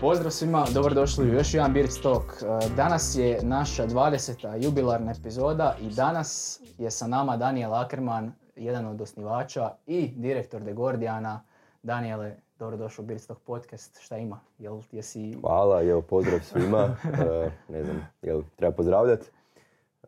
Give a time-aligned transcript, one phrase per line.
[0.00, 2.22] Pozdrav svima, dobrodošli u još jedan Beard Talk.
[2.22, 4.64] E, Danas je naša 20.
[4.64, 10.72] jubilarna epizoda i danas je sa nama Daniel Ackerman, jedan od osnivača i direktor The
[10.72, 11.40] Gordiana.
[11.82, 14.00] Daniele, dobrodošao u Talk podcast.
[14.00, 14.40] Šta ima?
[14.58, 15.36] Jel jesi...
[15.40, 16.96] Hvala, evo pozdrav svima.
[17.04, 19.26] E, ne znam, jel treba pozdravljati?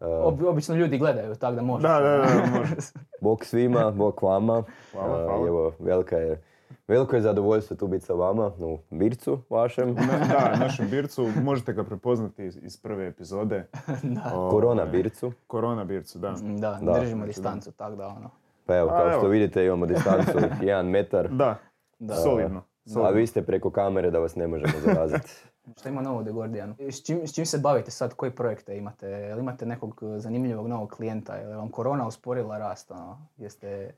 [0.01, 1.83] Ob- obično ljudi gledaju, tako da možeš.
[1.83, 2.75] Da, da, da, može.
[3.21, 4.63] Bog svima, Bog vama.
[4.93, 5.47] Hvala, E, hvala.
[5.49, 6.43] Evo, velika je,
[6.89, 9.89] veliko je zadovoljstvo tu biti sa vama u Bircu vašem.
[9.89, 13.67] Na, da, našem bircu, možete ga prepoznati iz, iz prve epizode.
[14.03, 14.33] da.
[14.35, 15.33] Ovaj, Korona Bircu.
[15.47, 16.35] Korona bircu, da.
[16.43, 16.93] Da, Da.
[16.93, 18.31] držimo Znači, distancu, tako da ono.
[18.67, 21.29] Pa evo, A, kao što vidite imamo distancu jedan metar.
[21.29, 21.57] Da,
[21.99, 22.15] Da.
[22.15, 22.59] solidno.
[22.59, 23.11] A solidno.
[23.13, 25.33] vi ste preko kamere da vas ne možemo zaraziti.
[25.77, 26.75] Šta ima novo u The Gordianu?
[26.79, 28.15] S čim, s čim se bavite sad?
[28.15, 29.09] Koji projekte imate?
[29.09, 31.35] Jel imate nekog uh, zanimljivog novog klijenta?
[31.35, 32.91] Je li vam korona usporila rast?
[32.91, 33.27] Ono?
[33.37, 33.93] Jeste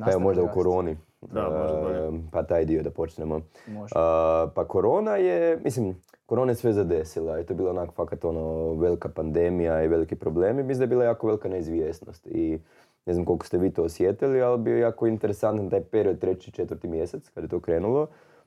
[0.00, 0.96] Pa evo možda u koroni.
[1.20, 1.90] Da, možda.
[1.90, 3.40] E, Pa taj dio da počnemo.
[3.66, 3.92] Može.
[3.96, 5.96] A, pa korona je, mislim,
[6.26, 10.16] korona je sve zadesila i to je bila onak fakat ono velika pandemija i veliki
[10.16, 10.62] problemi.
[10.62, 12.58] Mislim da je bila jako velika neizvjesnost i
[13.06, 16.52] ne znam koliko ste vi to osjetili, ali bio je jako interesantan taj period treći,
[16.52, 18.06] četvrti mjesec kad je to krenulo.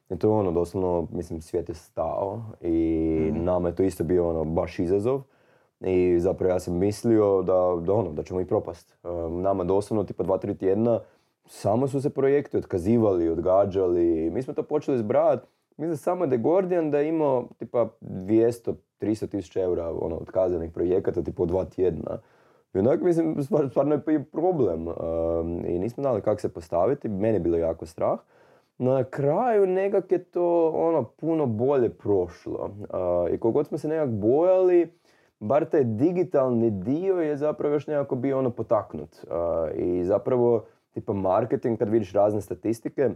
[0.10, 4.30] I to je ono, doslovno, mislim, svijet je stao i nama je to isto bio
[4.30, 5.22] ono, baš izazov.
[5.82, 8.98] I zapravo ja sam mislio da, da, ono, da ćemo i propast.
[9.04, 11.00] Um, nama doslovno, tipa dva, tri tjedna,
[11.46, 14.30] samo su se projekti otkazivali, odgađali.
[14.30, 15.48] Mi smo to počeli zbrajati.
[15.78, 20.72] Mislim da samo The Guardian da je imao tipa 200, 300 tisuća eura ono, otkazanih
[20.72, 22.20] projekata tipa u dva tjedna.
[22.74, 24.88] I onak mislim, stvar- stvarno je problem.
[24.88, 27.08] Um, I nismo znali kako se postaviti.
[27.10, 28.20] Meni je bilo jako strah.
[28.78, 32.70] Na kraju nekak je to ono puno bolje prošlo.
[32.80, 34.94] Uh, I koliko god smo se nekak bojali,
[35.40, 39.10] bar taj digitalni dio je zapravo još nekako bio ono potaknut.
[39.24, 39.30] Uh,
[39.76, 43.10] I zapravo, tipa marketing, kad vidiš razne statistike,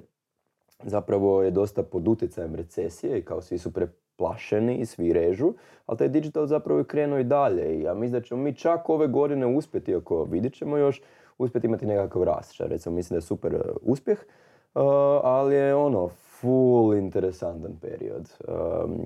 [0.83, 5.53] zapravo je dosta pod utjecajem recesije i kao svi su preplašeni i svi režu,
[5.85, 8.89] ali taj digital zapravo je krenuo i dalje i ja mislim da ćemo mi čak
[8.89, 11.01] ove godine uspjeti, ako vidit ćemo još,
[11.37, 12.61] uspjeti imati nekakav rast.
[12.61, 14.19] Recimo mislim da je super uh, uspjeh,
[15.23, 16.09] ali je ono
[16.41, 18.29] full interesantan period.
[18.47, 18.99] Um,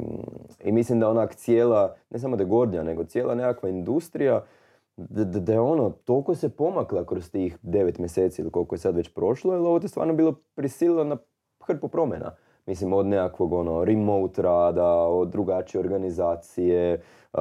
[0.64, 4.44] I mislim da onak cijela, ne samo The Gordian, nego cijela nekakva industrija
[4.98, 8.80] da, da, da je ono, toliko se pomakla kroz tih devet mjeseci ili koliko je
[8.80, 11.18] sad već prošlo, jer ovo je stvarno bilo prisililo na
[11.68, 12.36] hrpu promjena.
[12.66, 17.02] Mislim, od nekakvog ono, remote rada, od drugačije organizacije,
[17.34, 17.40] uh,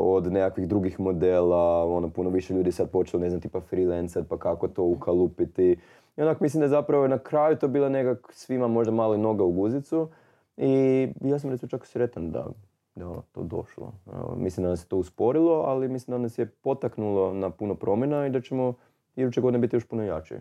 [0.00, 4.38] od nekakvih drugih modela, ono, puno više ljudi sad počelo, ne znam, tipa freelancer, pa
[4.38, 5.76] kako to ukalupiti.
[6.16, 9.18] I onak mislim da je zapravo na kraju to bila nekak svima možda malo i
[9.18, 10.08] noga u guzicu.
[10.56, 12.46] I ja sam recimo čak sretan da
[12.94, 13.92] da ono to došlo.
[14.12, 17.74] Evo, mislim da nas je to usporilo, ali mislim da nas je potaknulo na puno
[17.74, 18.74] promjena i da ćemo
[19.16, 20.34] iduće godine biti još puno jači.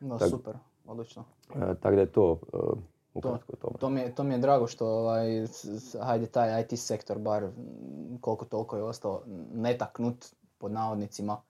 [0.00, 0.54] Da, tak- super,
[0.86, 1.24] odlično.
[1.54, 2.56] E, tako da je to e,
[3.18, 3.78] ukratko o tome.
[3.78, 5.26] To mi, je, to mi je drago što ovaj,
[6.00, 7.48] hajde taj IT sektor bar
[8.20, 9.22] koliko toliko je ostao
[9.52, 10.26] netaknut
[10.58, 11.40] pod navodnicima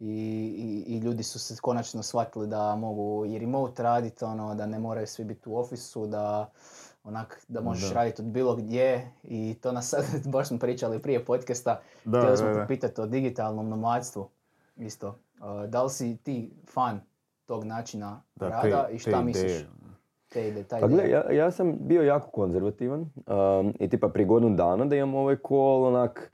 [0.00, 4.66] i, i, i ljudi su se konačno shvatili da mogu i remote raditi, ono, da
[4.66, 6.50] ne moraju svi biti u ofisu, da
[7.04, 7.94] onak, da možeš Da.
[7.94, 12.36] raditi od bilo gdje i to nas sad, baš smo pričali prije podcasta, Da, htjeli
[12.36, 14.28] smo te pitati o digitalnom nomadstvu
[14.76, 15.18] isto.
[15.68, 17.00] Da li si ti fan
[17.46, 19.44] tog načina Da, rada te- i šta misliš?
[19.44, 19.66] ideje.
[20.28, 21.24] Te ide, taj Pa gle, ideja.
[21.30, 25.36] ja, ja sam bio jako konzervativan um, i tipa prije godinu dana da imam ovaj
[25.48, 26.32] call, onak,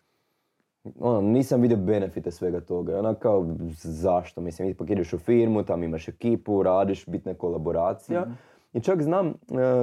[1.01, 2.93] ono, nisam vidio benefite svega toga.
[2.93, 3.47] I Onak kao,
[3.83, 4.41] zašto?
[4.41, 8.27] Mislim, ipak ideš u firmu, tam imaš ekipu, radiš, bitna kolaboracija.
[8.73, 9.35] I čak znam, uh,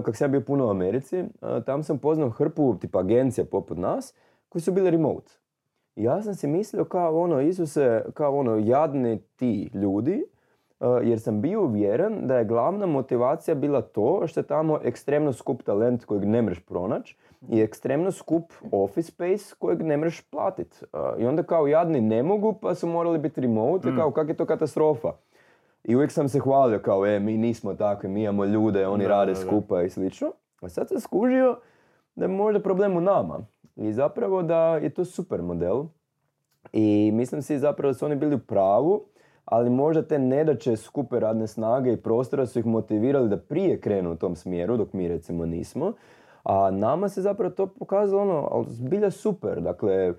[0.05, 3.77] kak sam ja bio puno u Americi, uh, tam sam poznao hrpu tipa agencija poput
[3.77, 4.13] nas,
[4.49, 5.31] koji su bile remote.
[5.95, 10.23] I ja sam si mislio kao ono, Isuse, kao ono, jadni ti ljudi,
[11.03, 15.63] jer sam bio uvjeren da je glavna motivacija bila to što je tamo ekstremno skup
[15.63, 17.17] talent kojeg ne mreš pronaći
[17.49, 20.83] i ekstremno skup office space kojeg ne mreš platit.
[20.93, 24.29] Uh, I onda kao jadni ne mogu pa su morali biti remote i kao kak
[24.29, 25.11] je to katastrofa.
[25.83, 29.09] I uvijek sam se hvalio kao, e, mi nismo takvi, mi imamo ljude, oni Da,
[29.09, 29.45] rade da, da.
[29.45, 30.31] skupa i slično.
[30.61, 31.57] A sad sam skužio
[32.15, 33.39] da je možda problem u nama.
[33.75, 35.83] I zapravo da je to super model.
[36.73, 39.05] I mislim si zapravo da su oni bili u pravu,
[39.49, 44.11] ali možda te nedaće skupe radne snage i prostora su ih motivirali da prije krenu
[44.11, 45.93] u tom smjeru, dok mi recimo nismo.
[46.43, 49.61] A nama se zapravo to pokazalo ono, ali zbilja super.
[49.61, 50.13] Dakle,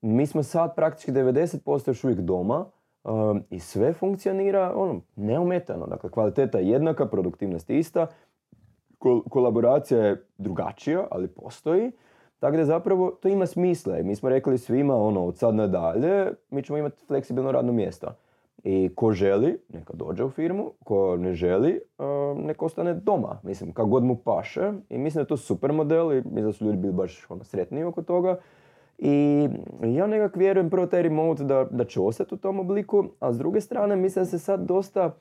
[0.00, 2.64] mi smo sad praktički 90% još uvijek doma
[3.04, 5.86] um, i sve funkcionira ono, neometano.
[5.86, 8.06] Dakle, kvaliteta je jednaka, produktivnost je ista,
[8.98, 11.92] kol- kolaboracija je drugačija, ali postoji.
[12.38, 16.62] Tako da zapravo to ima smisla mi smo rekli svima ono od sad nadalje mi
[16.62, 18.14] ćemo imati fleksibilno radno mjesto.
[18.64, 23.40] I ko želi, neka dođe u firmu, ko ne želi, uh, neka ostane doma.
[23.42, 24.72] Mislim, kako god mu paše.
[24.88, 27.44] I mislim da je to super model i mislim da su ljudi bili baš ono,
[27.44, 28.38] sretniji oko toga.
[28.98, 29.48] I
[29.82, 33.38] ja nekak vjerujem prvo taj remote da, da će ostati u tom obliku, a s
[33.38, 35.14] druge strane mislim da se sad dosta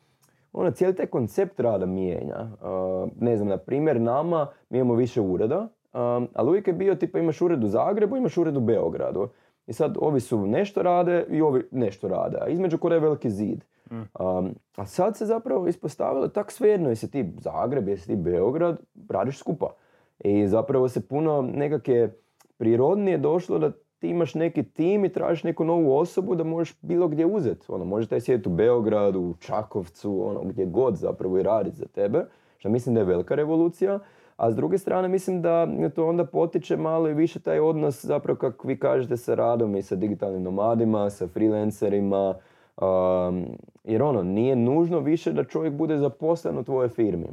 [0.54, 2.38] ono, cijeli taj koncept rada mijenja.
[2.42, 6.96] Uh, ne znam, na primjer, nama, mi imamo više ureda, um, ali uvijek je bio,
[6.96, 9.28] tipa, imaš ured u Zagrebu, imaš ured u Beogradu.
[9.72, 13.30] I sad, ovi su nešto rade i ovi nešto rade, a između kore je veliki
[13.30, 13.64] zid.
[13.90, 18.80] Um, a sad se zapravo ispostavilo tak svejedno, jesi ti Zagreb, jesi ti Beograd,
[19.10, 19.74] radiš skupa.
[20.20, 22.14] I zapravo se puno nekakve
[22.58, 27.08] prirodnije došlo da ti imaš neki tim i tražiš neku novu osobu da možeš bilo
[27.08, 27.66] gdje uzeti.
[27.68, 31.86] Ono, može taj sjediti u Beogradu, u Čakovcu, ono, gdje god zapravo i raditi za
[31.86, 32.26] tebe,
[32.58, 34.00] što mislim da je velika revolucija.
[34.42, 38.40] A s druge strane mislim da to onda potiče malo i više taj odnos zapravo
[38.40, 42.36] kako vi kažete sa radom i sa digitalnim nomadima, sa freelancerima.
[42.82, 43.46] Um,
[43.84, 47.28] jer ono, nije nužno više da čovjek bude zaposlen u tvojoj firmi.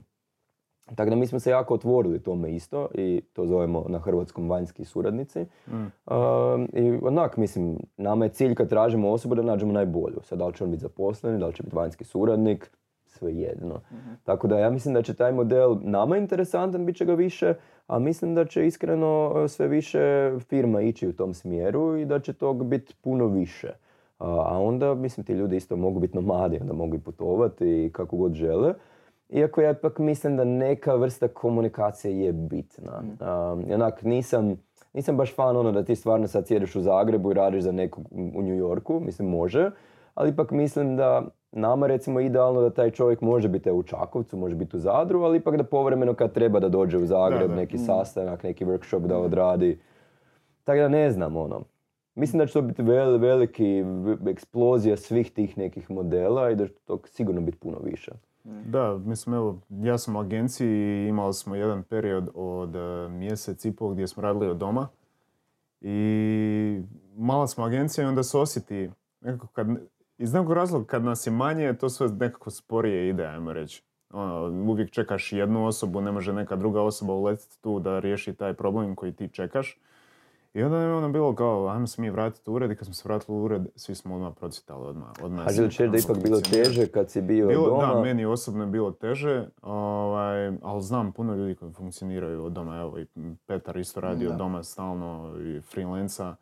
[0.95, 4.85] Tako da mi smo se jako otvorili tome isto i to zovemo na hrvatskom vanjski
[4.85, 5.47] suradnici.
[5.67, 5.87] Mm.
[6.73, 10.21] I onak, mislim, nama je cilj kad tražimo osobu da nađemo najbolju.
[10.23, 12.71] Sad, da li će on biti zaposlen, da li će biti vanjski suradnik,
[13.19, 13.81] sve jedno.
[13.93, 14.11] Mhm.
[14.25, 17.55] Tako da ja mislim da će taj model nama interesantan, bit će ga više,
[17.87, 22.20] a mislim da će iskreno e, sve više firma ići u tom smjeru i da
[22.20, 23.69] će tog biti puno više.
[24.19, 28.32] A onda, mislim, ti ljudi isto mogu biti nomadi, onda mogu i putovati kako god
[28.32, 28.75] žele.
[29.29, 33.03] Iako ja ipak mislim da neka vrsta komunikacije je bitna.
[33.03, 34.56] Um, onak, nisam,
[34.93, 38.05] nisam baš fan ono da ti stvarno sad sjediš u Zagrebu i radiš za nekog
[38.12, 39.71] u New Yorku, mislim može,
[40.14, 44.55] ali ipak mislim da nama recimo idealno da taj čovjek može biti u Čakovcu, može
[44.55, 47.55] biti u Zadru, ali ipak da povremeno kad treba da dođe u Zagreb, Da, da.
[47.55, 49.79] neki sastanak, neki workshop da odradi.
[50.65, 51.62] Tako da ne znam ono.
[52.15, 53.85] Mislim da će to biti vel, veliki
[54.27, 58.12] eksplozija svih tih nekih modela i da će to sigurno biti puno više.
[58.45, 63.65] Da, mislim, evo, ja sam u agenciji i imali smo jedan period od e, mjesec
[63.65, 64.89] i pol gdje smo radili od doma.
[65.81, 66.83] I
[67.17, 68.91] mala smo agencija i onda se osjeti
[69.21, 69.67] nekako kad,
[70.19, 73.82] iz nekog razloga kad nas je manje, to sve nekako sporije ide, ajmo reći.
[74.12, 78.55] Ono, uvijek čekaš jednu osobu, ne može neka druga osoba uletiti tu da riješi taj
[78.55, 79.79] problem koji ti čekaš.
[80.55, 82.85] I onda nam je ono bilo kao, ajmo se mi vratiti u ured i kad
[82.85, 85.09] smo se vratili u ured, svi smo odmah procitali odmah.
[85.23, 87.94] odmah A da je ipak bilo teže kad si bio Bilo, doma?
[87.94, 92.81] Da, meni osobno je bilo teže, ovaj, ali znam puno ljudi koji funkcioniraju od doma.
[92.81, 93.06] Evo, i
[93.47, 96.37] Petar isto radi od doma stalno i freelanca.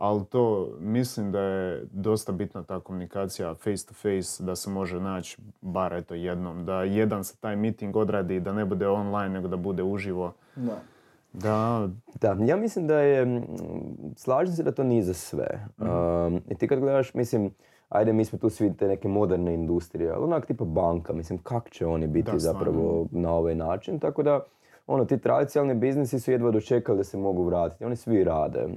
[0.00, 5.00] Ali to mislim da je dosta bitna ta komunikacija face to face, da se može
[5.00, 9.48] naći bar eto jednom, da jedan se taj meeting odradi, da ne bude online, nego
[9.48, 10.32] da bude uživo.
[10.56, 10.80] Da.
[11.32, 11.88] Da,
[12.20, 13.42] Da, ja mislim da je, mm,
[14.16, 15.66] slažem se da to nije za sve.
[15.80, 15.90] Mhm.
[15.90, 17.50] Um, I ti kad gledaš, mislim,
[17.88, 21.70] ajde mi smo tu svi te neke moderne industrije, ali onak tipa banka, mislim, kak
[21.70, 24.40] će oni biti Da, zapravo na ovaj način, tako da
[24.90, 28.64] ono, ti tradicionalni biznisi su jedva dočekali da se mogu vratiti, oni svi rade.
[28.64, 28.74] Um,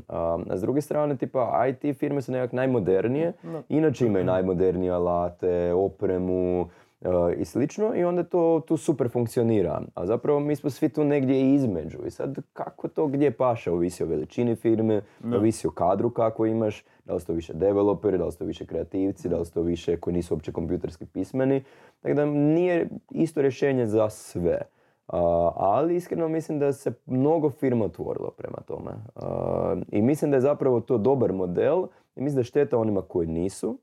[0.50, 3.34] a s druge strane, tipa IT firme su nekak najmodernije,
[3.70, 7.08] inače imaju najmodernije alate, opremu, uh,
[7.38, 9.82] i slično i onda to tu super funkcionira.
[9.96, 14.04] A zapravo mi smo svi tu negdje između i sad kako to gdje paše, ovisi
[14.04, 15.38] o veličini firme, Da.
[15.38, 18.46] ovisi o kadru kako imaš, da li su to više developeri, da li su to
[18.46, 21.64] više kreativci, da li su to više koji nisu uopće kompjuterski pismeni.
[22.02, 24.62] Tako da nije isto rješenje za sve.
[25.08, 25.20] A,
[25.56, 28.92] ali iskreno mislim da se mnogo firma otvorilo prema tome.
[29.16, 31.84] A, I mislim da je zapravo to dobar model
[32.16, 33.78] i mislim da je šteta onima koji nisu.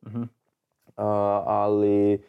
[0.97, 1.07] A,
[1.47, 2.23] ali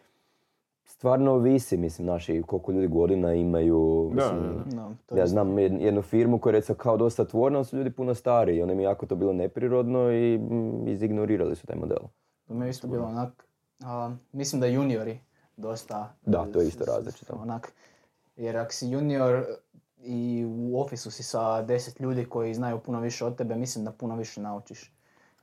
[0.83, 4.11] stvarno ovisi, mislim, naši koliko ljudi godina imaju.
[4.13, 7.21] Da, mislim, da, No, to ja znam jed- jednu firmu koja je recimo kao dosta
[7.21, 8.57] otvorena, ali su ljudi puno stariji.
[8.57, 11.97] i Onda mi je jako to bilo neprirodno i mm, izignorirali su taj model.
[12.47, 13.45] To mi je isto bilo onak,
[13.79, 15.19] a, mislim da juniori
[15.57, 16.13] dosta...
[16.21, 17.33] Da, to je isto različito.
[17.41, 17.73] Onak,
[18.41, 19.45] jer ako si junior
[19.97, 23.91] i u ofisu si sa deset ljudi koji znaju puno više od tebe, mislim da
[23.91, 24.93] puno više naučiš.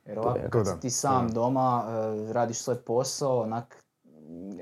[0.05, 1.33] Jer ovako, je- kad si da, ti sam da.
[1.33, 1.83] doma,
[2.29, 3.83] e, radiš svoj posao, onak,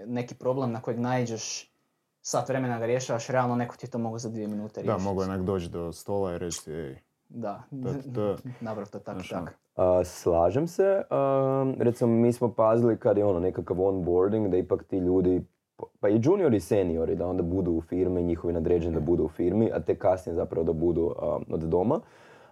[0.05, 1.73] neki problem na kojeg naiđeš,
[2.21, 5.03] sat vremena ga rješavaš, realno neko ti je to mogao za dvije minute da, riješiti.
[5.03, 7.63] mogu onak doći do stola i reći, ej, Da,
[8.61, 9.45] napravo to tako ono.
[9.45, 9.57] tak.
[9.75, 11.01] A, slažem se.
[11.11, 15.45] Um, recimo, mi smo pazili kad je ono nekakav onboarding, da ipak ti ljudi,
[15.99, 19.29] pa i juniori i seniori, da onda budu u firmi, njihovi nadređeni da budu u
[19.29, 21.99] firmi, a te kasnije zapravo da budu um, od doma.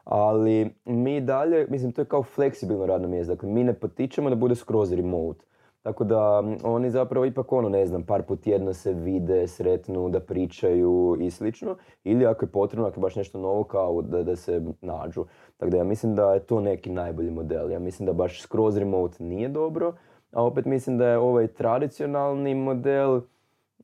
[0.04, 3.34] Ali mi dalje, mislim, to je kao fleksibilno radno mjesto.
[3.34, 5.46] Dakle, mi ne potičemo da bude skroz remote.
[5.82, 10.10] Tako da m, oni zapravo ipak ono, ne znam, par put tjedno se vide, sretnu,
[10.10, 11.76] da pričaju i slično.
[12.04, 15.26] Ili ako je potrebno, ako je baš nešto novo, kao da, da se nađu.
[15.58, 17.72] Tako da ja mislim da je to neki najbolji model.
[17.72, 19.94] Ja mislim da baš skroz remote nije dobro,
[20.32, 23.22] a opet mislim da je ovaj tradicionalni model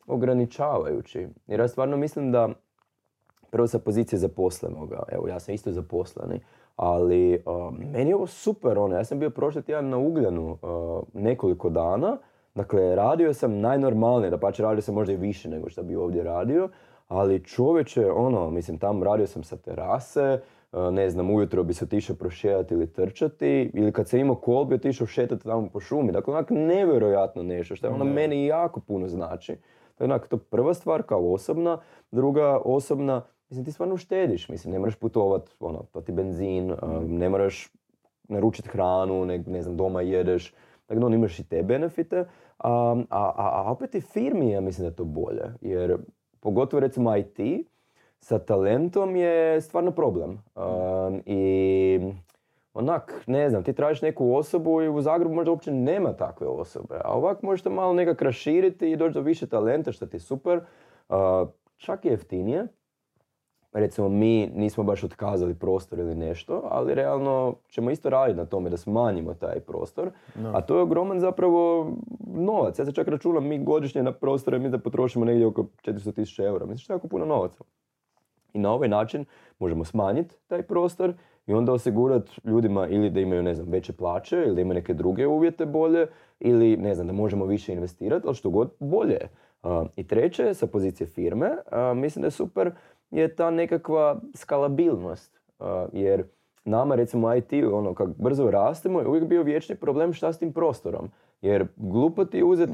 [0.07, 1.27] ograničavajući.
[1.47, 2.49] Jer ja stvarno mislim da
[3.51, 6.39] prvo sa pozicije zaposlenoga, evo ja sam isto zaposleni,
[6.75, 7.43] ali
[7.91, 10.57] meni je ovo super, ono, ja sam bio prošli tjedan na Ugljanu
[11.13, 12.17] nekoliko dana,
[12.55, 16.23] dakle radio sam najnormalnije, da pače radio sam možda i više nego što bi ovdje
[16.23, 16.69] radio,
[17.07, 20.39] ali čovječe, ono, mislim, tamo radio sam sa terase,
[20.91, 24.75] ne znam, ujutro bi se otišao prošetati ili trčati, ili kad sam imao kol bi
[24.75, 26.11] otišao šetati tamo po šumi.
[26.11, 29.55] Dakle, onak nevjerojatno nešto, što je ono meni jako puno znači.
[29.95, 31.79] To je onak, to prva stvar kao osobna,
[32.11, 36.73] druga osobna, mislim, ti stvarno štediš, mislim, ne moraš putovat, ono, to ti benzin,
[37.07, 37.71] ne moraš
[38.23, 40.53] naručiti hranu, ne, ne znam, doma jedeš,
[40.87, 42.25] dakle, ono, imaš i te benefite,
[42.57, 45.97] a, a, a opet i firmi, ja mislim da je to bolje, jer
[46.39, 47.39] pogotovo recimo IT,
[48.21, 50.43] sa talentom je stvarno problem.
[51.25, 51.99] I
[52.73, 56.95] onak, ne znam, ti tražiš neku osobu i u Zagrebu možda uopće nema takve osobe.
[57.03, 60.61] A ovak možete malo nekak raširiti i doći do više talenta što ti je super.
[61.77, 62.67] čak je jeftinije.
[63.73, 68.69] Recimo mi nismo baš otkazali prostor ili nešto, ali realno ćemo isto raditi na tome
[68.69, 70.09] da smanjimo taj prostor.
[70.53, 71.91] A to je ogroman zapravo
[72.35, 72.79] novac.
[72.79, 76.65] Ja se čak računam mi godišnje na prostore mi da potrošimo negdje oko 400.000 eura.
[76.65, 77.63] Mislim što je jako puno novaca.
[78.53, 79.25] I na ovaj način
[79.59, 81.13] možemo smanjiti taj prostor
[81.47, 84.93] i onda osigurati ljudima ili da imaju ne znam, veće plaće ili da imaju neke
[84.93, 86.07] druge uvjete bolje
[86.39, 89.19] ili ne znam, da možemo više investirati, ali što god bolje.
[89.95, 91.49] I treće, sa pozicije firme,
[91.95, 92.71] mislim da je super
[93.11, 95.41] je ta nekakva skalabilnost.
[95.93, 96.23] jer
[96.65, 100.53] nama recimo IT, ono, kako brzo rastemo, je uvijek bio vječni problem šta s tim
[100.53, 101.09] prostorom.
[101.41, 102.73] Jer glupo ti je uzeti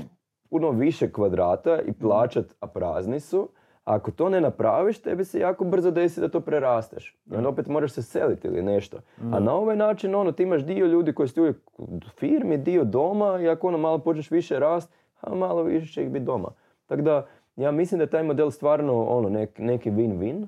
[0.49, 3.49] puno više kvadrata i plaćat, a prazni su,
[3.87, 7.17] ako to ne napraviš, tebi se jako brzo desi da to prerasteš.
[7.31, 8.97] I onda opet moraš se seliti ili nešto.
[9.31, 12.83] A na ovaj način, ono, ti imaš dio ljudi koji su uvijek u firmi, dio
[12.83, 16.49] doma i ako ono malo počneš više rast, a malo više će ih biti doma.
[16.85, 20.47] Tako da, ja mislim da je taj model stvarno ono, nek, neki win-win.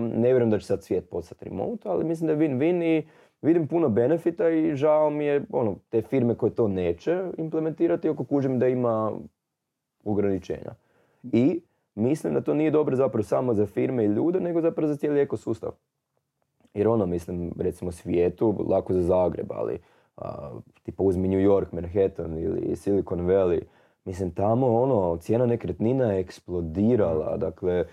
[0.00, 3.06] ne vjerujem da će sad svijet postati remote, ali mislim da je win-win i
[3.42, 8.24] vidim puno benefita i žao mi je ono, te firme koje to neće implementirati oko
[8.24, 9.12] kužim da ima
[10.04, 10.74] ograničenja.
[11.32, 11.60] I
[11.96, 15.20] mislim da to nije dobro zapravo samo za firme i ljude, nego zapravo za cijeli
[15.20, 15.70] ekosustav.
[16.74, 19.78] Jer ono, mislim, recimo svijetu, lako za Zagreb, ali
[20.16, 20.50] a,
[20.82, 23.60] tipa uzmi New York, Manhattan ili Silicon Valley,
[24.04, 27.84] mislim tamo ono, cijena nekretnina je eksplodirala, dakle,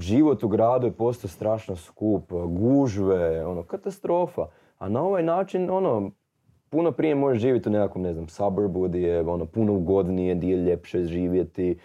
[0.00, 4.46] život u gradu je postao strašno skup, gužve, ono, katastrofa.
[4.78, 6.10] A na ovaj način, ono,
[6.70, 10.50] puno prije možeš živjeti u nekakvom, ne znam, suburbu gdje je ono, puno ugodnije, gdje
[10.50, 11.78] je ljepše živjeti,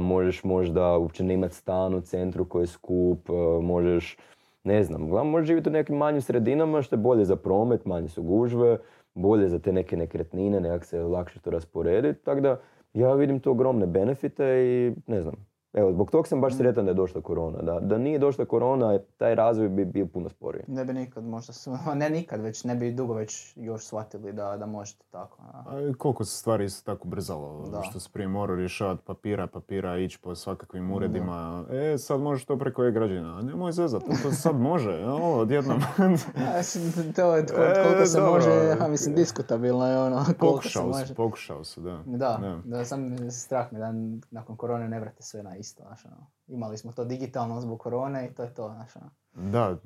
[0.00, 3.28] možeš možda uopće ne imati stan u centru koji je skup,
[3.62, 4.16] možeš,
[4.64, 8.08] ne znam, glavno možeš živjeti u nekim manjim sredinama što je bolje za promet, manje
[8.08, 8.78] su gužve,
[9.14, 12.60] bolje za te neke nekretnine, nekak se lakše to rasporediti, tako da
[12.94, 15.34] ja vidim tu ogromne benefite i ne znam,
[15.72, 16.56] Evo, zbog tog sam baš mm.
[16.56, 17.62] sretan da je došla korona.
[17.62, 20.64] Da, da nije došla korona, taj razvoj bi bio puno sporiji.
[20.66, 21.52] Ne bi nikad možda,
[21.94, 25.38] ne nikad, već ne bi dugo već još shvatili da, da možete tako.
[25.52, 25.64] A.
[25.66, 27.82] A koliko se stvari isto tako brzalo, da.
[27.82, 31.64] što se prije morao rješavati papira, papira, ići po svakakvim uredima.
[31.70, 33.42] E, sad možeš to preko e-građana.
[33.42, 35.80] Nemoj zezat, to sad može, ovo, odjednom.
[37.16, 41.14] to je koliko e, se može, ja mislim, diskutabilno je ono, koliko se može.
[41.14, 42.02] Pokušao da.
[42.06, 43.92] Da, da, da sam strah mi da
[44.30, 46.26] nakon korone ne vrate sve na isto, znaš, ono.
[46.46, 49.10] Imali smo to digitalno zbog korone i to je to, znaš, ono.
[49.50, 49.76] Da,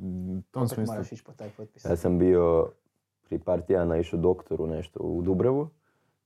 [0.50, 0.94] tom smislu.
[0.94, 1.84] moraš ići po taj potpis.
[1.84, 2.70] Ja sam bio
[3.28, 5.68] pri par tjedana išao doktoru nešto u Dubrevu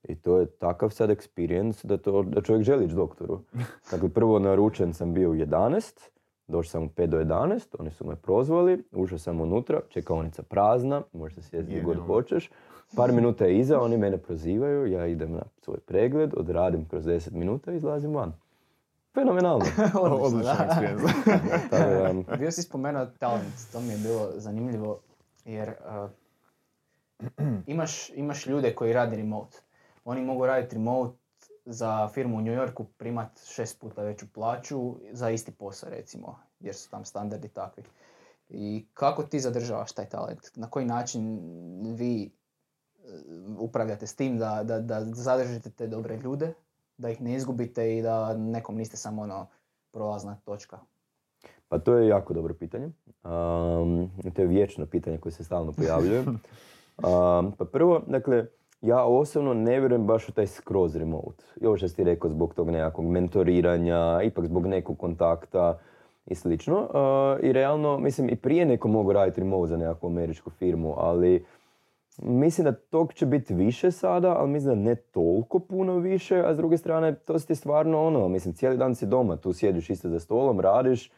[0.03, 3.41] i to je takav sad experience da, to, da čovjek želi ići doktoru.
[3.91, 6.09] Dakle, prvo naručen sam bio u 11,
[6.49, 11.03] došao sam u 5 do 11, oni su me prozvali, ušao sam unutra, čekaonica prazna,
[11.13, 12.51] možeš se sjesti gdje god hoćeš.
[12.97, 17.33] Par minuta je iza, oni mene prozivaju, ja idem na svoj pregled, odradim kroz 10
[17.33, 18.33] minuta i izlazim van.
[19.15, 19.65] Fenomenalno.
[20.01, 22.37] Odličan experience.
[22.39, 25.01] Bio si spomenuo talent, to mi je bilo zanimljivo
[25.45, 26.11] jer uh,
[27.67, 29.59] imaš, imaš ljude koji radi remote.
[30.05, 31.19] Oni mogu raditi remote
[31.65, 36.75] za firmu u New Yorku primat šest puta veću plaću za isti posao recimo, jer
[36.75, 37.83] su tam standardi takvi.
[38.49, 40.41] I kako ti zadržavaš taj talent?
[40.55, 41.41] Na koji način
[41.95, 43.11] vi uh,
[43.59, 46.55] upravljate s tim da, da, da zadržite te dobre ljude
[47.01, 49.47] da ih ne izgubite i da nekom niste samo ono
[49.93, 50.79] prolazna točka?
[51.69, 52.87] Pa to je jako dobro pitanje.
[53.25, 56.25] Um, to je vječno pitanje koje se stalno pojavljuje.
[57.01, 58.47] Um, pa prvo, dakle,
[58.81, 61.45] ja osobno ne vjerujem baš u taj skroz remote.
[61.61, 65.79] I ovo što si rekao zbog tog nekakvog mentoriranja, ipak zbog nekog kontakta
[66.27, 66.79] i slično.
[66.81, 71.45] Uh, I realno, mislim, i prije neko mogu raditi remote za nekakvu američku firmu, ali
[72.19, 76.55] Mislim da tog će biti više sada, ali mislim da ne toliko puno više, a
[76.55, 79.91] s druge strane to si ti stvarno ono, mislim cijeli dan si doma, tu sjediš
[79.91, 81.11] isto za stolom, radiš,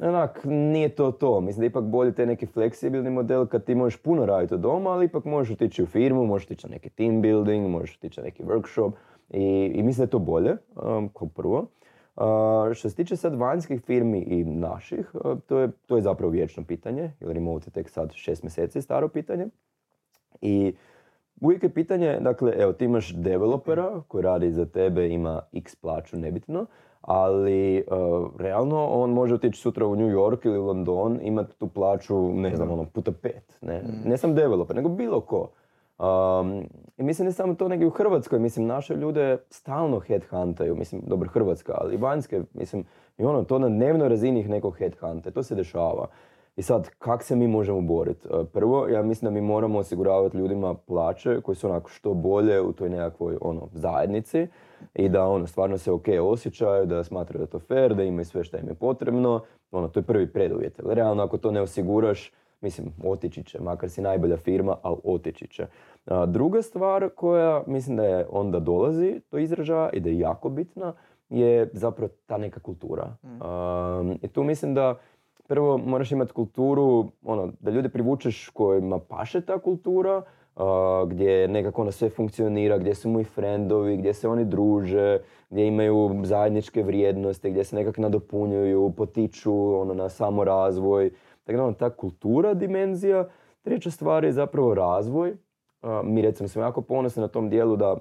[0.00, 1.40] onak, nije to to.
[1.40, 4.90] Mislim da ipak bolje taj neki fleksibilni model kad ti možeš puno raditi od doma,
[4.90, 8.24] ali ipak možeš otići u firmu, možeš otići na neki team building, možeš otići na
[8.24, 8.92] neki workshop
[9.30, 11.66] i, i mislim da je to bolje, um, kao prvo.
[12.16, 16.32] Uh, što se tiče sad vanjskih firmi i naših, uh, to, je, to je zapravo
[16.32, 19.46] vječno pitanje, jer remote je tek sad šest mjeseci staro pitanje.
[20.40, 20.74] I
[21.40, 26.16] uvijek je pitanje, dakle, evo, ti imaš developera koji radi za tebe, ima x plaću,
[26.16, 26.66] nebitno,
[27.00, 32.32] ali uh, realno on može otići sutra u New York ili London, imati tu plaću,
[32.32, 33.58] ne znam, ono, puta pet.
[33.60, 34.08] Ne, Mm.
[34.08, 35.50] ne sam developer, nego bilo ko.
[35.98, 40.76] Um, I mislim ne samo to, nego i u Hrvatskoj, mislim, naše ljude stalno headhuntaju,
[40.76, 42.84] mislim, dobro Hrvatska, ali i vanjske, mislim,
[43.18, 46.06] i ono, to na dnevnoj razini ih neko headhunta, to se dešava.
[46.58, 48.28] I sad, kak se mi možemo boriti?
[48.28, 52.60] E, Prvo, ja mislim da mi moramo osiguravati ljudima plaće koje su onako što bolje
[52.60, 54.46] u toj nekakvoj ono, zajednici
[54.94, 58.24] i da ono, stvarno se ok osjećaju, da smatraju da je to fair, da imaju
[58.24, 59.40] sve što im je potrebno.
[59.70, 60.80] Ono, to je prvi preduvjet.
[60.84, 65.66] Realno, ako to ne osiguraš, mislim, otići će, makar si najbolja firma, ali otići će.
[66.06, 70.48] A, druga stvar koja mislim da je onda dolazi do izražaja i da je jako
[70.48, 70.92] bitna,
[71.28, 73.16] je zapravo ta neka kultura.
[73.22, 74.98] Um, I tu mislim da
[75.48, 80.22] prvo moraš imati kulturu, ono, da ljude privučeš kojima paše ta kultura,
[80.56, 80.62] uh,
[81.08, 85.18] gdje nekako ono sve funkcionira, gdje su mu i frendovi, gdje se oni druže,
[85.50, 91.10] gdje imaju zajedničke vrijednosti, gdje se nekako nadopunjuju, potiču ono, na samorazvoj.
[91.44, 93.28] Tako da ono, ta kultura dimenzija.
[93.62, 95.30] Treća stvar je zapravo razvoj.
[95.82, 97.96] Uh, mi recimo smo jako ponosni na tom dijelu da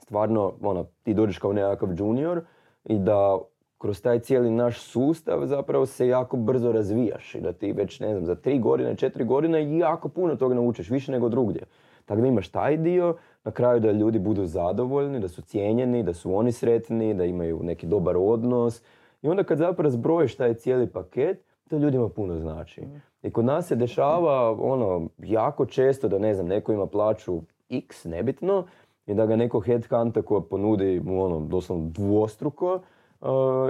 [0.00, 2.40] stvarno ono, ti dođeš kao nekakav junior
[2.84, 3.38] i da
[3.82, 8.10] kroz taj cijeli naš sustav zapravo se jako brzo razvijaš i da ti već, ne
[8.12, 11.62] znam, za tri godine, četiri godine jako puno toga naučiš, više nego drugdje.
[12.04, 16.14] Tako da imaš taj dio, na kraju da ljudi budu zadovoljni, da su cijenjeni, da
[16.14, 18.82] su oni sretni, da imaju neki dobar odnos.
[19.22, 22.82] I onda kad zapravo zbrojiš taj cijeli paket, to ljudima puno znači.
[23.22, 28.04] I kod nas se dešava ono jako često da ne znam, neko ima plaću x,
[28.04, 28.64] nebitno,
[29.06, 32.80] i da ga neko headhunta koja ponudi mu ono doslovno dvostruko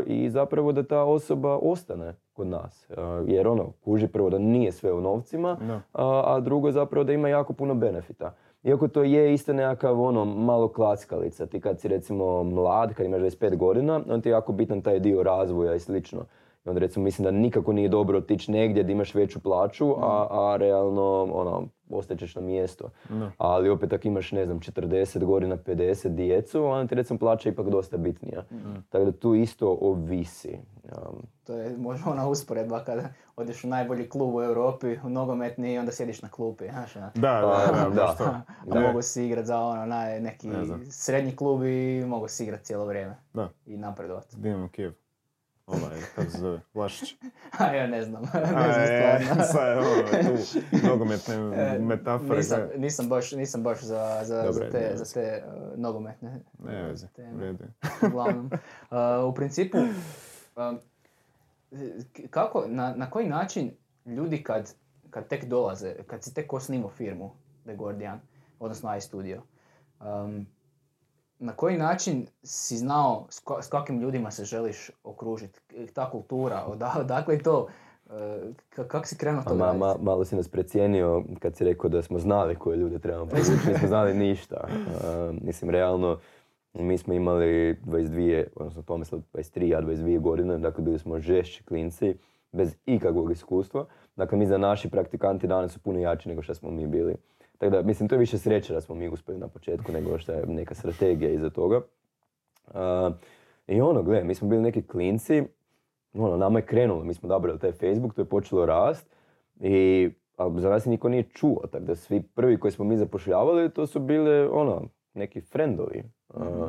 [0.07, 2.91] i zapravo da ta osoba ostane kod nas.
[2.91, 5.81] Uh, jer ono, kuži prvo da nije sve u novcima, Da.
[5.93, 8.35] a, drugo zapravo da ima jako puno benefita.
[8.63, 11.47] Iako to je isto nekakav ono malo klackalica.
[11.47, 15.01] Ti kad si recimo mlad, kad imaš 25 godina, onda ti je jako bitan taj
[15.01, 16.21] dio razvoja i slično.
[16.65, 20.27] I onda recimo mislim da nikako nije dobro otići negdje da imaš veću plaću, a,
[20.31, 22.91] a realno ono, ostaćeš na mjesto.
[23.09, 23.31] Da.
[23.39, 27.69] Ali opet ako imaš, ne znam, 40 godina, 50 djecu, onda ti recimo plaća ipak
[27.71, 28.45] dosta bitnija.
[28.91, 30.59] Tako da tu isto ovisi.
[30.85, 33.03] Um, To je možda ona usporedba kada
[33.37, 37.11] odeš u najbolji klub u Europi, u nogometni i onda sjediš na klupi, znaš, ono.
[37.15, 38.03] Da, da, da, Da.
[38.03, 38.25] baš to.
[38.25, 38.81] A Da.
[38.81, 42.85] mogu si igrat za ono, naj, neki Ne srednji klub i mogu si igrat cijelo
[42.87, 44.35] vrijeme Da, i napredovat.
[44.37, 44.93] Dinamo Kijev.
[45.73, 47.17] Ovaj, kako se zove, Vlašić.
[47.59, 49.45] A ja ne znam, ne znam je, stvarno.
[49.53, 50.37] sad je ono,
[50.73, 52.37] tu nogometne E, metafore.
[52.37, 56.41] Nisam, nisam, baš, nisam baš za, za, Dobre, za te, nema za te uh, nogometne
[56.59, 57.57] Ne veze, je.
[58.03, 58.51] uglavnom.
[58.91, 59.79] Uh, u principu,
[60.57, 60.79] um,
[62.13, 63.71] k- kako, na, na koji način
[64.07, 64.75] ljudi kad,
[65.11, 67.31] kad tek dolaze, kad si tek osnimo firmu
[67.65, 68.21] The Guardian,
[68.61, 69.43] odnosno iStudio,
[70.01, 70.47] um,
[71.43, 75.61] na koji način si znao s, ko- s kakvim ljudima se želiš okružiti?
[75.95, 77.67] Ta kultura, oda, odakle je to?
[78.07, 78.13] Uh,
[78.77, 81.91] ka- kako si krenuo A to ma, ma- malo si nas precijenio kad si rekao
[81.91, 84.65] da smo znali koje ljude trebamo privući, nismo znali ništa.
[84.69, 86.19] Uh, mislim, realno,
[86.75, 92.17] mi smo imali 22, odnosno Tomislav 23, ja 22 godine, dakle bili smo žešći klinci,
[92.53, 93.87] bez ikakvog iskustva.
[94.17, 97.15] Dakle, mi za naši praktikanti danas su puno jači nego što smo mi bili.
[97.63, 100.33] Tako da, mislim, to je više sreće da smo mi uspjeli na početku nego što
[100.33, 101.81] je neka strategija iza toga.
[102.67, 102.75] Uh,
[103.67, 105.43] I ono, gle, mi smo bili neki klinci,
[106.15, 109.17] ono, nama je krenulo, mi smo odabrali taj Facebook, to je počelo rast
[109.61, 113.71] i a za nas niko nije čuo, tako da svi prvi koji smo mi zapošljavali,
[113.71, 114.83] to su bile, ono,
[115.15, 116.03] neki frendovi.
[116.29, 116.69] Uh,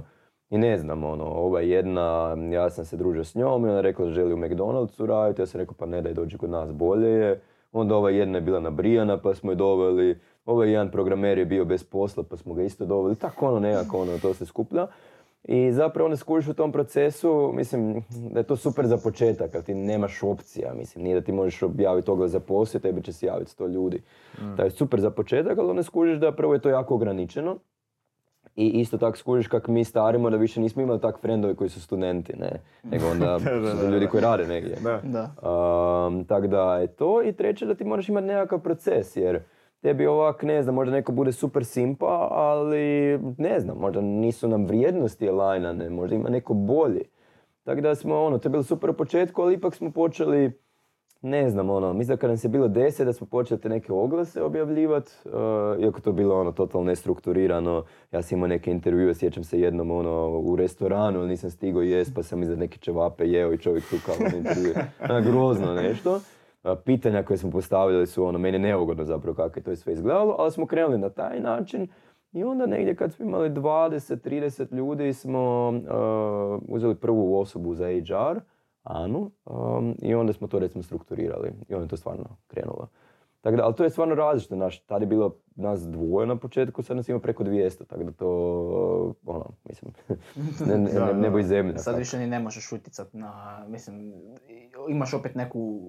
[0.49, 3.81] I ne znam, ono, ova jedna, ja sam se družio s njom i ona je
[3.81, 6.71] rekla da želi u McDonald'su raditi, ja sam rekao pa ne daj dođi kod nas
[6.71, 7.41] bolje je.
[7.71, 11.65] Onda ova jedna je bila nabrijana pa smo je doveli, ovaj jedan programer je bio
[11.65, 14.87] bez posla pa smo ga isto doveli, tako ono nekako ono, to se skuplja.
[15.43, 19.63] I zapravo onda skužiš u tom procesu, mislim da je to super za početak, ali
[19.63, 23.25] ti nemaš opcija, mislim, nije da ti možeš objaviti oglas za posao, tebi će se
[23.25, 24.01] javiti sto ljudi.
[24.57, 27.57] To je super za početak, ali onda skužiš da prvo je to jako ograničeno,
[28.55, 31.81] i isto tako skužiš kak mi starimo da više nismo imali tak frendove koji su
[31.81, 32.51] studenti, ne,
[32.83, 34.77] nego onda Da, da, da, ljudi koji rade negdje.
[34.83, 35.01] Da.
[35.03, 35.49] Da.
[36.07, 39.39] Um, tako da je to i treće da ti moraš imati nekakav proces jer
[39.83, 44.65] tebi ovak, ne znam, možda neko bude super simpa, ali ne znam, možda nisu nam
[44.65, 47.03] vrijednosti alajnane, možda ima neko bolji.
[47.63, 50.51] Tako da smo, ono, to je bilo super u početku, ali ipak smo počeli,
[51.21, 53.93] ne znam, ono, mislim da kad nam se bilo deset, da smo počeli te neke
[53.93, 57.83] oglase objavljivati, uh, iako to je bilo ono totalno nestrukturirano.
[58.11, 62.23] Ja sam imao neke intervjue, sjećam se jednom ono, u restoranu, nisam stigao jest, pa
[62.23, 64.73] sam iza neke čevape jeo i čovjek tu kao na intervju.
[65.09, 66.19] Ono, grozno nešto.
[66.85, 70.51] Pitanja koje smo postavili su ono, meni neugodno zapravo kako je to sve izgledalo, ali
[70.51, 71.87] smo krenuli na taj način.
[72.33, 78.39] I onda negdje kad smo imali 20-30 ljudi smo uh, uzeli prvu osobu za HR,
[78.83, 82.87] Anu, um, i onda smo to recimo strukturirali i onda je to stvarno krenulo.
[83.41, 86.83] Tako da, ali to je stvarno različito, naš, tad je bilo nas dvoje na početku,
[86.83, 88.27] sad nas ima preko 200, tako da to,
[89.25, 89.91] ono, mislim,
[90.67, 91.77] ne, ne, ne, nebo i zemlja.
[91.77, 91.99] Sad tako.
[91.99, 94.13] više ni ne možeš utjecat na, mislim,
[94.89, 95.81] imaš opet neku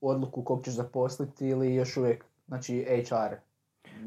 [0.00, 3.34] odluku kog ćeš zaposliti ili još uvijek, znači HR.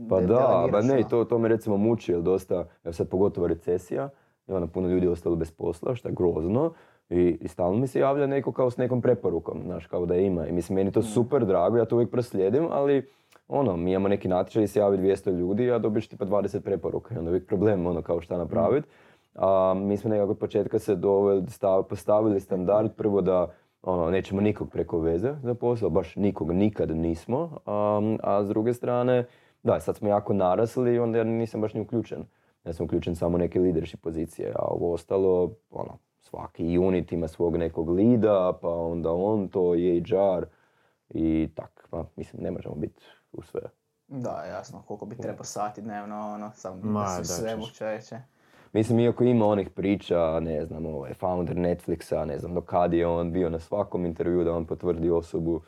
[0.10, 1.04] Pa da, ba delegiraš, ne, ono.
[1.04, 4.10] to, to me recimo muči, jer dosta, evo sad pogotovo recesija,
[4.48, 6.74] i onda puno ljudi je ostalo bez posla, što je grozno,
[7.10, 10.48] i, i stalno mi se javlja neko kao s nekom preporukom, znaš, kao da ima.
[10.48, 13.10] I mislim, meni je to super drago, ja to uvijek proslijedim, ali
[13.48, 17.16] ono, mi imamo neki natječaj i se javi 200 ljudi, a dobiješ tipa 20 preporuka
[17.16, 18.88] i onda je uvijek problem, ono, kao šta napraviti.
[19.36, 23.52] A mi smo nekako od početka se doveli, stav- postavili standard prvo da
[23.84, 28.74] ono, nećemo nikog preko veze za posao, baš nikog nikad nismo, um, a s druge
[28.74, 29.26] strane,
[29.64, 32.26] da, sad smo jako narasli i onda ja nisam baš ni uključen.
[32.66, 37.58] Ja sam uključen samo neke leadership pozicije, a ovo ostalo, ono, svaki unit ima svog
[37.58, 40.46] nekog lida, pa onda on to je HR
[41.10, 43.62] i tak, pa, mislim, ne možemo biti u sve.
[44.08, 48.20] Da, jasno, koliko bi trebao sati dnevno, ono, sam Ma, da svemu čovječe.
[48.74, 53.08] Mislim, iako ima onih priča, ne znam, ovaj, founder Netflixa, ne znam, do kad je
[53.08, 55.62] on bio na svakom intervju da on potvrdi osobu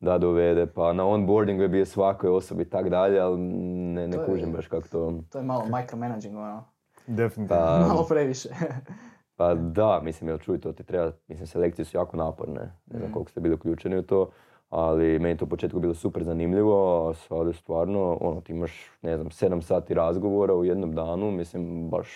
[0.00, 4.16] da dovede, pa na onboardingu je bio svakoj osobi i tak dalje, ali ne, ne
[4.16, 5.14] To je- kužim baš kako to...
[5.30, 6.64] To je malo micromanaging, ono,
[7.06, 7.62] Definitivno.
[7.62, 8.48] Pa, malo previše.
[9.36, 13.12] pa da, mislim, jel čuj, to ti treba, mislim, selekcije su jako naporne, ne znam
[13.12, 14.30] koliko ste bili uključeni u to,
[14.70, 18.90] ali meni je to u početku bilo super zanimljivo, a sada stvarno, ono, ti imaš,
[19.02, 22.08] ne znam, 7 sati razgovora u jednom danu, mislim, baš,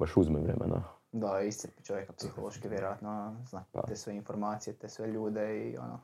[0.00, 0.82] baš uzme vremena.
[1.12, 3.82] Da, iscrpi čovjeka psihološki, vjerojatno, zna Pa.
[3.82, 6.00] te sve informacije, te sve ljude i ono.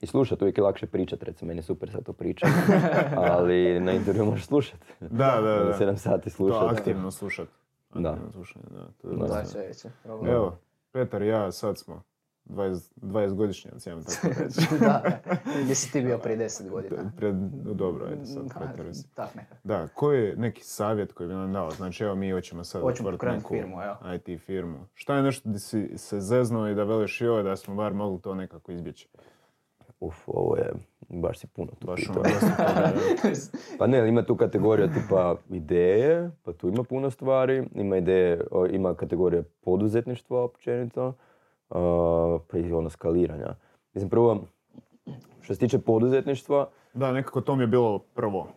[0.00, 2.50] I slušat, uvijek je lakše pričat, recimo, meni je super sad to pričat,
[3.30, 4.80] ali na intervju možeš slušat.
[5.00, 5.76] Da, da, da.
[5.80, 6.72] 7 sati To slušat.
[6.78, 7.48] aktivno slušat.
[7.94, 8.10] Da.
[8.10, 8.88] Aktivno slušanje, da.
[9.02, 9.16] To je
[10.22, 10.30] Da.
[10.30, 10.56] Evo,
[10.92, 12.02] Petar i ja sad smo
[12.50, 14.60] 20, 20 godišnjaci, ajmo tako reći.
[14.80, 15.20] da,
[15.62, 17.12] gdje si ti bio prije 10 godina?
[17.16, 17.34] Pred,
[17.74, 18.42] dobro, ajde sad,
[19.36, 19.58] nekak.
[19.64, 21.70] Da, koji je neki savjet koji bi nam dao?
[21.70, 23.96] Znači, evo mi hoćemo sad otvoriti neku firmu, evo.
[24.14, 24.78] IT firmu.
[24.94, 28.20] Šta je nešto gdje si se zeznuo i da veliš joj da smo bar mogli
[28.20, 29.08] to nekako izbjeći?
[30.00, 30.72] Uf, ovo je,
[31.08, 32.22] baš si puno tu Baš pitao.
[32.22, 33.00] ono.
[33.78, 37.68] Pa ne, ima tu kategorija tipa ideje, pa tu ima puno stvari.
[37.74, 41.14] Ima ideje, ima kategorija poduzetništva općenito,
[42.50, 43.54] pa i ono skaliranja.
[43.94, 44.40] Mislim, prvo,
[45.40, 48.48] što se tiče poduzetništva, Da, nekako to mi je bilo prvo.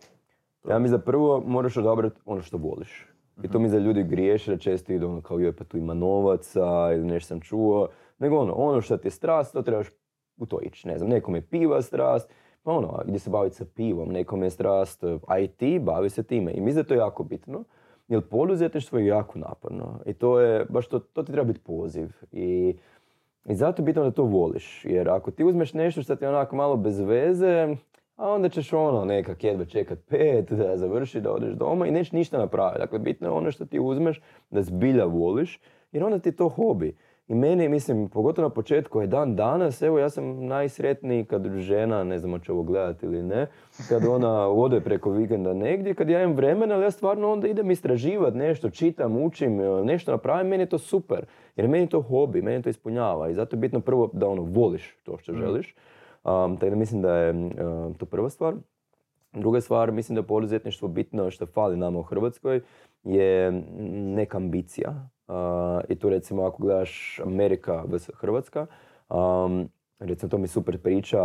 [0.68, 3.06] ja mislim da prvo moraš odabrati ono što voliš.
[3.42, 5.94] I to mi za ljudi griješe da često idu ono kao joj pa tu ima
[5.94, 7.88] novaca ili nešto sam čuo.
[8.18, 9.86] Nego ono, ono što ti je strast, to trebaš
[10.36, 10.88] u to ići.
[10.88, 12.30] Ne znam, nekom je piva strast,
[12.62, 16.52] pa ono, gdje se baviti sa pivom, nekom je strast eh, IT, bavi se time.
[16.52, 17.64] I mislim da je to jako bitno,
[18.08, 20.00] jer poduzetništvo je jako naporno.
[20.06, 22.12] I to je, baš to, to ti treba biti poziv.
[22.32, 22.76] I,
[23.44, 24.84] i zato je bitno da to voliš.
[24.84, 27.76] Jer ako ti uzmeš nešto što ti je onako malo bez veze,
[28.16, 32.12] a onda ćeš ono nekak jedva čekat pet, da završi, da odeš doma i nećeš
[32.12, 32.80] ništa napraviti.
[32.80, 35.60] Dakle, bitno je ono što ti uzmeš, da zbilja voliš,
[35.92, 36.96] jer onda ti je to hobi.
[37.28, 42.04] I meni, mislim, pogotovo na početku je dan danas, evo ja sam najsretniji kad žena,
[42.04, 43.46] ne znam hoće ovo gledati ili ne,
[43.88, 47.70] kad ona ode preko vikenda negdje, kad ja imam vremena, ali ja stvarno onda idem
[47.70, 51.26] istraživati nešto, čitam, učim, nešto napravim, meni je to super.
[51.56, 54.42] Jer meni je to hobi, meni to ispunjava i zato je bitno prvo da ono
[54.42, 55.74] voliš to što želiš.
[56.24, 58.54] Um, tako da mislim da je um, to prva stvar.
[59.32, 62.60] Druga stvar, mislim da je poduzetništvo bitno što fali nama u Hrvatskoj
[63.04, 65.08] je neka ambicija.
[65.88, 68.10] I tu recimo ako gledaš Amerika vs.
[68.14, 68.66] Hrvatska,
[69.08, 71.18] um, recimo to mi super priča,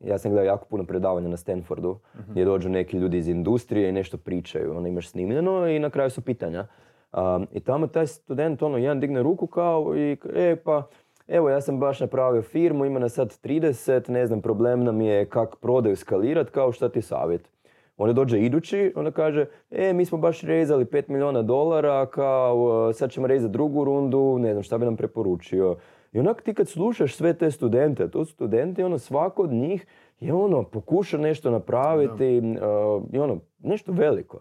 [0.00, 3.92] ja sam gledao jako puno predavanja na Stanfordu gdje dođu neki ljudi iz industrije i
[3.92, 6.66] nešto pričaju, ono imaš snimljeno i na kraju su pitanja.
[7.12, 10.88] Um, I tamo taj student, ono, jedan digne ruku kao i e pa
[11.28, 15.28] evo ja sam baš napravio firmu, ima nas sad 30, ne znam, problem nam je
[15.28, 17.53] kak prodaju skalirat, kao šta ti savjet.
[17.96, 23.10] Onda dođe idući, onda kaže, e, mi smo baš rezali 5 milijuna dolara, kao sad
[23.10, 25.76] ćemo rezati drugu rundu, ne znam šta bi nam preporučio.
[26.12, 29.86] I onak ti kad slušaš sve te studente, to su studenti, ono svako od njih
[30.20, 34.38] je ono, pokuša nešto napraviti uh, i ono, nešto veliko.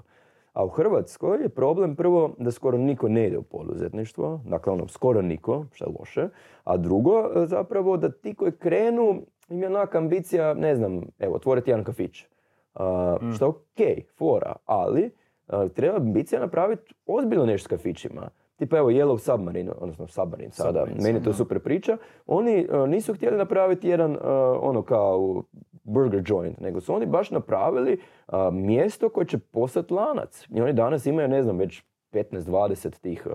[0.53, 4.87] A u Hrvatskoj je problem prvo da skoro niko ne ide u poduzetništvo, dakle ono,
[4.87, 6.27] skoro niko, što je loše.
[6.63, 11.35] A drugo, uh, zapravo da ti koji krenu, im je onaka ambicija, ne znam, evo,
[11.35, 12.25] otvoriti jedan kafić.
[12.75, 15.11] Uh, Što je ok, fora, ali
[15.47, 18.29] uh, treba ambicija napraviti ozbiljno nešto s kafićima.
[18.55, 21.97] Tipa evo Yellow Submarine, odnosno Submarine sada, Submarine, meni je to super priča.
[22.27, 24.19] Oni uh, nisu htjeli napraviti jedan uh,
[24.61, 25.43] ono kao
[25.83, 30.47] burger joint, nego su oni baš napravili uh, mjesto koje će postati lanac.
[30.49, 33.33] I oni danas imaju, ne znam, već 15-20 tih uh,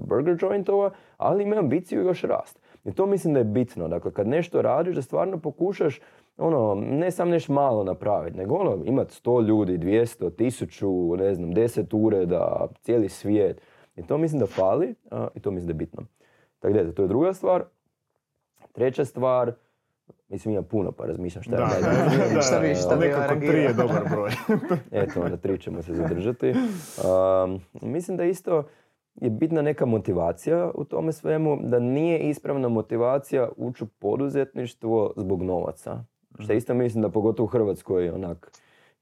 [0.00, 2.60] burger jointova, ali imaju ambiciju još rast.
[2.84, 3.88] I to mislim da je bitno.
[3.88, 6.00] Dakle, kad nešto radiš, da stvarno pokušaš
[6.38, 11.50] ono, ne sam nešto malo napraviti, nego ono, imati 100 ljudi, 200, 1000, ne znam,
[11.50, 13.60] 10 ureda, cijeli svijet.
[13.96, 16.02] I to mislim da fali a, i to mislim da je bitno.
[16.58, 17.64] Tako da, to je druga stvar.
[18.72, 19.52] Treća stvar,
[20.28, 22.34] mislim ima puno pa razmišljam šta je Da, najbitnije.
[22.34, 24.30] da, Šta bi- da, šta bi nekako tri je dobar broj.
[25.02, 26.50] Eto, onda tri ćemo se zadržati.
[26.50, 28.62] Um, mislim da isto
[29.14, 35.42] je bitna neka motivacija u tome svemu, da nije ispravna motivacija ući u poduzetništvo zbog
[35.42, 36.04] novaca.
[36.38, 38.50] Što isto mislim da pogotovo u Hrvatskoj onak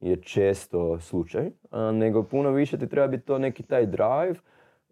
[0.00, 4.34] je često slučaj, a, nego puno više ti treba biti to neki taj drive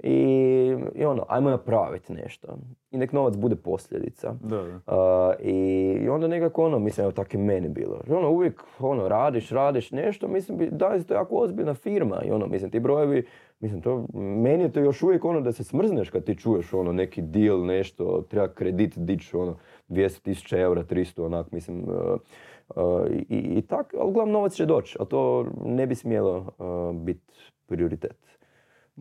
[0.03, 2.59] i, i ono, ajmo napraviti nešto.
[2.90, 4.35] I nek novac bude posljedica.
[4.42, 4.62] Da, da.
[4.62, 8.00] Uh, i, I onda nekako ono, mislim, evo tako je meni bilo.
[8.09, 12.22] Ono, uvijek ono, radiš, radiš nešto, mislim, da je to jako ozbiljna firma.
[12.24, 13.26] I ono, mislim, ti brojevi,
[13.61, 16.92] mislim, to, meni je to još uvijek ono da se smrzneš kad ti čuješ ono,
[16.92, 19.57] neki deal, nešto, treba kredit dići, ono,
[19.90, 22.20] 200.000 eura, 300, onak, mislim, uh,
[22.76, 26.96] uh, i, i tak, ali uglavnom novac će doći, ali to ne bi smjelo uh,
[26.96, 27.33] biti
[27.66, 28.16] prioritet.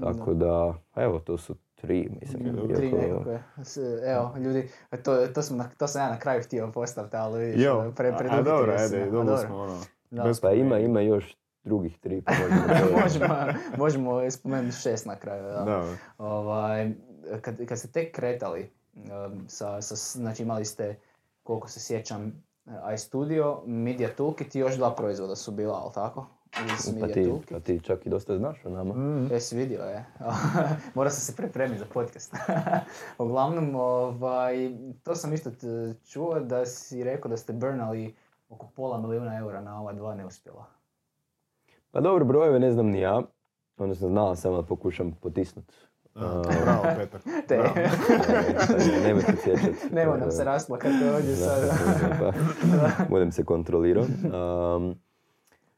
[0.01, 2.57] Tako da, evo, to su tri, mislim.
[2.67, 3.43] Tri nekakve.
[3.57, 4.69] S- Evo, ljudi,
[5.03, 8.07] to, to, smo na- to sam ja na kraju htio postaviti, ali vidiš, Jo, pre,
[8.07, 9.79] a- a preduhitili dobro, ajde, A dobro smo ono.
[10.11, 10.23] Da.
[10.23, 13.01] bez Pa ima, ima još drugih tri, pa možemo...
[13.01, 13.35] možemo,
[13.77, 15.43] možemo spomenuti šest na kraju.
[15.43, 15.63] Da.
[15.65, 15.83] Da,
[16.17, 16.91] Ovaj,
[17.41, 18.69] kad, kad ste tek kretali,
[19.47, 20.99] sa, sa, znači imali ste,
[21.43, 22.43] koliko se sjećam,
[22.93, 26.25] iStudio, Media Toolkit i još dva proizvoda su bila, ali tako?
[26.51, 28.93] Pa Media ti, pa ti čak i dosta znaš o nama.
[28.93, 29.31] Mm.
[29.31, 30.05] Jesi vidio, je.
[30.95, 32.33] Morao sam se pripremiti za podcast.
[33.17, 34.71] Uglavnom, ovaj,
[35.03, 35.51] to sam isto
[36.07, 38.15] čuo da si rekao da ste burnali
[38.49, 40.65] oko pola milijuna eura na ova dva neuspjela.
[41.91, 43.21] Pa dobro, brojeve ne znam ni ja.
[43.77, 45.73] Odnosno, znao sam, ali pokušam potisnut.
[46.19, 47.21] Da, Bravo, Petar.
[47.47, 47.57] Te.
[47.57, 47.73] Bravo.
[48.99, 49.91] E, Nemoj se sjećat.
[49.95, 51.69] Nemo nam se rasplakati ovdje sad.
[52.19, 52.31] Pa,
[53.09, 54.03] budem se kontrolirao.
[54.03, 54.95] Um,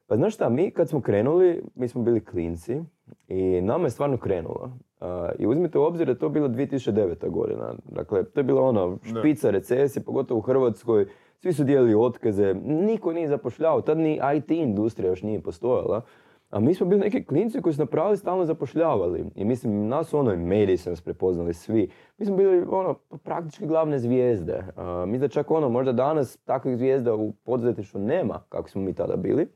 [0.06, 2.80] pa znaš šta, mi kad smo krenuli, mi smo bili klinci
[3.28, 4.78] i nama je stvarno krenulo.
[5.00, 5.06] Uh,
[5.38, 7.30] I uzmite u obzir da je to bila 2009.
[7.30, 7.74] godina.
[7.84, 11.06] Dakle, to je bila ono špica recesije, pogotovo u Hrvatskoj.
[11.38, 16.02] Svi su dijelili otkaze, niko nije zapošljavao, tad ni IT industrija još nije postojala.
[16.52, 19.24] A mi smo bili neki klinci koji su napravili stalno zapošljavali.
[19.34, 21.90] I mislim, nas su ono, i mediji su nas prepoznali svi.
[22.18, 24.64] Mi smo bili ono, praktički glavne zvijezde.
[24.76, 28.94] A, mislim da čak ono, možda danas takvih zvijezda u poduzetništvu nema, kako smo mi
[28.94, 29.48] tada bili.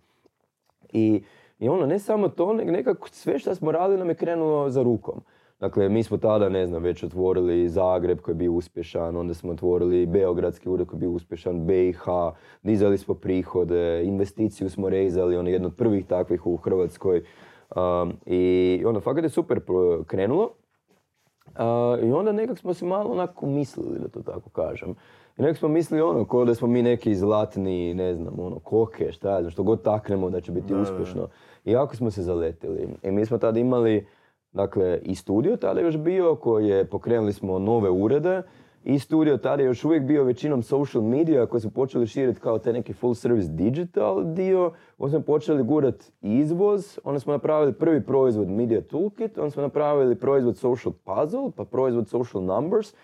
[0.93, 1.23] I,
[1.59, 4.83] I ono, ne samo to, nego nekako sve što smo radili nam je krenulo za
[4.83, 5.21] rukom.
[5.61, 9.53] Dakle, mi smo tada, ne znam, već otvorili Zagreb koji je bio uspješan, onda smo
[9.53, 12.03] otvorili Beogradski ured koji je bio uspješan, BiH,
[12.63, 17.23] dizali smo prihode, investiciju smo rezali, ono jedno od prvih takvih u Hrvatskoj.
[17.77, 19.61] Um, I ono, fakat je super
[20.07, 20.51] krenulo.
[21.55, 24.95] A, I onda nekak smo se malo onako mislili, da to tako kažem.
[25.39, 29.13] I nekak smo mislili ono, kao da smo mi neki zlatni, ne znam, ono, koke,
[29.13, 30.81] šta ja znam, što god taknemo da će biti da.
[30.81, 31.29] uspješno.
[31.65, 32.89] I jako smo se zaletili.
[33.03, 34.07] I mi smo tada imali,
[34.57, 38.43] dakle, i studio tada još bio, koji je, pokrenuli smo nove urede,
[38.87, 42.59] i studio tada je još uvijek bio većinom social media koji su počeli širiti kao
[42.59, 44.73] taj neki full service digital dio.
[44.99, 50.15] Onda smo počeli gurat izvoz, onda smo napravili prvi proizvod Media Toolkit, onda smo napravili
[50.15, 52.95] proizvod Social Puzzle, pa proizvod Social Numbers.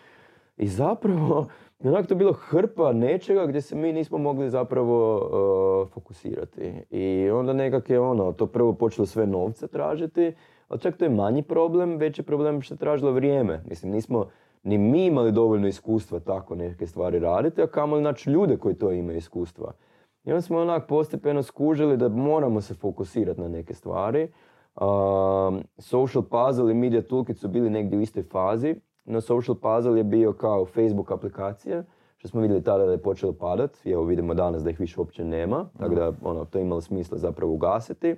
[0.56, 1.46] I zapravo,
[1.80, 6.72] je onak to bilo hrpa nečega gdje se mi nismo mogli zapravo uh, fokusirati.
[6.90, 10.32] I onda nekak je ono, to prvo počelo sve novce tražiti,
[10.72, 13.62] ali čak to je manji problem, veći je problem što je tražilo vrijeme.
[13.68, 14.26] Mislim, nismo
[14.62, 18.92] ni mi imali dovoljno iskustva tako neke stvari raditi, a kamoli naći ljude koji to
[18.92, 19.72] imaju iskustva.
[20.24, 24.28] I onda smo onak postepeno skužili da moramo se fokusirati na neke stvari.
[24.80, 29.98] Um, social Puzzle i Media Toolkit su bili negdje u istoj fazi, no Social Puzzle
[29.98, 31.84] je bio kao Facebook aplikacija,
[32.16, 35.00] što smo vidjeli tada da je počelo padat, i evo vidimo danas da ih više
[35.00, 38.16] uopće nema, tako da ono, to je imalo smisla zapravo ugasiti.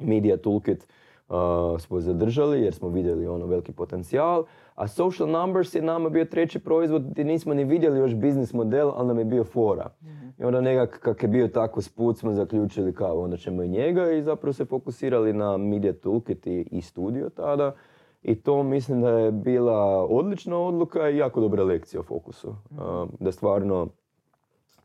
[0.00, 0.86] Media Toolkit
[1.30, 6.24] uh, smo zadržali jer smo vidjeli ono veliki potencijal, a Social Numbers je nama bio
[6.24, 9.90] treći proizvod gdje nismo ni vidjeli još biznis model, ali nam je bio fora.
[10.38, 14.12] I onda nekak kak je bio tako sput smo zaključili kao onda ćemo i njega
[14.12, 17.74] i zapravo se fokusirali na Media Toolkit i, i studio tada.
[18.22, 22.54] I to mislim da je bila odlična odluka i jako dobra lekcija o fokusu.
[22.78, 23.88] A, da stvarno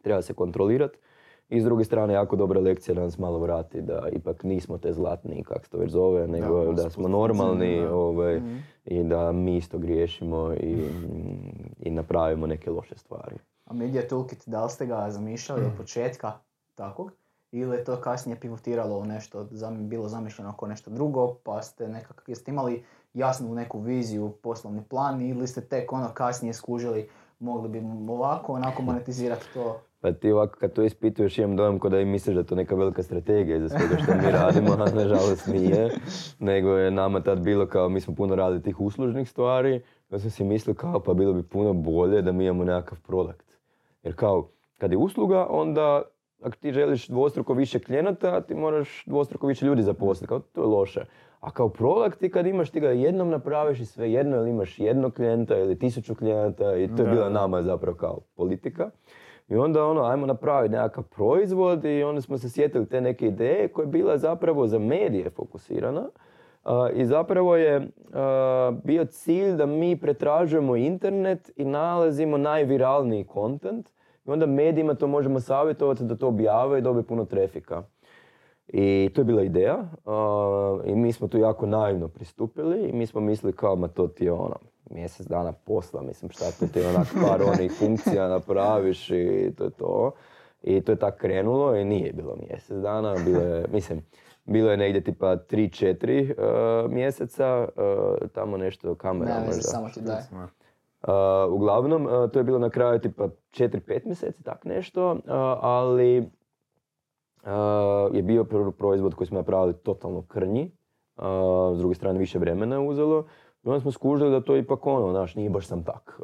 [0.01, 0.97] treba se kontrolirati.
[1.49, 4.93] I s druge strane, jako dobra lekcija da nas malo vrati, da ipak nismo te
[4.93, 7.95] zlatni, kak se to već zove, nego da, da smo normalni da.
[7.95, 8.57] ovaj, Mhm.
[8.85, 10.89] i da mi isto griješimo i,
[11.79, 13.35] i napravimo neke loše stvari.
[13.65, 16.31] A Media Toolkit, da li ste ga zamišljali od početka
[16.75, 17.11] takvog?
[17.51, 21.87] Ili je to kasnije pivotiralo u nešto, zam- bilo zamišljeno oko nešto drugo, pa ste
[21.87, 27.69] nekako, jeste imali jasnu neku viziju, poslovni plan, ili ste tek ono kasnije skužili, mogli
[27.69, 29.79] bi ovako, onako monetizirati to?
[30.05, 32.75] Pa ti ovako kad to ispituješ imam dojam kao da i misliš da to neka
[32.75, 35.89] velika strategija za svega što mi radimo, a nažalost nije.
[36.39, 40.29] Nego je nama tad bilo kao, mi smo puno radili tih uslužnih stvari, da sam
[40.29, 43.57] si mislio kao pa bilo bi puno bolje da mi imamo nekakav produkt.
[44.03, 46.01] Jer kao, kad je usluga, onda
[46.41, 50.67] ako ti želiš dvostruko više klijenata, ti moraš dvostruko više ljudi zaposliti, kao to je
[50.67, 51.05] loše.
[51.39, 54.79] A kao produkt ti kad imaš, ti ga jednom napraviš i sve jedno, ili imaš
[54.79, 58.89] jednog klijenta ili tisuću klijenata i to je bila nama zapravo kao politika.
[59.49, 63.67] I onda ono, ajmo napraviti nekakav proizvod i onda smo se sjetili te neke ideje
[63.67, 66.09] koja je bila zapravo za medije fokusirana.
[66.63, 73.89] A, I zapravo je a, bio cilj da mi pretražujemo internet i nalazimo najviralniji kontent
[74.25, 77.83] i onda medijima to možemo savjetovati da to objave i dobije puno trafika.
[78.67, 83.07] I to je bila ideja a, i mi smo tu jako naivno pristupili i mi
[83.07, 84.55] smo mislili kao ma to ti je ono
[84.91, 89.63] mjesec dana posla, mislim šta to ti je onak par onih funkcija napraviš i to
[89.63, 90.11] je to.
[90.63, 94.01] I to je tako krenulo i nije bilo mjesec dana, bilo je, mislim,
[94.45, 99.61] bilo je negdje tipa 3-4 mjeseca, uh, tamo nešto kamera Ne, možda.
[99.61, 100.21] samo ti daj.
[100.27, 105.19] Uh, uglavnom, uh, to je bilo na kraju tipa 4-5 mjeseci, tak nešto, uh,
[105.61, 106.25] ali uh,
[108.13, 110.71] je bio prvi proizvod koji smo napravili totalno krnji,
[111.75, 113.25] s druge strane više vremena je uzelo.
[113.63, 116.21] I onda smo skužili da to ipak ono, znaš, nije baš sam tak.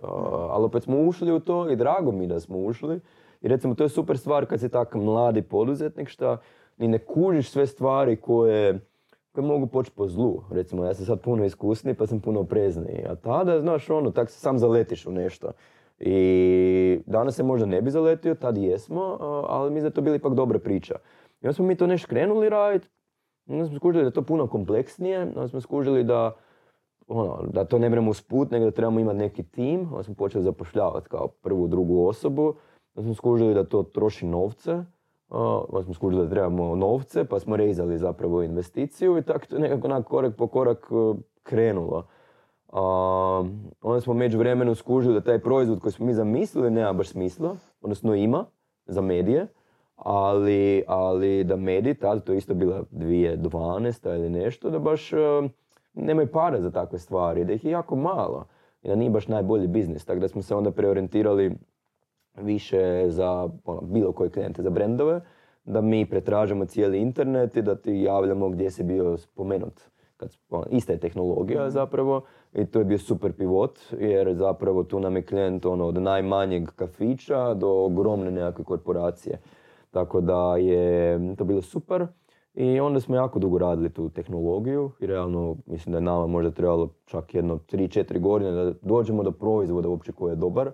[0.49, 2.99] Ali opet smo ušli u to i drago mi da smo ušli.
[3.41, 6.37] I recimo, to je super stvar kad si tak mladi poduzetnik, šta
[6.77, 8.79] ni ne kužiš sve stvari koje,
[9.31, 10.41] koje mogu poći po zlu.
[10.51, 13.05] Recimo, ja sam sad puno iskusniji pa sam puno oprezniji.
[13.09, 15.51] A tada, znaš, ono, tak se sam zaletiš u nešto.
[16.03, 20.33] I danas se možda ne bi zaletio, tad jesmo, ali mislim da to bila ipak
[20.33, 20.95] dobra priča.
[21.41, 22.87] I onda smo mi to nešto krenuli raditi,
[23.49, 26.35] onda smo skužili da je to puno kompleksnije, onda smo skužili da
[27.07, 29.79] ono, da to ne moramo usput, nego da trebamo imati neki tim.
[29.79, 32.55] Onda smo počeli zapošljavati kao prvu, drugu osobu.
[32.95, 34.83] Onda smo skužili da to troši novce.
[35.29, 39.61] Onda smo skužili da trebamo novce, pa smo rezali zapravo investiciju i tako to je
[39.61, 42.07] nekako onak korak po korak uh, krenulo.
[42.71, 47.55] Onda smo među vremenu skužili da taj proizvod koji smo mi zamislili nema baš smisla,
[47.81, 48.45] odnosno ima
[48.85, 49.47] za medije,
[49.95, 55.11] ali, ali da mediji, tada to je isto bila 2012 ili nešto, da baš
[55.93, 58.45] nemaju para za takve stvari, da ih je jako malo
[58.83, 60.05] i da nije baš najbolji biznis.
[60.05, 61.55] Tako da smo se onda preorijentirali
[62.37, 65.21] više za ono, bilo koje klijente, za brendove,
[65.65, 69.81] da mi pretražimo cijeli internet i da ti javljamo gdje si bio spomenut.
[70.21, 72.21] Kad, ono, ista je tehnologija zapravo
[72.53, 76.69] i to je bio super pivot jer zapravo tu nam je klijent ono, od najmanjeg
[76.75, 79.39] kafića do ogromne nekakve korporacije.
[79.91, 82.07] Tako da je to bilo super.
[82.53, 86.51] I onda smo jako dugo radili tu tehnologiju i realno mislim da je nama možda
[86.51, 90.71] trebalo čak jedno 3-4 godine da dođemo do proizvoda uopće koji je dobar.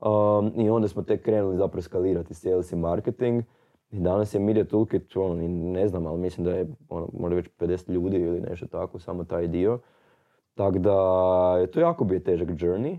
[0.00, 3.44] Um, I onda smo tek krenuli zapravo skalirati sales i marketing.
[3.92, 7.48] I danas je Media Toolkit, ono, ne znam, ali mislim da je ono, možda već
[7.58, 9.78] 50 ljudi ili nešto tako, samo taj dio.
[10.54, 10.96] Tako da
[11.60, 12.98] je to jako bio težak journey,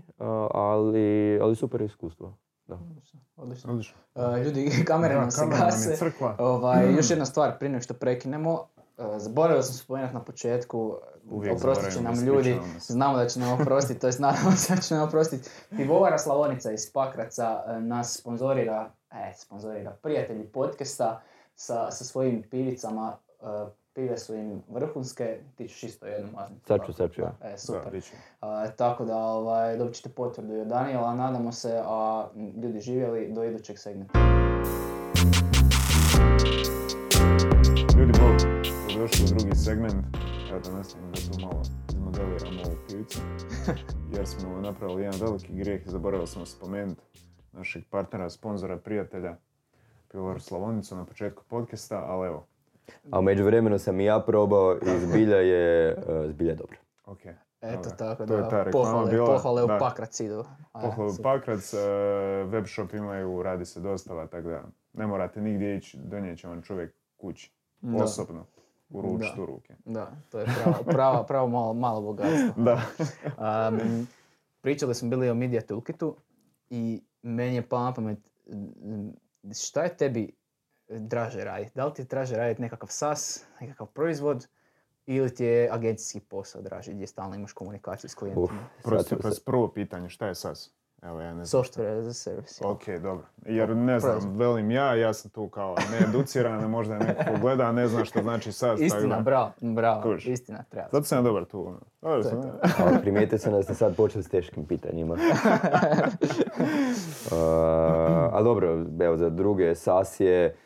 [0.54, 2.34] ali, ali super iskustvo.
[2.66, 2.74] Da.
[2.74, 3.20] Odlično.
[3.36, 3.98] Odlično.
[4.14, 5.96] Uh, ljudi, kamere nam se gase.
[5.96, 6.36] crkva.
[6.38, 8.52] Ovaj, još jedna stvar prije nego što prekinemo.
[8.52, 10.96] Uh, zaboravio sam spomenuti na početku,
[11.30, 14.80] Uvijek oprostit će nam ljudi, znamo da će nam oprostiti, to jest nadamo se da
[14.80, 15.50] će nam oprostiti.
[15.76, 21.22] Pivovara Slavonica iz Pakraca uh, nas sponzorira, e, sponzorira prijatelji podcasta
[21.54, 23.16] sa, sa svojim pivicama.
[23.40, 26.66] Uh, pive su im vrhunske, ti ćeš isto jednu mazniti.
[26.66, 27.32] Sad ću, sad ću ja.
[27.42, 27.92] E, Da, super.
[27.92, 28.12] bit će.
[28.40, 32.28] A, tako da ovaj, dobit ćete potvrdu i od Daniela, nadamo se, a
[32.62, 34.18] ljudi živjeli do idućeg segmenta.
[37.98, 38.36] Ljudi, bog,
[38.98, 39.94] došli u drugi segment.
[40.50, 43.20] Ja da nastavim da tu malo izmodeliramo ovu pivicu.
[44.16, 47.02] Jer smo napravili jedan veliki grijeh i zaboravio sam spomenuti
[47.56, 49.36] našeg partnera, sponzora, prijatelja,
[50.08, 52.46] Pivovaru Slavonicu na početku podcasta, ali evo,
[53.10, 55.96] A u međuvremenu sam i ja probao i zbilja je,
[56.28, 56.76] zbilja je dobro.
[57.04, 57.20] ok.
[57.60, 59.78] Eto tako To je da, ta reklama pohvale, bila, pohvale u da.
[59.78, 60.44] Pakrac idu.
[60.72, 61.22] A, Pohvalu super.
[61.22, 61.78] Pakrac, e,
[62.44, 66.62] web shop imaju, radi se dostava, tako da Ne morate nigdje ići, donijet će vam
[66.62, 67.52] čovjek kući.
[67.80, 68.04] Da.
[68.04, 68.46] Osobno.
[68.90, 69.42] Uručiti Da.
[69.42, 69.74] u ruke.
[69.84, 72.62] Da, to je pravo, pravo, pravo malo, malo bogatstvo.
[72.64, 72.80] Da.
[73.68, 74.06] Um,
[74.60, 76.16] pričali smo bili o Media Toolkitu
[76.70, 79.12] i meni je palo na pamet m,
[79.54, 80.36] šta je tebi
[80.88, 81.72] draže raditi?
[81.74, 84.46] Da li ti je draže raditi nekakav SaaS, nekakav proizvod
[85.06, 88.68] ili ti je agencijski posao draži gdje stalno imaš komunikaciju s klijentima?
[88.82, 90.70] Sam se- prvo pitanje, šta je SAS?
[91.04, 91.62] Evo, ja ne znam.
[91.62, 92.64] Software as a service.
[92.64, 92.70] jel?
[92.72, 93.24] Ok, dobro.
[93.46, 94.36] Jer ne znam, Proizvod.
[94.36, 98.04] velim ja, ja sam tu kao needuciran, možda je neko ko gleda, a ne zna
[98.04, 98.60] što znači SAS.
[98.60, 100.26] tako Istina, bravo, bravo, Kužiš.
[100.26, 100.88] istina, treba.
[100.92, 101.60] Zato sam ja dobar tu.
[101.60, 101.78] ono.
[102.02, 102.48] Dobar To je sam, to.
[102.48, 102.54] ja.
[102.80, 105.16] Ali primijetio sam da ste sad počeli s teškim pitanjima.
[107.24, 107.38] Uh,
[108.32, 108.68] ali dobro,
[109.00, 110.56] evo za druge, SAS je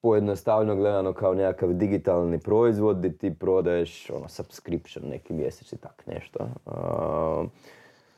[0.00, 6.38] pojednostavno gledano kao nekakav digitalni proizvod gdje ti prodaješ ono, subscription neki mjesečni tak nešto.
[6.66, 7.48] Uh,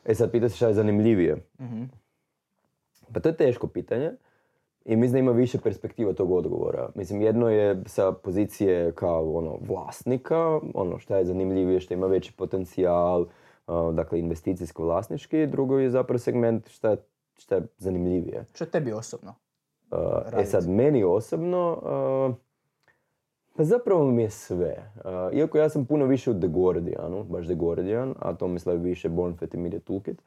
[0.05, 1.37] e sad pita se šta je zanimljivije.
[1.61, 1.83] Mhm.
[3.13, 4.13] Pa to je teško pitanje
[4.85, 6.91] i mislim da ima više perspektiva tog odgovora.
[6.95, 12.33] Mislim, jedno je sa pozicije kao ono, vlasnika, ono šta je zanimljivije, što ima veći
[12.33, 16.97] potencijal, uh, dakle investicijsko vlasnički, drugo je zapravo segment šta je,
[17.37, 18.45] šta je zanimljivije.
[18.55, 19.35] Što tebi osobno?
[19.91, 19.99] Uh,
[20.41, 21.79] e sad, meni osobno,
[22.29, 22.35] uh,
[23.57, 24.91] pa zapravo mi je sve.
[24.97, 28.83] Uh, iako ja sam puno više u The Guardianu, baš The Guardian, a to mislim
[28.83, 30.23] više Bornfet i Media Toolkit.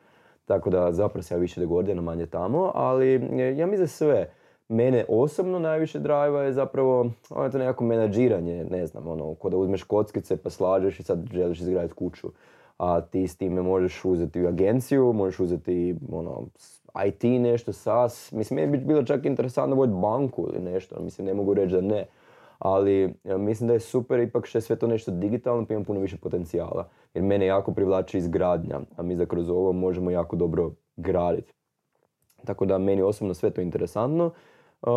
[0.45, 3.87] Tako da zapravo sam ja više The Guardian, manje tamo, ali e, ja mislim da
[3.87, 4.29] sve.
[4.69, 9.57] Mene osobno najviše drajva je zapravo ono to nekako menadžiranje, ne znam, ono, ko da
[9.57, 12.27] uzmeš kockice pa slažeš i sad želiš izgraditi kuću.
[12.77, 16.43] A ti s time možeš uzeti agenciju, možeš uzeti ono,
[17.05, 18.31] IT nešto, SaaS.
[18.31, 21.81] Mislim, meni bi bilo čak interesantno voditi banku ili nešto, mislim, ne mogu reći da
[21.81, 22.05] ne.
[22.65, 25.85] Ali ja, mislim da je super ipak što je sve to nešto digitalno pa imam
[25.85, 26.89] puno više potencijala.
[27.13, 31.53] Jer mene jako privlači izgradnja, a mi da kroz ovo možemo jako dobro graditi.
[32.45, 34.25] Tako da meni osobno sve to interesantno.
[34.25, 34.91] Uh,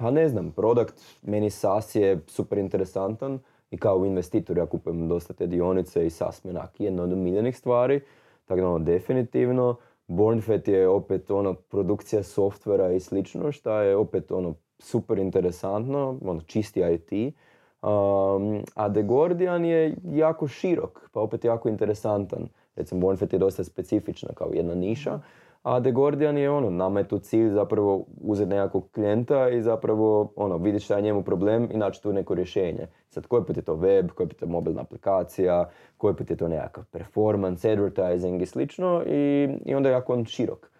[0.00, 3.38] a ne znam, produkt, meni SaaS je super interesantan
[3.70, 7.58] i kao investitor ja kupujem dosta te dionice i SaaS mi onak jedna od omiljenih
[7.58, 8.00] stvari.
[8.44, 9.76] Tako da ono, definitivno.
[10.06, 16.40] Bornfet je opet ono produkcija softvera i slično, što je opet ono super interesantno, ono
[16.40, 17.34] čisti IT.
[17.82, 22.48] Um, a The Guardian je jako širok, pa opet jako interesantan.
[22.76, 25.20] Recimo Bornfet je dosta specifična kao jedna niša,
[25.62, 30.32] a The Guardian je ono, nama je tu cilj zapravo uzeti nekakvog klijenta i zapravo
[30.36, 32.86] ono, vidjeti šta je njemu problem i naći tu neko rješenje.
[33.10, 36.48] Sad koji put je to web, koji put je mobilna aplikacija, koji put je to
[36.48, 40.70] nekakav performance, advertising i slično i, i onda je jako on širok.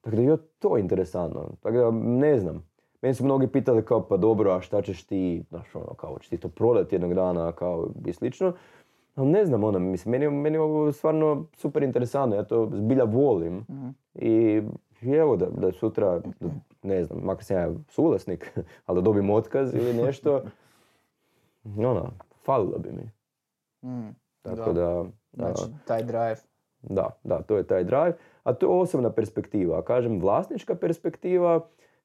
[0.00, 1.48] Tako da je to interesantno.
[1.60, 2.71] Tako da ne znam.
[3.02, 6.28] Meni su mnogi pitali kao pa dobro, a šta ćeš ti, znaš ono, kao ćeš
[6.28, 8.52] ti to prodati jednog dana kao i slično.
[9.14, 13.04] Ali ne znam, ono, mislim, meni, meni je ovo stvarno super interesantno, ja to zbilja
[13.04, 13.66] volim.
[14.14, 14.62] I
[15.02, 16.48] evo da, da sutra, da,
[16.82, 20.42] ne znam, makar sam ja suvlasnik, ali da dobijem otkaz ili nešto,
[21.90, 22.10] ono,
[22.44, 23.10] falilo bi mi.
[23.90, 26.36] Mm, Tako da, da, Znači, taj drive.
[26.82, 28.16] da, da, to je taj drive.
[28.42, 29.82] A to je osobna perspektiva.
[29.82, 31.60] Kažem, vlasnička perspektiva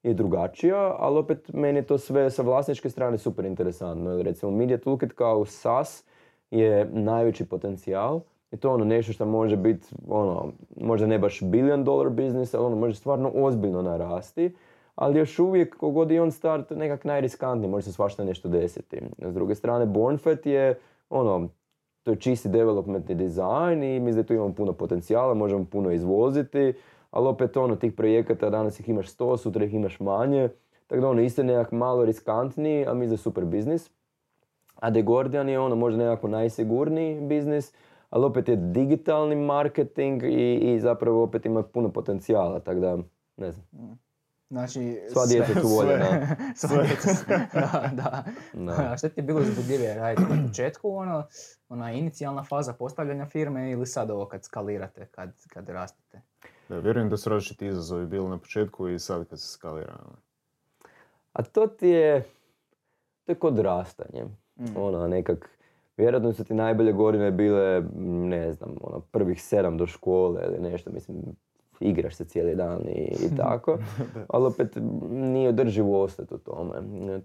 [0.08, 4.24] je drugačija, ali opet meni je to sve sa vlasničke strane super interesantno.
[4.24, 6.04] Recimo, Media Toolkit kao SaaS
[6.52, 8.20] je najveći potencijal
[8.52, 10.52] i to ono nešto što može biti, ono,
[10.82, 14.56] možda ne baš billion dollar business, ali ono može stvarno ozbiljno narasti,
[14.96, 19.02] ali još uvijek kogod je on start nekak najriskantniji, može se svašta nešto desiti.
[19.20, 20.80] S druge strane, Bornfet je
[21.10, 21.50] ono,
[22.04, 25.92] to je čisti development i dizajn i mislim da tu imamo puno potencijala, možemo puno
[25.92, 26.74] izvoziti,
[27.12, 30.50] ali opet ono, tih projekata danas ih imaš sto, sutra ih imaš manje,
[30.88, 33.92] tako da ono, isto je nekak malo riskantniji, a da je super biznis.
[34.76, 37.74] A The Guardian je ono možda nekako najsigurniji biznis,
[38.10, 42.98] ali opet je digitalni marketing i, i zapravo opet ima puno potencijala, tako da,
[43.38, 43.66] ne znam.
[44.50, 46.36] Znači, Sva djeca su voljena.
[46.56, 47.10] Sva djeca
[47.54, 48.24] da, da.
[48.54, 48.92] Da.
[48.92, 51.28] A šta ti je bilo uzbudljivije raditi na početku, ono,
[51.70, 56.22] ona inicijalna faza postavljanja firme ili sad ovo kad skalirate, kad, kad rastete?
[56.70, 59.98] Da, vjerujem da su različiti izazovi bili na početku i sad kad se skalira.
[61.34, 62.24] A to ti je,
[63.26, 64.26] to je kod rastanje.
[64.76, 65.50] Ono, nekak,
[65.98, 70.92] vjerojatno su ti najbolje godine bile, ne znam, ono, prvih sedam do škole ili nešto,
[70.92, 71.18] mislim,
[71.80, 73.78] igraš se cijeli dan i, i tako,
[74.30, 74.78] ali opet
[75.10, 76.74] nije održivo ostati u tome.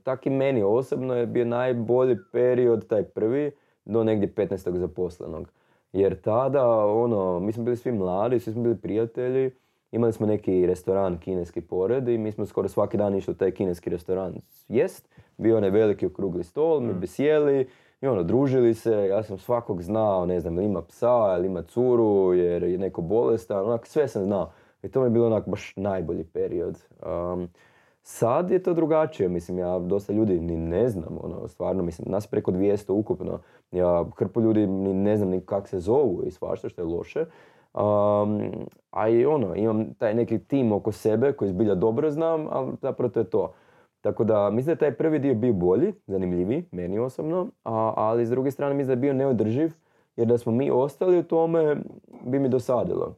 [0.02, 3.50] Tak i meni osobno je bio najbolji period, taj prvi,
[3.84, 4.76] do negdje 15.
[4.78, 5.48] zaposlenog.
[5.92, 9.50] Jer tada, ono, mi smo bili svi mladi, svi smo bili prijatelji,
[9.92, 13.50] imali smo neki restoran kineski pored i mi smo skoro svaki dan išli u taj
[13.50, 14.34] kineski restoran
[14.68, 15.08] jest.
[15.38, 17.68] Bio onaj veliki okrugli stol, mi bi sjeli
[18.00, 21.62] i ono, družili se, ja sam svakog znao, ne znam, ili ima psa ili ima
[21.62, 24.52] curu jer je neko bolestan, onak sve sam znao.
[24.82, 26.78] I to mi je bilo onak baš najbolji period.
[27.06, 27.48] Um,
[28.02, 32.26] Sad je to drugačije, mislim, ja dosta ljudi ni ne znam, ono, stvarno, mislim, nas
[32.26, 33.38] preko 200 ukupno,
[33.72, 37.24] ja hrpu ljudi ni ne znam ni kak se zovu i svašta što je loše.
[38.90, 43.10] a i ono, imam taj neki tim oko sebe koji zbilja dobro znam, ali zapravo
[43.10, 43.52] to je to.
[44.00, 48.30] Tako da mislim da taj prvi dio bio bolji, zanimljiviji, meni osobno, a, ali s
[48.30, 49.72] druge strane mislim da je bio neodrživ,
[50.16, 51.76] jer da smo mi ostali u tome
[52.24, 53.14] bi mi dosadilo.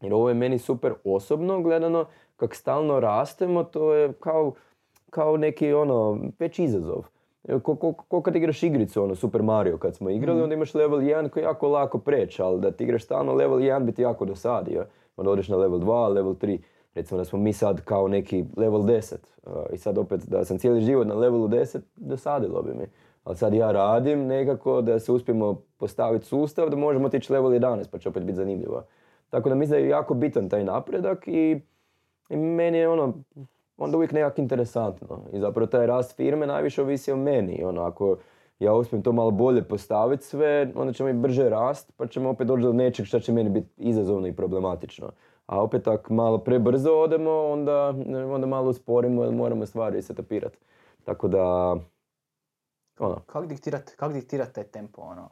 [0.00, 2.04] Jer ovo je meni super osobno gledano,
[2.36, 4.52] kak stalno rastemo, to je kao,
[5.10, 7.06] kao neki ono, već izazov.
[7.62, 10.42] Ko, ko, ko, kad igraš igricu, ono, Super Mario kad smo igrali, mm.
[10.42, 13.58] onda imaš level 1 koji je jako lako preći, ali da ti igraš stalno level
[13.58, 14.84] 1 bi ti jako dosadio.
[15.16, 16.58] Onda odeš na level 2, level 3.
[16.94, 19.14] Recimo da smo mi sad kao neki level 10
[19.46, 22.86] uh, i sad opet da sam cijeli život na levelu 10, dosadilo bi mi.
[23.24, 27.84] Ali sad ja radim nekako da se uspijemo postaviti sustav da možemo otići level 11
[27.90, 28.82] pa će opet biti zanimljivo.
[29.30, 31.60] Tako da mislim da je jako bitan taj napredak i,
[32.28, 33.14] i meni je ono,
[33.76, 35.22] onda uvijek nekak interesantno.
[35.32, 37.64] I zapravo taj rast firme najviše ovisi o meni.
[37.64, 38.16] Ono, ako
[38.58, 42.46] ja uspijem to malo bolje postaviti sve, onda ćemo i brže rast, pa ćemo opet
[42.46, 45.10] doći do nečeg što će meni biti izazovno i problematično.
[45.46, 47.94] A opet ako malo prebrzo odemo, onda,
[48.34, 50.58] onda malo usporimo jer moramo stvari setapirati.
[51.04, 51.76] Tako da,
[52.98, 53.20] ono.
[53.26, 55.02] Kako diktirati kak diktirat taj tempo?
[55.02, 55.30] Ono?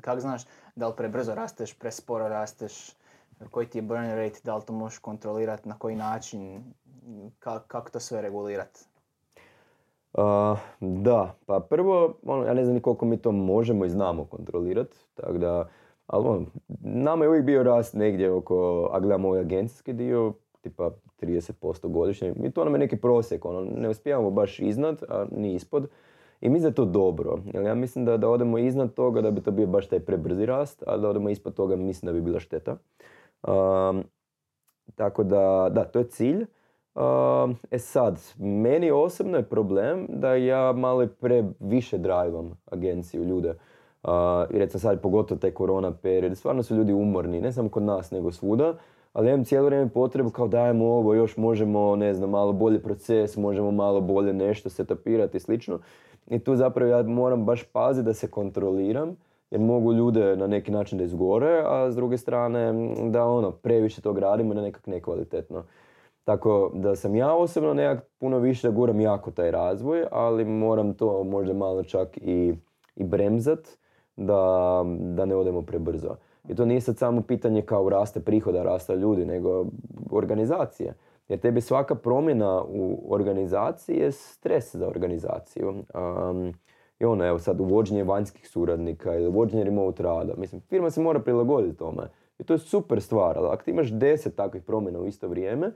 [0.00, 0.42] Kako znaš
[0.76, 2.96] da li prebrzo rasteš, presporo rasteš,
[3.50, 6.62] koji ti je burn rate, da li to možeš kontrolirati, na koji način,
[7.38, 8.80] kako to sve regulirati?
[10.12, 14.24] Uh, da, pa prvo, ono, ja ne znam ni koliko mi to možemo i znamo
[14.24, 15.68] kontrolirati, tako da,
[16.06, 16.46] ali on,
[16.80, 20.90] nama je uvijek bio rast negdje oko, a gledamo ovaj agencijski dio, tipa
[21.20, 25.54] 30% godišnje, i to nam je neki prosjek, ono, ne uspijemo baš iznad, a ni
[25.54, 25.88] ispod.
[26.40, 29.30] I mislim da je to dobro, jer ja mislim da, da odemo iznad toga da
[29.30, 32.20] bi to bio baš taj prebrzi rast, a da odemo ispod toga mislim da bi
[32.20, 32.76] bila šteta.
[33.42, 34.04] Um,
[34.94, 36.46] tako da, da, to je cilj.
[36.94, 43.54] Um, e sad, meni osobno je problem da ja malo previše drajvam agenciju, ljude.
[44.02, 44.10] Uh,
[44.50, 48.10] I recimo sad pogotovo taj korona period, stvarno su ljudi umorni, ne samo kod nas
[48.10, 48.74] nego svuda.
[49.12, 53.36] Ali imam cijelo vrijeme potrebu kao dajemo ovo, još možemo, ne znam, malo bolji proces,
[53.36, 55.78] možemo malo bolje nešto setapirati i slično.
[56.26, 59.16] I tu zapravo ja moram baš paziti da se kontroliram
[59.52, 62.72] jer mogu ljude na neki način da izgore, a s druge strane
[63.10, 65.64] da ono, previše tog radimo na nekak nekvalitetno.
[66.24, 71.24] Tako da sam ja osobno nekak puno više guram jako taj razvoj, ali moram to
[71.24, 72.54] možda malo čak i,
[72.96, 73.68] i bremzat
[74.16, 76.16] da, da ne odemo prebrzo.
[76.48, 79.66] I to nije sad samo pitanje kao raste prihoda, rasta ljudi, nego
[80.10, 80.94] organizacije.
[81.28, 85.68] Jer tebi svaka promjena u organizaciji je stres za organizaciju.
[85.68, 86.52] Um,
[87.02, 90.34] I ono, evo sad, uvođenje vanjskih suradnika ili uvođenje remote rada.
[90.36, 92.02] Mislim, firma se mora prilagoditi tome.
[92.38, 95.72] I to je super stvar, ali ako ti imaš deset takvih promjena u isto vrijeme,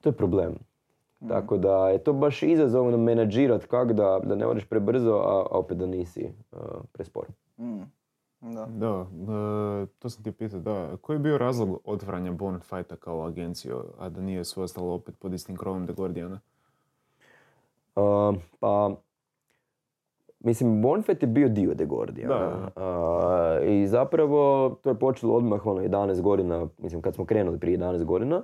[0.00, 0.54] to je problem.
[1.20, 1.28] Mm.
[1.28, 5.58] Tako da je to baš izazovno menadžirati kako da, da ne odeš prebrzo, a, a
[5.58, 6.58] opet da nisi uh,
[6.92, 7.26] prespor.
[7.58, 7.80] Mm.
[8.40, 9.06] Da, da
[9.82, 10.96] e, to sam ti pitao, da.
[11.00, 15.32] Koji je bio razlog otvaranja Bonfajta kao agenciju, a da nije sve ostalo opet pod
[15.32, 16.40] istim krovom The Guardiana?
[17.96, 18.94] Uh, pa,
[20.40, 22.70] mislim, Bonfet je bio dio The Guardiana.
[22.76, 27.78] Uh, I zapravo to je počelo odmah ono 11 godina, mislim kad smo krenuli prije
[27.78, 28.42] 11 godina,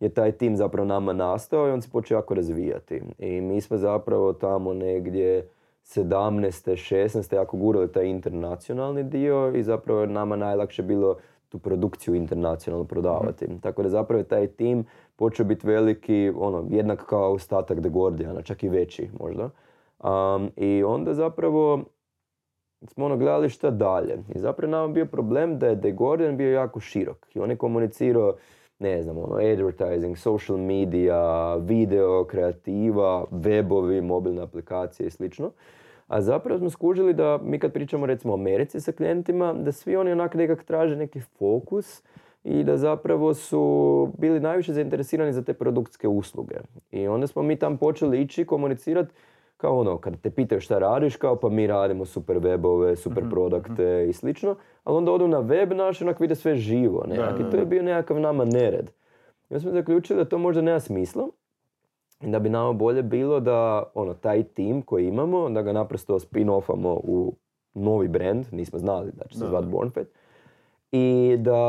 [0.00, 3.02] je taj tim zapravo nama nastao i on se počeo jako razvijati.
[3.18, 5.48] I mi smo zapravo tamo negdje
[5.84, 6.94] 17.
[6.94, 7.34] 16.
[7.34, 11.16] jako gurali taj internacionalni dio i zapravo je nama najlakše bilo
[11.48, 13.46] tu produkciju internacionalno prodavati.
[13.48, 14.84] mm Tako da zapravo je taj tim
[15.16, 19.50] počeo biti veliki, ono, jednak kao ostatak The Guardiana, čak i veći možda.
[20.04, 21.84] Um, I onda zapravo
[22.86, 24.18] smo ono gledali šta dalje.
[24.34, 27.26] I zapravo nam bio problem da je The Guardian bio jako širok.
[27.34, 28.34] I on je komunicirao,
[28.78, 35.50] ne znam, ono, advertising, social media, video, kreativa, webovi, mobilne aplikacije i slično.
[36.06, 39.96] A zapravo smo skužili da mi kad pričamo recimo o Americi sa klijentima, da svi
[39.96, 42.02] oni onak nekak traže neki fokus
[42.44, 46.54] i da zapravo su bili najviše zainteresirani za te produktske usluge.
[46.90, 49.14] I onda smo mi tam počeli ići komunicirati
[49.58, 53.30] kao ono, kad te pitaju šta radiš, kao pa mi radimo super webove, super mm
[53.30, 57.50] produkte i slično, ali onda odu na web naš onak vide sve živo, nekak, i
[57.50, 58.90] to je bio nekakav nama nered.
[59.50, 61.28] I onda smo zaključili da to možda nema smisla,
[62.20, 67.00] da bi nama bolje bilo da ono, taj tim koji imamo, da ga naprosto spin-offamo
[67.04, 67.34] u
[67.74, 70.06] novi brand, nismo znali da će se zvati Bornfed,
[70.92, 71.62] i da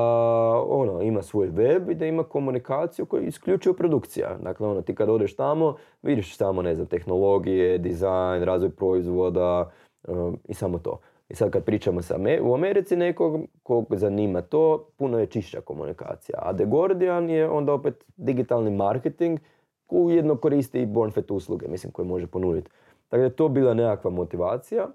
[0.67, 3.27] ono, ima svoj web i da ima komunikaciju koja je
[3.73, 4.37] produkcija.
[4.43, 9.71] Dakle, ono, ti kad odeš tamo, vidiš samo, ne znam, tehnologije, dizajn, razvoj proizvoda
[10.07, 10.99] um, i samo to.
[11.29, 16.39] I sad kad pričamo sa u Americi nekog kog zanima to, puno je čišća komunikacija.
[16.41, 19.39] A The Guardian je onda opet digitalni marketing
[19.85, 22.71] ko ujedno koristi i Bonfet usluge, mislim, koje može ponuditi.
[23.07, 24.87] Tako da je to bila nekakva motivacija.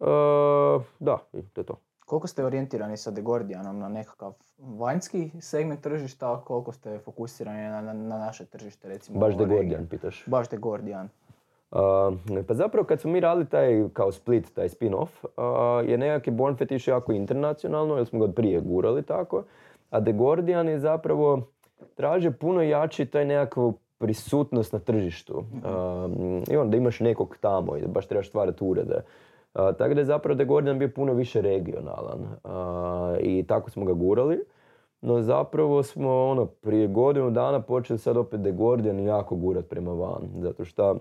[0.00, 0.04] E,
[0.98, 1.18] da,
[1.52, 1.91] to je to.
[2.12, 7.62] Koliko ste orijentirani sa The Guardianom na nekakav vanjski segment tržišta, a koliko ste fokusirani
[7.62, 9.20] na, na, na naše tržište, recimo?
[9.20, 9.56] Baš The regije?
[9.56, 10.24] Guardian pitaš.
[10.26, 11.08] Baš The Guardian.
[11.70, 11.78] Uh,
[12.48, 16.72] pa zapravo kad smo mi radili taj kao split, taj spin-off, uh, je nekakvi Bonfet
[16.72, 19.44] išao jako internacionalno, jer smo ga od prije gurali tako,
[19.90, 21.48] a The Guardian je zapravo
[21.94, 25.34] traže puno jači taj nekakvu prisutnost na tržištu.
[25.34, 29.02] Um, I onda imaš nekog tamo i baš trebaš stvarati urede.
[29.52, 32.26] Tako da je zapravo The Guardian bio puno više regionalan
[33.20, 34.44] i tako smo ga gurali.
[35.00, 39.92] No zapravo smo ono, prije godinu dana počeli sad opet The Guardian jako gurat prema
[39.92, 40.28] van.
[40.38, 40.96] Zato što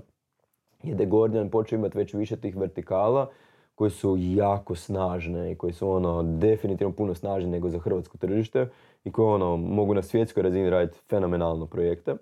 [0.83, 3.29] je The Guardian počeo imati već više tih vertikala
[3.75, 8.69] koje su jako snažne i koje su ono definitivno puno snažnije nego za hrvatsko tržište
[9.03, 12.15] i koje ono mogu na svjetskoj razini raditi fenomenalno projekte.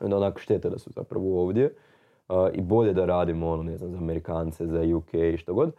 [0.00, 1.74] Onda onako šteta da su zapravo ovdje
[2.52, 5.72] i bolje da radimo ono, ne znam, za Amerikance, za UK i što god.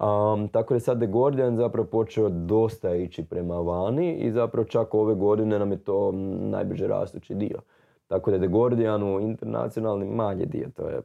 [0.00, 4.94] Um, tako da sad The Guardian zapravo počeo dosta ići prema vani i zapravo čak
[4.94, 7.58] ove godine nam je to najbrže rastući dio.
[8.06, 11.00] Tako da The Guardian u internacionalni manji dio, to je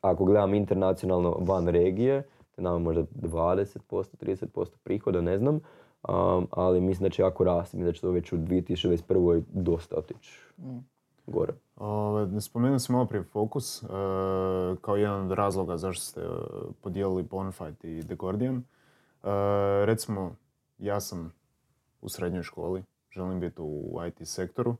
[0.00, 6.48] ako gledam internacionalno van regije, to je nama možda 20%, 30% prihoda, ne znam, um,
[6.50, 9.42] ali mislim da će jako rasti, mislim da će to već u 2021.
[9.52, 10.40] dosta otići
[11.26, 11.52] gore.
[11.76, 13.86] Ove, spomenuli smo malo prije Focus e,
[14.80, 16.26] kao jedan od razloga zašto ste e,
[16.80, 18.56] podijelili Bonfight i The Guardian.
[18.56, 18.62] E,
[19.86, 20.36] recimo,
[20.78, 21.32] ja sam
[22.00, 24.76] u srednjoj školi, želim biti u IT sektoru.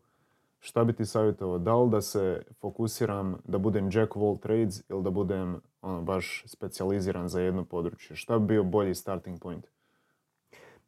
[0.61, 1.59] Šta bi ti savjetovao?
[1.59, 6.03] Da li da se fokusiram da budem jack of all trades ili da budem ono,
[6.03, 8.17] baš specijaliziran za jedno područje?
[8.17, 9.67] Šta bi bio bolji starting point?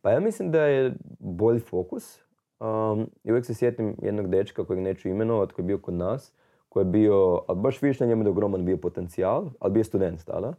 [0.00, 2.25] Pa ja mislim da je bolji fokus.
[2.60, 6.32] Um, I uvijek se sjetim jednog dečka kojeg neću imenovati, koji je bio kod nas,
[6.68, 9.80] koji je bio, ali baš vidiš na njemu da je ogroman bio potencijal, ali bio
[9.80, 10.48] je student tada.
[10.48, 10.54] Uh,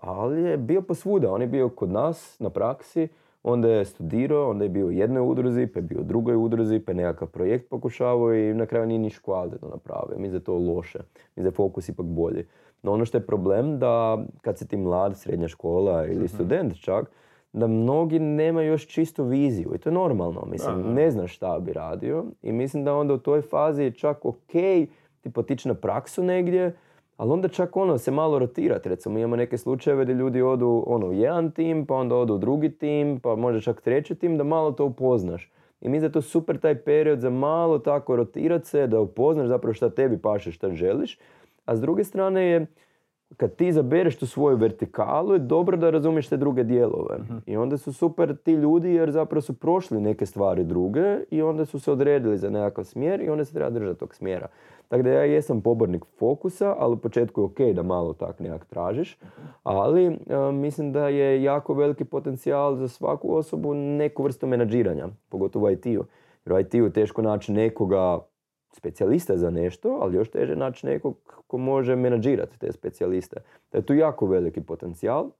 [0.00, 3.08] ali je bio posvuda, on je bio kod nas na praksi,
[3.42, 6.78] onda je studirao, onda je bio u jednoj udruzi, pa je bio u drugoj udruzi,
[6.78, 10.18] pa je nekakav projekt pokušavao i na kraju nije niš kvalitetno napravio.
[10.18, 12.46] Mislim da je to loše, mislim da je fokus ipak bolji.
[12.82, 17.10] No ono što je problem da kad si ti mlad, srednja škola ili student čak,
[17.52, 20.88] da mnogi nemaju još čistu viziju i to je normalno, mislim, Da, da.
[20.88, 24.52] ne znaš šta bi radio i mislim da onda u toj fazi je čak ok
[25.20, 26.76] ti potići na praksu negdje,
[27.16, 31.06] ali onda čak ono se malo rotirati, recimo imamo neke slučajeve gdje ljudi odu ono,
[31.06, 34.44] u jedan tim, pa onda odu u drugi tim, pa možda čak treći tim, da
[34.44, 35.52] malo to upoznaš.
[35.80, 39.48] I mislim da je to super taj period za malo tako rotirati se, da upoznaš
[39.48, 41.18] zapravo šta tebi paše, šta želiš,
[41.64, 42.66] a s druge strane je
[43.36, 47.18] kad ti izabereš tu svoju vertikalu je dobro da razumiješ te druge dijelove.
[47.46, 51.64] I onda su super ti ljudi jer zapravo su prošli neke stvari druge i onda
[51.64, 54.48] su se odredili za nekakav smjer i onda se treba držati tog smjera.
[54.88, 58.64] Tako da ja jesam pobornik fokusa, ali u početku je ok da malo tak nekak
[58.64, 59.18] tražiš,
[59.62, 65.66] ali e, mislim da je jako veliki potencijal za svaku osobu neku vrstu menadžiranja, pogotovo
[65.66, 66.04] u IT-u.
[66.46, 68.18] Jer u IT-u je teško naći nekoga
[68.72, 71.16] specijalista za nešto, ali još teže naći nekog
[71.46, 73.36] ko može menadžirati te specijaliste.
[73.72, 75.30] Da je tu jako veliki potencijal,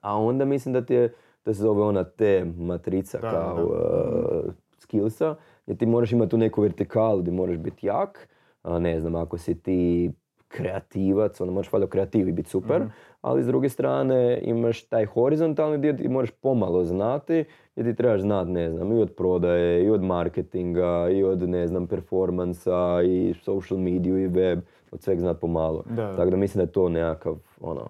[0.00, 3.64] a onda mislim da ti je, to se zove ona T matrica Da, kao da.
[3.64, 5.34] uh, skillsa,
[5.64, 8.28] gdje ti moraš imati tu neku vertikalu gdje moraš biti jak,
[8.62, 10.10] a ne znam, ako si ti
[10.54, 12.82] kreativac, onda možeš valjda kreativi biti super,
[13.20, 17.44] ali s druge strane imaš taj horizontalni dio gdje moraš pomalo znati,
[17.76, 21.66] gdje ti trebaš znati, ne znam, i od prodaje, i od marketinga, i od, ne
[21.66, 24.60] znam, performansa, i social mediju, i web,
[24.92, 25.82] od sveg znati pomalo.
[25.90, 26.16] Da.
[26.16, 27.88] Tako da mislim da je to nekakav, ono,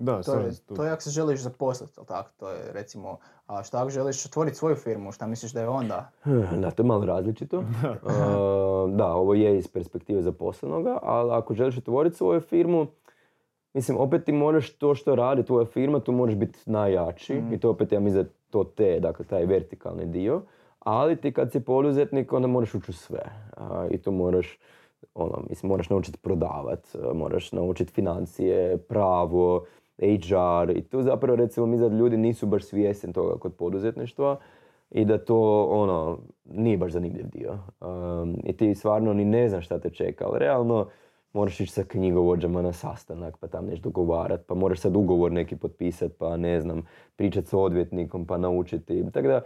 [0.00, 2.30] Da, To je, to je ako se želiš zaposliti, jel tako?
[2.38, 3.18] To je recimo,
[3.50, 6.10] a šta ako želiš otvoriti svoju firmu, šta misliš da je onda?
[6.60, 7.58] Da, to je malo različito.
[7.58, 7.64] Uh,
[8.98, 12.86] da, ovo je iz perspektive zaposlenoga, ali ako želiš otvoriti svoju firmu,
[13.74, 17.70] mislim, opet ti moraš to što radi tvoja firma, tu moraš biti najjači i to
[17.70, 20.42] opet ja mislim da to te, dakle taj vertikalni dio.
[20.78, 23.22] Ali ti kad si poduzetnik, onda moraš ući u sve.
[23.56, 24.58] A, I tu moraš,
[25.14, 29.64] ono, mislim, moraš naučiti prodavat, moraš naučiti financije, pravo,
[30.00, 34.36] HR i tu zapravo recimo mi da ljudi nisu baš svjesni toga kod poduzetništva
[34.90, 37.58] i da to ono nije baš zanimljiv dio.
[37.80, 40.86] Um, I ti stvarno ni ne znaš šta te čeka, ali realno
[41.32, 45.56] moraš ići sa knjigovođama na sastanak, pa tam nešto dogovarat, pa moraš sad ugovor neki
[45.56, 46.86] potpisat, pa ne znam,
[47.16, 49.04] pričat s odvjetnikom, pa naučiti.
[49.12, 49.40] Tako da,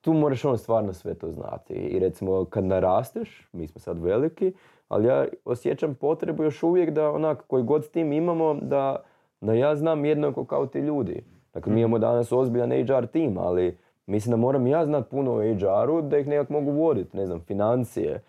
[0.00, 1.74] tu moraš ono stvarno sve to znati.
[1.74, 4.52] I recimo kad narasteš, mi smo sad veliki,
[4.88, 8.96] ali ja osjećam potrebu još uvijek da onak koji god tim imamo, da,
[9.40, 11.24] da ja znam jednako kao ti ljudi.
[11.54, 15.42] Dakle, mi imamo danas ozbiljan HR tim, ali mislim da moram ja znat puno o
[15.42, 18.22] HR-u da ih nekak mogu voditi, ne znam, financije,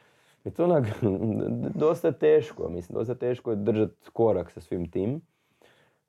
[0.48, 0.86] I to onak,
[1.86, 5.22] dosta teško, mislim, dosta teško je držati korak sa svim tim.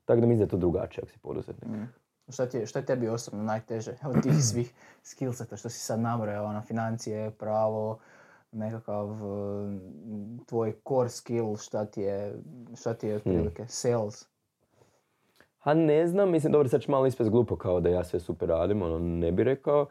[0.04, 1.70] Tako da mislim da je to drugačije ako si poduzetnik.
[1.70, 1.88] Mm.
[2.28, 6.00] Šta, ti je, šta je tebi osobno najteže od tih svih skillseta što si sad
[6.00, 7.98] nabrojao, ono, financije, pravo,
[8.52, 9.72] nekakav uh,
[10.46, 12.34] tvoj core skill, šta ti je,
[12.76, 14.26] šta ti je otprilike, sales?
[15.58, 18.48] Ha ne znam, mislim, dobro, sad ću malo ispast glupo kao da ja sve super
[18.48, 19.86] radim, ono, ne bi rekao.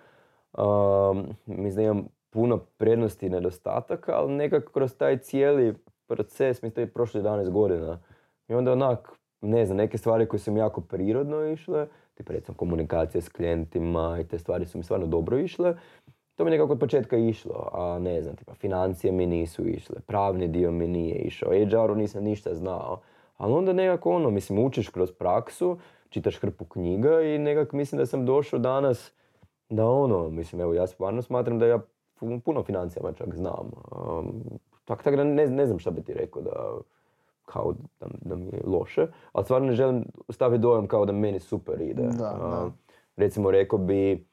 [0.57, 5.75] Um, mislim da imam puno prednosti i nedostataka, ali nekako kroz taj cijeli
[6.07, 7.99] proces, mislim da je prošlo 11 godina.
[8.47, 9.11] I onda onak,
[9.41, 14.17] ne znam, neke stvari koje su mi jako prirodno išle, tipa recimo komunikacija s klijentima
[14.21, 15.75] i te stvari su mi stvarno dobro išle,
[16.35, 20.47] to mi nekako od početka išlo, a ne znam, tipa financije mi nisu išle, pravni
[20.47, 23.01] dio mi nije išao, HR-u nisam ništa znao,
[23.37, 25.77] ali onda nekako ono, mislim, učiš kroz praksu,
[26.09, 29.13] čitaš hrpu knjiga i nekako mislim da sam došao danas
[29.69, 31.79] da ono, mislim, evo ja stvarno smatram da ja
[32.43, 33.71] puno financijama čak znam.
[33.91, 34.43] Um,
[34.85, 36.77] tako tak da ne, ne znam šta bi ti rekao da
[37.45, 41.39] kao da, da mi je loše, ali stvarno ne želim staviti dojam kao da meni
[41.39, 42.03] super ide.
[42.03, 42.63] Da, da.
[42.63, 42.73] Um,
[43.15, 44.27] recimo rekao bi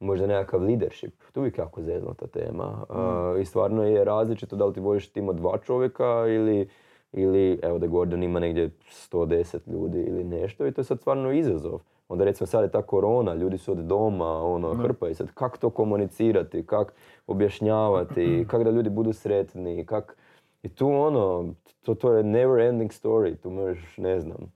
[0.00, 1.80] možda nekakav leadership, to je uvijek jako
[2.16, 2.84] ta tema.
[2.88, 6.68] Uh, I stvarno je različito da li ti voliš tim od dva čovjeka ili,
[7.16, 8.70] ili evo da Gordon ima negdje
[9.10, 11.80] 110 ljudi ili nešto i to je sad stvarno izazov.
[12.08, 15.58] Onda recimo sad je ta korona, ljudi su od doma, ono, hrpa i sad kako
[15.58, 16.92] to komunicirati, kako
[17.26, 20.16] objašnjavati, kako da ljudi budu sretni, kak...
[20.62, 24.52] I tu ono, to, to je never ending story, tu možeš, ne znam.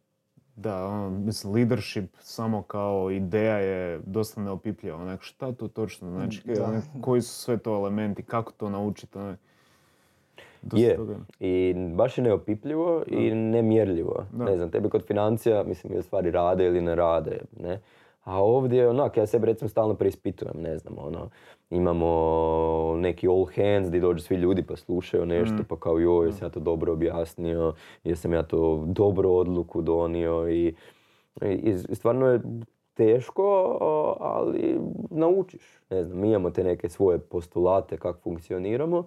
[0.56, 4.96] Da, ono, mislim, leadership samo kao ideja je dosta neopipljiva.
[4.96, 6.42] Onak, šta to točno znači?
[6.66, 9.18] Onak, koji su sve to elementi, kako to naučiti?
[9.18, 9.38] Onak,
[10.72, 10.98] je,
[11.40, 13.16] i baš je neopipljivo da.
[13.16, 14.24] i nemjerljivo.
[14.32, 14.44] Da.
[14.44, 17.80] Ne znam, tebi kod financija, mislim, je stvari rade ili ne rade, ne?
[18.24, 21.30] A ovdje, onak, ja sebe recimo stalno preispitujem, ne znam, ono,
[21.70, 25.64] imamo neki all hands gdje dođu svi ljudi pa slušaju nešto, mm.
[25.68, 30.74] pa kao joj, jesam ja to dobro objasnio, jesam ja to dobro odluku donio i,
[31.42, 32.40] i, i stvarno je
[32.94, 33.76] teško,
[34.20, 35.80] ali naučiš.
[35.90, 39.04] Ne znam, mi imamo te neke svoje postulate kako funkcioniramo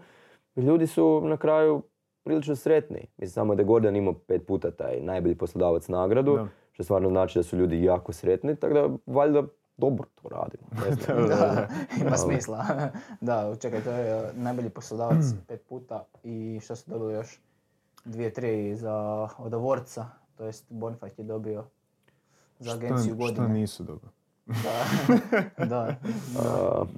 [0.55, 1.81] ljudi su na kraju
[2.23, 3.07] prilično sretni.
[3.17, 6.47] Mislim samo da je Gordon imao pet puta taj najbolji poslodavac nagradu, da.
[6.71, 9.43] što stvarno znači da su ljudi jako sretni, tako da valjda
[9.77, 10.67] dobro to radimo.
[11.27, 11.67] da,
[12.01, 12.65] ima smisla.
[13.21, 17.41] da, čekaj, to je uh, najbolji poslodavac pet puta i što su dobili još?
[18.05, 21.63] Dvije, tri za od avorca, to jest Bonfight je dobio
[22.59, 23.45] za agenciju godine.
[23.45, 24.11] Šta nisu dobili?
[24.45, 25.95] Da, da.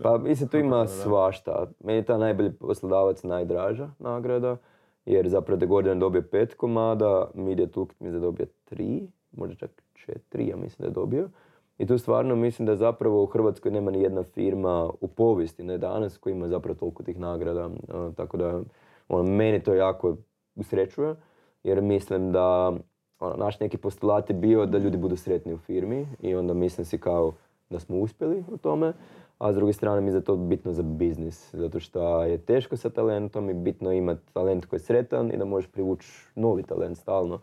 [0.04, 1.68] pa mislim, tu ima svašta.
[1.80, 4.58] Meni je ta najbolji poslodavac najdraža nagrada,
[5.06, 9.84] jer zapravo da Gordon dobije pet komada, Media Toolkit mi da dobije tri, možda čak
[9.94, 11.30] četiri, ja mislim da je dobio.
[11.78, 15.78] I tu stvarno mislim da zapravo u Hrvatskoj nema ni jedna firma u povijesti, ne
[15.78, 17.70] danas, koja ima zapravo toliko tih nagrada.
[18.16, 18.62] tako da,
[19.10, 20.18] ono, meni to jako
[20.56, 21.16] usrećuje,
[21.64, 22.74] jer mislim da
[23.20, 26.86] ono, naš neki postulat je bio da ljudi budu sretni u firmi i onda mislim
[26.86, 27.34] si kao
[27.70, 28.94] da smo uspjeli u tome,
[29.38, 32.90] a s druge strane mi je to bitno za biznis, zato što je teško sa
[32.90, 37.40] talentom i bitno imati talent koji je sretan i da možeš privući novi talent stalno.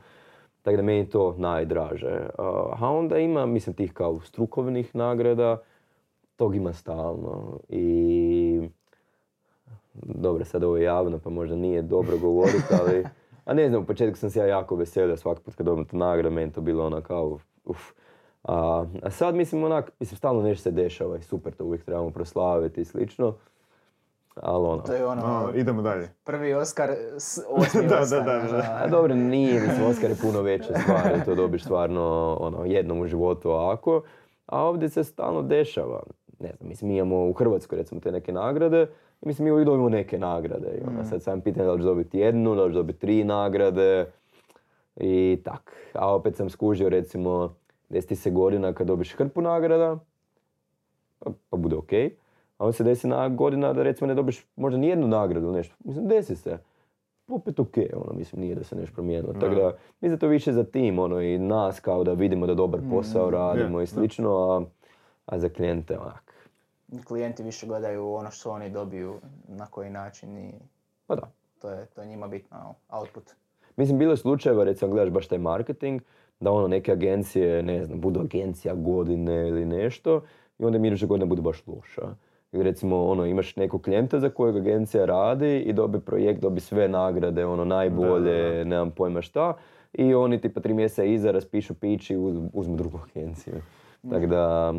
[0.63, 2.27] Tako da meni to najdraže.
[2.79, 5.63] A onda ima, mislim, tih kao strukovnih nagrada,
[6.37, 7.59] tog ima stalno.
[7.69, 8.69] I
[9.95, 13.05] dobro, sad ovo je javno pa možda nije dobro govoriti, ali
[13.51, 15.97] a ne znam, u početku sam se ja jako veselio svaki put kad dobim tu
[15.97, 17.79] nagradu, meni to bilo ono kao, uf.
[18.43, 22.11] A, a sad mislim onak, mislim stalno nešto se dešava i super, to uvijek trebamo
[22.11, 23.35] proslaviti i slično.
[24.35, 24.83] Ali ono...
[24.83, 25.53] To je ono...
[25.55, 26.11] idemo dalje.
[26.25, 26.91] Prvi Oscar,
[27.51, 28.25] osmi da, Oscar.
[28.25, 28.81] Da, da, da.
[28.83, 33.07] A dobro, nije, mislim, Oscar je puno veća stvar to dobiš stvarno ono, jednom u
[33.07, 34.03] životu ovako.
[34.47, 36.03] A ovdje se stalno dešava.
[36.39, 38.87] Ne znam, mislim, mi imamo u Hrvatskoj recimo te neke nagrade,
[39.23, 40.69] i mislim, mi uvijek dobimo neke nagrade.
[40.81, 41.05] I onda mm.
[41.05, 44.07] sad sam pitan da li ću dobiti jednu, da li ću dobiti tri nagrade.
[44.97, 45.73] I tak.
[45.95, 47.55] A opet sam skužio recimo
[47.89, 49.99] desi se godina kad dobiš hrpu nagrada,
[51.51, 51.93] pa, bude ok.
[52.59, 55.75] A onda se desi na godina da recimo ne dobiš možda ni jednu nagradu nešto.
[55.85, 56.59] Mislim, desi se.
[57.29, 59.33] Opet ok, ono, mislim, nije da se nešto promijenilo.
[59.33, 62.81] Tako da, mislim to više za tim, ono, i nas kao da vidimo da dobar
[62.81, 64.63] mm, posao radimo i slično, a,
[65.27, 66.30] a za klijente onak
[67.05, 69.15] klijenti više gledaju ono što oni dobiju,
[69.49, 70.53] na koji način i
[71.07, 71.31] pa da.
[71.61, 73.25] to, je, to je njima bitno, output.
[73.77, 76.03] Mislim, bilo je slučajeva, recimo, gledaš baš taj marketing,
[76.41, 80.23] da ono neke agencije, ne znam, budu agencija godine ili nešto
[80.59, 82.15] i onda mi iduće godine budu baš loša.
[82.53, 86.89] Ili recimo, ono, imaš nekog klijenta za kojeg agencija radi i dobi projekt, dobi sve
[86.89, 89.57] nagrade, ono, najbolje, da, nemam pojma šta.
[89.93, 92.17] I oni tipa tri mjeseca iza raspišu pići i
[92.53, 93.55] uzmu drugu agenciju.
[94.11, 94.75] Tako da,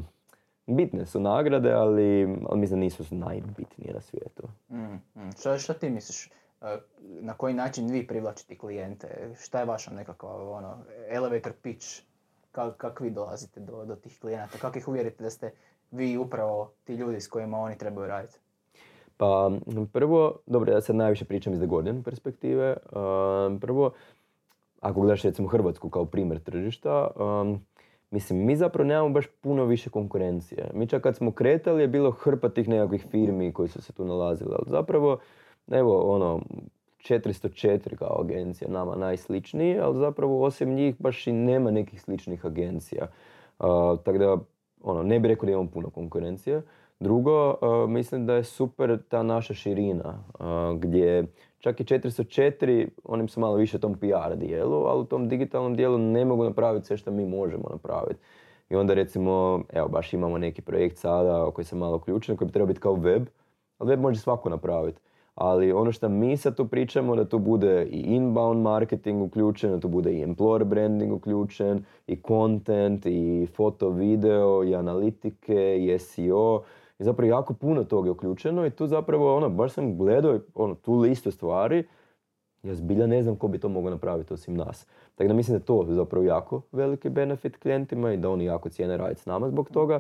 [0.68, 4.44] bitne su nagrade, ali, ali mislim da nisu najbitnije na svijetu.
[4.70, 5.32] Mm, mm.
[5.40, 6.30] Šta, šta ti misliš?
[6.62, 6.78] e,
[7.22, 9.08] na koji način vi privlačite klijente?
[9.40, 10.78] Šta je vaša nekakva ono,
[11.10, 12.02] elevator pitch?
[12.52, 14.58] Kako kak vi dolazite do, do tih klijenata?
[14.58, 15.52] Kako ih uvjerite da ste
[15.92, 18.38] vi upravo ti ljudi s kojima oni trebaju raditi?
[19.18, 19.52] Pa
[19.94, 22.78] prvo, dobro, ja sad najviše pričam iz The Guardian perspektive.
[22.92, 23.92] Um, prvo,
[24.80, 27.66] ako gledaš recimo Hrvatsku kao primjer tržišta, um,
[28.12, 30.72] mislim, mi zapravo nemamo baš puno više konkurencije.
[30.74, 34.06] Mi čak kad smo kretali je bilo hrpa tih nekakvih firmi koji su se tu
[34.06, 35.18] nalazili, ali zapravo,
[35.72, 36.42] evo, ono,
[37.00, 43.08] 404 kao agencija nama najsličniji, ali zapravo osim njih baš i nema nekih sličnih agencija.
[43.60, 43.66] Uh,
[44.04, 44.38] tako da,
[44.82, 46.62] ono, ne bih rekao da imamo puno konkurencije.
[47.00, 51.26] Drugo, uh, mislim da je super ta naša širina, uh, gdje
[51.62, 55.98] čak i 404, onim su malo više tom PR dijelu, ali u tom digitalnom dijelu
[55.98, 58.20] ne mogu napraviti sve što mi možemo napraviti.
[58.70, 62.52] I onda recimo, evo baš imamo neki projekt sada koji sam malo uključen, koji bi
[62.52, 63.28] trebao biti kao web,
[63.78, 65.02] ali web može svako napraviti.
[65.36, 69.80] Ali ono što mi sad tu pričamo, da tu bude i inbound marketing uključen, da
[69.80, 76.62] tu bude i employer branding uključen, i content, i foto, video, i analitike, i SEO.
[77.02, 80.76] I zapravo jako puno toga je uključeno i tu zapravo, ono, baš sam gledao ono,
[80.76, 81.88] tu listu stvari,
[82.64, 84.88] ja zbilja ne znam ko bi to mogao napraviti osim nas.
[85.16, 88.70] Tako da mislim da je to zapravo jako veliki benefit klijentima i da oni jako
[88.70, 90.00] cijene raditi s nama zbog toga.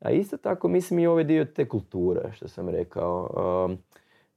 [0.00, 3.30] A isto tako mislim i ovaj dio te kulture, što sam rekao.
[3.66, 3.78] Um,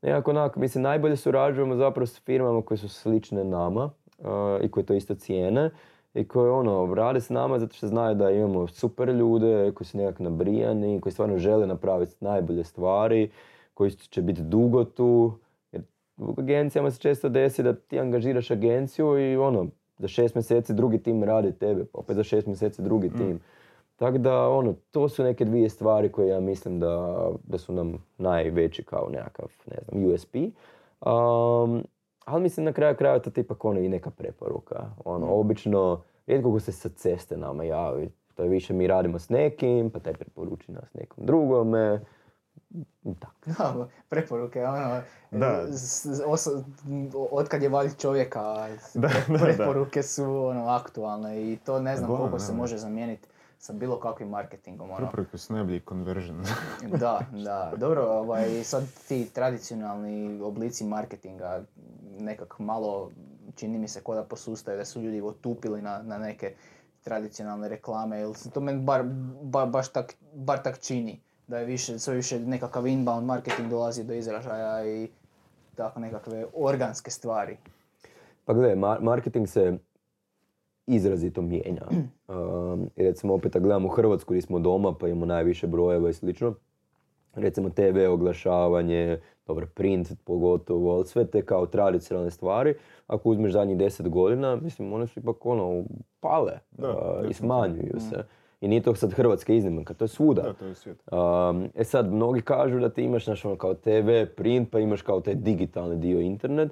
[0.01, 4.25] nekako onako, mislim, najbolje surađujemo zapravo s firmama koje su slične nama uh,
[4.61, 5.69] i koje to isto cijene
[6.13, 9.97] i koji ono, rade s nama zato što znaju da imamo super ljude koji su
[9.97, 13.29] nekako nabrijani, koji stvarno žele napraviti najbolje stvari,
[13.73, 15.33] koji će biti dugo tu.
[15.71, 15.81] Jer
[16.17, 21.03] u agencijama se često desi da ti angažiraš agenciju i ono, za šest mjeseci drugi
[21.03, 23.17] tim radi tebe, pa opet za šest mjeseci drugi Mm.
[23.17, 23.39] tim.
[23.95, 28.05] Tako da, ono, to su neke dvije stvari koje ja mislim da, da su nam
[28.17, 30.35] najveći kao nekakav, ne znam, USP.
[30.35, 31.83] Um,
[32.29, 34.75] ali mislim na kraju kraja to tipak ono i neka preporuka.
[35.05, 38.09] Ono, obično, rijetko ko se sa ceste nama javi.
[38.35, 42.01] To je više mi radimo s nekim, pa taj preporuči nas nekom drugome.
[43.03, 43.33] I tako.
[43.75, 45.01] Da, preporuke, ono,
[45.31, 45.65] Da.
[46.25, 46.63] oso-
[47.31, 49.37] otkad je valj čovjeka, Da, da, da.
[49.39, 52.57] preporuke su ono, aktualne i to ne znam Bome, koliko se da.
[52.57, 53.27] može zamijeniti
[53.59, 54.91] sa bilo kakvim marketingom.
[54.91, 54.97] Ono.
[54.97, 56.43] Preporuke su najbolji conversion.
[56.99, 57.73] Da, da.
[57.77, 61.63] Dobro, ovaj, sad ti tradicionalni oblici marketinga
[62.19, 63.11] nekak malo
[63.55, 66.53] čini mi se ko da posustaju, da su ljudi otupili na, na neke
[67.03, 69.03] tradicionalne reklame, ili se to meni bar,
[69.41, 74.03] ba- baš tak, bar tak čini, da je više, sve više nekakav inbound marketing dolazi
[74.03, 75.09] do izražaja i
[75.75, 77.57] tako nekakve organske stvari.
[78.45, 79.77] Pa gledaj, mar- marketing se
[80.89, 81.81] izrazito mijenja.
[82.27, 86.53] Um, i recimo opet gledamo Hrvatsku gdje smo doma pa imamo najviše brojeva i slično.
[87.35, 92.73] Recimo TV oglašavanje, dobro print pogotovo, ali sve te kao tradicionalne stvari.
[93.07, 95.83] Ako uzmeš zadnjih deset godina, mislim one su ipak ono
[96.19, 98.23] pale Da, uh, i smanjuju se.
[98.61, 100.41] I nije to sad Hrvatska iznimka, to je svuda.
[100.41, 101.03] Da, to je svijet.
[101.11, 105.01] Um, e sad, mnogi kažu da ti imaš naš ono kao TV, print, pa imaš
[105.01, 106.71] kao taj digitalni dio internet,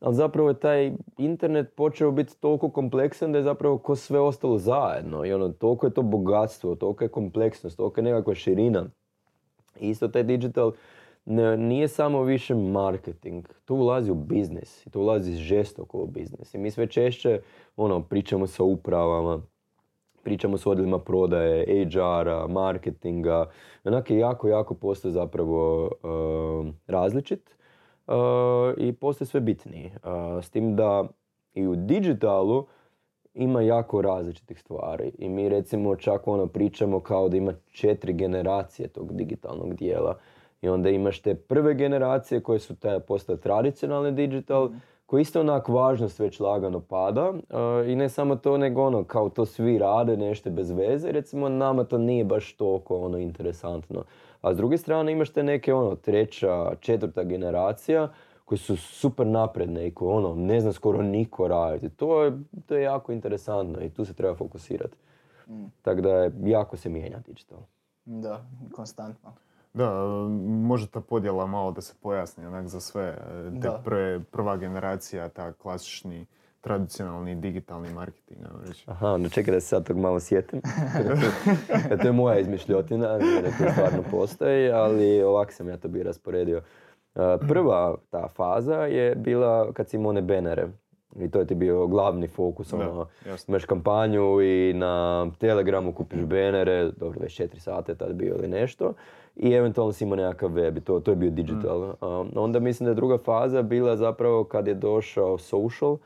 [0.00, 4.58] ali zapravo je taj internet počeo biti toliko kompleksan da je zapravo ko sve ostalo
[4.58, 8.86] zajedno i ono, toliko je to bogatstvo, toliko je kompleksnost, toliko je nekakva širina.
[9.80, 10.72] Isto taj digital
[11.24, 16.54] ne- nije samo više marketing, tu ulazi u biznis i tu ulazi žestoko u biznis.
[16.54, 17.40] I mi sve češće
[17.76, 19.42] ono, pričamo sa upravama,
[20.22, 23.50] pričamo s odjelima prodaje, HR-a, marketinga,
[23.84, 27.57] onak je jako, jako postoje zapravo um, različit uh,
[28.76, 29.90] i postoje sve bitniji.
[30.42, 31.04] S tim da
[31.54, 32.66] i u digitalu
[33.34, 35.12] ima jako različitih stvari.
[35.18, 40.16] I mi recimo čak ono pričamo kao da ima četiri generacije tog digitalnog dijela.
[40.62, 44.70] I onda imaš te prve generacije koje su te postale tradicionalni digital
[45.06, 47.32] koji isto onak važnost već lagano pada
[47.86, 51.12] i ne samo to nego ono kao to svi rade nešto bez veze.
[51.12, 54.04] Recimo nama to nije baš toliko ono interesantno
[54.40, 58.08] a s druge strane imaš te neke ono treća, četvrta generacija
[58.44, 61.96] koji su super napredne i koje ono ne zna skoro niko raditi.
[61.96, 62.32] To je,
[62.66, 64.96] to je jako interesantno i tu se treba fokusirati.
[65.82, 67.58] Tako da je, jako se mijenja digital.
[68.04, 69.32] Da, konstantno.
[69.74, 70.04] Da,
[70.46, 73.16] može ta podjela malo da se pojasni onak za sve.
[73.62, 73.80] Te Da.
[73.84, 76.26] prve, prva generacija, ta klasični,
[76.68, 78.84] tradicionalni digitalni marketing, ajmo reći.
[78.86, 80.60] Aha, onda čekaj da se sad tog malo sjetim.
[82.02, 86.56] to je moja izmišljotina, jer to stvarno postoji, ali ovako sam ja to bi rasporedio.
[87.14, 90.68] Uh, Prva ta faza je bila kad si imao one benere.
[91.20, 93.06] I to je ti bio glavni fokus, Da, ono,
[93.48, 98.94] imaš kampanju i na Telegramu kupiš benere, dobro 24 sata je tad bio ili nešto,
[99.36, 101.80] i eventualno si imao nekakav web i to, to je bio digital.
[101.80, 102.06] Mm.
[102.06, 105.96] Um, onda mislim da je druga faza bila zapravo kad je došao social,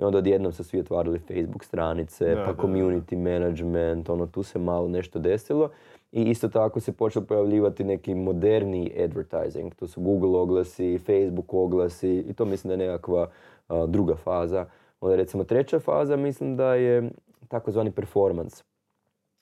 [0.00, 2.62] i onda odjednom su svi otvarali Facebook stranice, Da, pa da, da.
[2.62, 5.70] community management, ono tu se malo nešto desilo.
[6.12, 12.18] I isto tako se počeo pojavljivati neki moderni advertising, to su Google oglasi, Facebook oglasi
[12.18, 13.28] i to mislim da je nekakva
[13.68, 14.66] a, druga faza.
[15.00, 17.10] Onda recimo treća faza mislim da je
[17.48, 18.62] takozvani performance.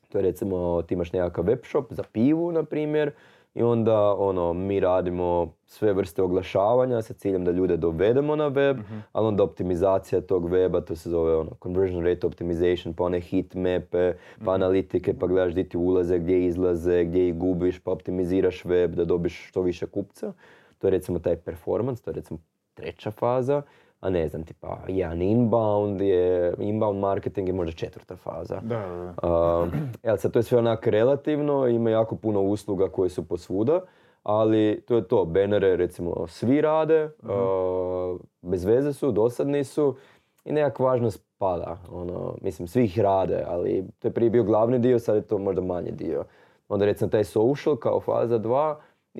[0.09, 3.11] To je recimo ti imaš nekakav web shop za pivu na primjer
[3.59, 8.76] i onda ono mi radimo sve vrste oglašavanja sa ciljem da ljude dovedemo na web,
[9.12, 13.54] ali onda optimizacija tog weba, to se zove ono conversion rate optimization, pa one heat
[13.54, 14.12] mape,
[14.44, 18.94] pa analitike, pa gledaš gdje ti ulaze, gdje izlaze, gdje ih gubiš, pa optimiziraš web
[18.94, 20.32] da dobiš što više kupca.
[20.78, 22.38] To je recimo taj performance, to je recimo
[22.74, 23.62] treća faza.
[24.01, 28.61] A ne znam, tipa, jedan inbound je, inbound marketing je možda četvrta faza.
[28.62, 29.28] Da, da, da.
[29.28, 29.68] Uh,
[30.03, 33.80] jel sad to je sve onak relativno, ima jako puno usluga koje su posvuda,
[34.22, 39.96] ali to je to, benere recimo svi rade, uh, bez veze su, dosadni su
[40.44, 44.78] i nekak važnost pada, ono, mislim svi ih rade, ali to je prije bio glavni
[44.78, 46.24] dio, sad je to možda manji dio.
[46.68, 48.74] Onda recimo taj social kao faza 2,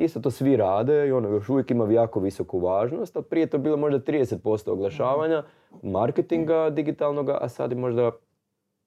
[0.05, 3.51] isto to svi rade i ono još uvijek ima jako visoku važnost, ali prije je
[3.51, 5.43] to bilo možda 30% oglašavanja,
[5.83, 8.11] marketinga digitalnoga, a sad je možda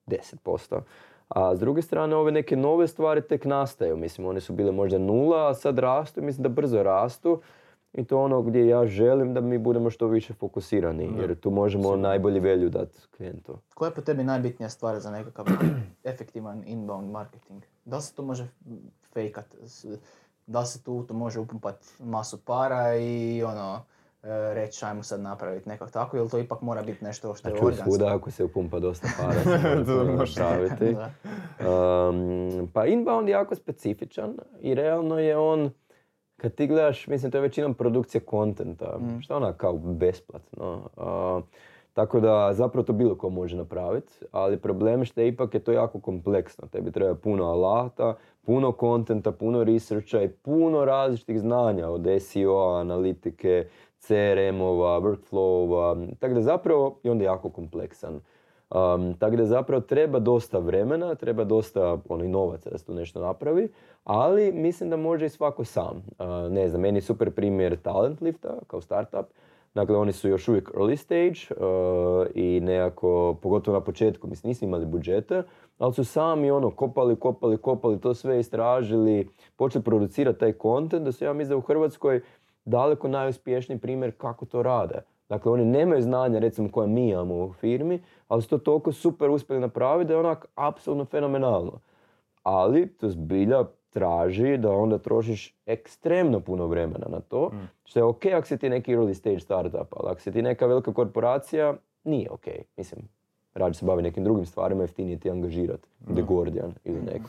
[0.06, 0.80] 10%.
[1.28, 3.96] A s druge strane, ove neke nove stvari tek nastaju.
[3.96, 7.40] Mislim, one su bile možda nula, a sad rastu i mislim da brzo rastu.
[7.92, 11.96] I to ono gdje ja želim da mi budemo što više fokusirani, jer tu možemo
[11.96, 13.58] najbolji value dati klijentu.
[13.74, 15.46] Koja je po tebi najbitnija stvar za nekakav
[16.04, 17.62] efektivan inbound marketing?
[17.84, 18.48] Da li se to može
[19.12, 19.56] fejkat?
[20.46, 23.80] Da se tu to može upumpat masu para i ono,
[24.22, 27.54] e, reći ajmo sad napraviti nekak tako, ili to ipak mora biti nešto što je
[27.56, 27.84] čuj organsko?
[27.90, 30.40] svuda ako se upumpa dosta para, To može.
[30.40, 30.96] napraviti.
[31.60, 35.70] Um, pa inbound je jako specifičan i realno je on,
[36.36, 40.90] kad ti gledaš, mislim to je većinom produkcija kontenta, što je ona kao besplatno.
[40.96, 41.42] Uh,
[41.94, 45.72] tako da zapravo to bilo ko može napraviti, ali problem što je ipak je to
[45.72, 46.68] jako kompleksno.
[46.68, 53.66] Tebi treba puno alata, puno kontenta, puno researcha i puno različitih znanja od SEO, analitike,
[53.98, 58.20] CRM-ova, workflow-ova, tako da zapravo je onda jako kompleksan.
[58.74, 62.94] Um, tako da zapravo treba dosta vremena, treba dosta ono, i novaca da se tu
[62.94, 63.68] nešto napravi,
[64.04, 65.96] ali mislim da može i svako sam.
[65.96, 69.26] Uh, ne znam, meni super primjer Talent Lifta kao startup.
[69.74, 74.64] Dakle, oni su još uvijek early stage uh, i nekako, pogotovo na početku, mislim, nisu
[74.64, 75.42] imali budžete,
[75.78, 81.12] ali su sami ono, kopali, kopali, kopali, to sve istražili, počeli producirati taj content, da
[81.12, 82.20] su ja mislim u Hrvatskoj
[82.64, 85.02] daleko najuspješniji primjer kako to rade.
[85.28, 89.30] Dakle, oni nemaju znanja, recimo, koje mi imamo u firmi, ali su to toliko super
[89.30, 91.80] uspjeli napraviti da je onak apsolutno fenomenalno.
[92.42, 97.50] Ali to zbilja traži da onda trošiš ekstremno puno vremena na to,
[97.84, 100.66] što je ok ako si ti neki early stage startup, ali ako si ti neka
[100.66, 101.74] velika korporacija,
[102.04, 102.46] nije ok.
[102.76, 103.08] Mislim,
[103.54, 105.88] rađe se bavi nekim drugim stvarima, jeftinije ti angažirati.
[106.14, 107.28] The Guardian ili neko.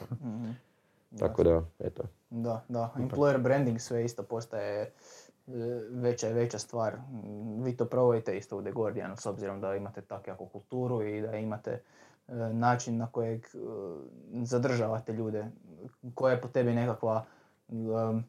[1.19, 2.03] Tako da, eto.
[2.29, 2.93] Da, da.
[2.97, 4.91] Employer branding sve isto postaje e,
[5.89, 6.97] veća i veća stvar.
[6.97, 11.21] Mm, Vi to provodite isto u The Guardianu s obzirom da imate jako kulturu i
[11.21, 11.81] da imate
[12.53, 13.57] način na kojeg e,
[14.43, 15.45] zadržavate ljude.
[16.15, 17.25] Koja je po tebi nekakva
[17.67, 18.23] um,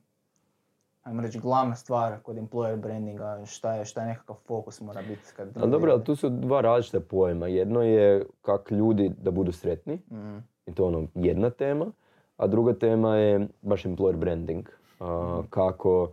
[1.05, 5.33] ajmo reći, glavna stvar kod employer brandinga, šta je, šta je nekakav fokus mora biti
[5.37, 5.49] kad...
[5.57, 7.47] Ali dobro, ali tu su dva različita pojma.
[7.47, 11.87] Jedno je kak ljudi da budu sretni, Mm, i to je ono jedna tema,
[12.37, 14.69] a druga tema je baš employer branding.
[15.01, 16.11] A, kako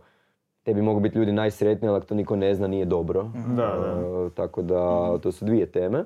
[0.62, 3.22] tebi mogu biti ljudi najsretniji, ali ako to niko ne zna, nije dobro.
[3.56, 3.66] Da, da.
[3.66, 6.04] A, tako da, to su dvije teme.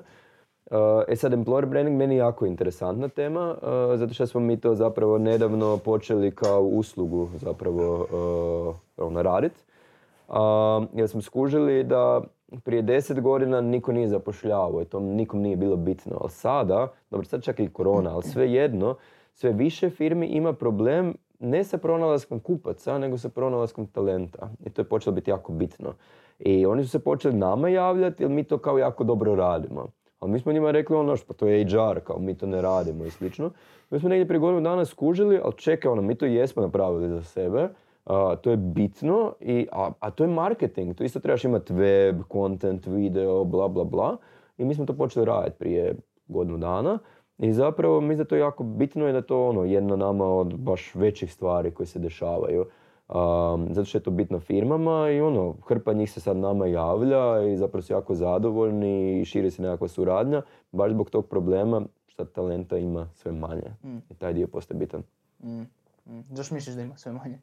[0.71, 4.59] A, E sad, employer branding meni je jako interesantna tema, a, zato što smo mi
[4.59, 8.07] to zapravo nedavno počeli kao uslugu zapravo
[8.97, 9.59] a, ono, raditi.
[10.93, 12.21] Jer smo skužili da
[12.63, 16.17] prije deset godina niko nije zapošljavao i to nikom nije bilo bitno.
[16.21, 18.95] Ali sada, dobro sad čak i korona, ali svejedno,
[19.33, 24.49] sve više firmi ima problem ne sa pronalaskom kupaca, nego sa pronalaskom talenta.
[24.65, 25.93] I to je počelo biti jako bitno.
[26.39, 29.87] I oni su se počeli nama javljati jer mi to kao jako dobro radimo.
[30.19, 32.61] Ali mi smo njima rekli ono što pa to je HR, kao mi to ne
[32.61, 33.51] radimo i slično.
[33.89, 37.23] Mi smo negdje prije godinu dana skužili, ali čekaj, ono, mi to jesmo napravili za
[37.23, 37.69] sebe.
[38.05, 40.95] A, to je bitno, i, a, a to je marketing.
[40.95, 44.17] Tu isto trebaš imati web, content, video, bla bla bla.
[44.57, 45.95] I mi smo to počeli raditi prije
[46.27, 46.99] godinu dana.
[47.37, 50.25] I zapravo mislim da to je jako bitno i da je to ono jedna nama
[50.25, 52.65] od baš većih stvari koje se dešavaju.
[53.09, 57.43] Um, zato što je to bitno firmama i ono, hrpa njih se sad nama javlja
[57.43, 60.41] i zapravo su jako zadovoljni i širi se nekakva suradnja,
[60.71, 63.71] baš zbog tog problema što talenta ima sve manje.
[63.83, 63.97] Mm.
[63.97, 65.03] I taj dio postaje bitan.
[65.43, 65.61] Mm.
[66.05, 66.23] Mm.
[66.31, 67.39] Zašto misliš da ima sve manje?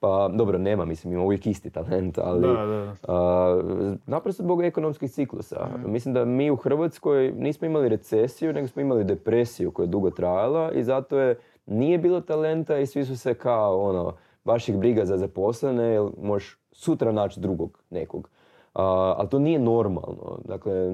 [0.00, 2.94] Pa dobro, nema, mislim, ima uvijek isti talent, ali Da, da.
[3.08, 3.62] a,
[4.06, 5.68] naprosto zbog ekonomskih ciklusa.
[5.86, 10.10] Mislim da mi u Hrvatskoj nismo imali recesiju, nego smo imali depresiju koja je dugo
[10.10, 14.12] trajala i zato je nije bilo talenta i svi su se kao ono,
[14.46, 18.28] baš ih briga za zaposlene, jer možeš sutra naći drugog nekog.
[18.74, 20.38] A, ali to nije normalno.
[20.44, 20.90] Dakle,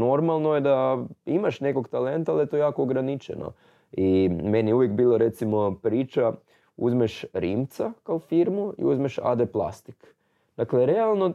[0.00, 3.52] normalno je da imaš nekog talenta, ali je to jako ograničeno.
[3.92, 6.32] I meni je uvijek bilo recimo priča,
[6.76, 10.14] uzmeš Rimca kao firmu i uzmeš AD Plastik.
[10.56, 11.32] Dakle, realno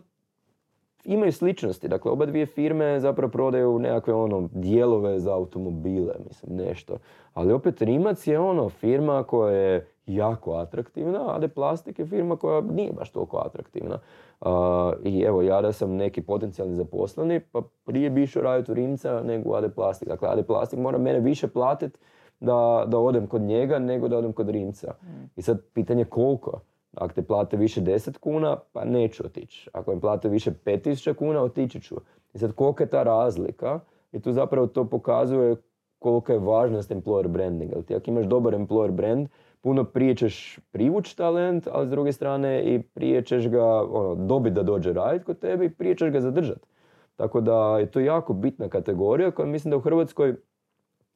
[1.05, 1.87] imaju sličnosti.
[1.87, 6.97] Dakle, oba dvije firme zapravo prodaju nekakve ono dijelove za automobile, mislim, nešto.
[7.33, 12.35] Ali opet Rimac je ono firma koja je jako atraktivna, a AD Plastik je firma
[12.35, 13.99] koja nije baš toliko atraktivna.
[14.41, 18.75] A, I evo, ja da sam neki potencijalni zaposleni, pa prije bi išao raditi u
[18.75, 20.07] Rimca nego u AD Plastik.
[20.07, 21.97] Dakle, AD Plastik mora mene više platiti
[22.39, 24.93] da, da odem kod njega nego da odem kod Rimca.
[25.35, 26.59] I sad pitanje koliko?
[26.95, 29.69] Ako te plate više 10 kuna, pa neću otići.
[29.73, 31.95] Ako im plate više 5000 kuna, otići ću.
[32.33, 33.79] I sad kolika je ta razlika?
[34.11, 35.55] I tu zapravo to pokazuje
[35.99, 37.81] kolika je važnost employer brandinga.
[37.81, 39.27] Ti ako imaš dobar employer brand,
[39.65, 44.53] puno prije ćeš privući talent, ali s druge strane i prije ćeš ga ono, dobiti
[44.53, 46.67] da dođe raditi kod tebe i prije ćeš ga zadržati.
[47.15, 50.35] Tako da je to jako bitna kategorija koja mislim da u Hrvatskoj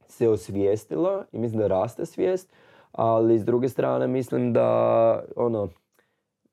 [0.07, 2.53] se osvijestila i mislim da raste svijest,
[2.91, 5.67] ali s druge strane mislim da ono,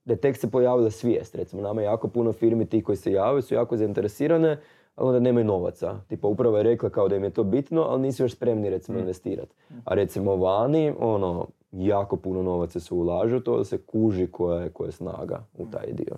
[0.05, 1.35] da je tek se pojavila svijest.
[1.35, 4.59] Recimo, nama je jako puno firmi ti koji se javaju su jako zainteresirane,
[4.97, 6.01] ali onda nemaju novaca.
[6.09, 8.99] Tipa, upravo je rekla kao da im je to bitno, ali nisu još spremni recimo
[8.99, 9.55] investirati.
[9.85, 11.47] A recimo vani, ono,
[11.85, 15.67] jako puno novaca se ulažu, to da se kuži koja je, koja je snaga u
[15.67, 16.17] taj dio,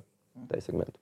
[0.49, 0.99] taj segment.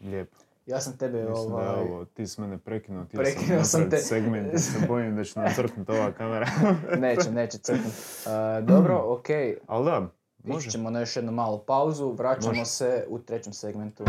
[0.00, 0.36] Lijepo.
[0.66, 1.84] Ja sam tebe Mislim da ovaj...
[1.84, 4.08] je ovo, ti si mene prekinuo, ti Prekinuo sam sam napraviti te.
[4.08, 6.46] segment, ja se bojim da će nam crknuti ova kamera.
[6.98, 7.92] neće, neće crknut.
[7.92, 9.26] Uh, dobro, ok.
[9.66, 10.08] Ali da,
[10.44, 10.70] može.
[10.70, 12.10] ćemo na još jednu malu pauzu.
[12.10, 12.64] Vraćamo Može.
[12.64, 14.04] se u trećem segmentu.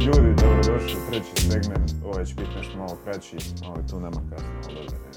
[0.00, 1.92] Ljudi, dobrodošli u treći segment.
[2.04, 5.07] Ovaj će biti nešto malo kraći, je tu nama kasno, ali dobro.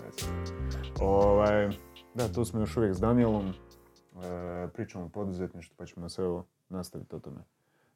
[1.01, 1.69] Ovaj,
[2.13, 3.45] da, tu smo još uvijek s Danielom.
[3.49, 7.41] E, pričamo o poduzetništvu, pa ćemo se evo nastaviti o tome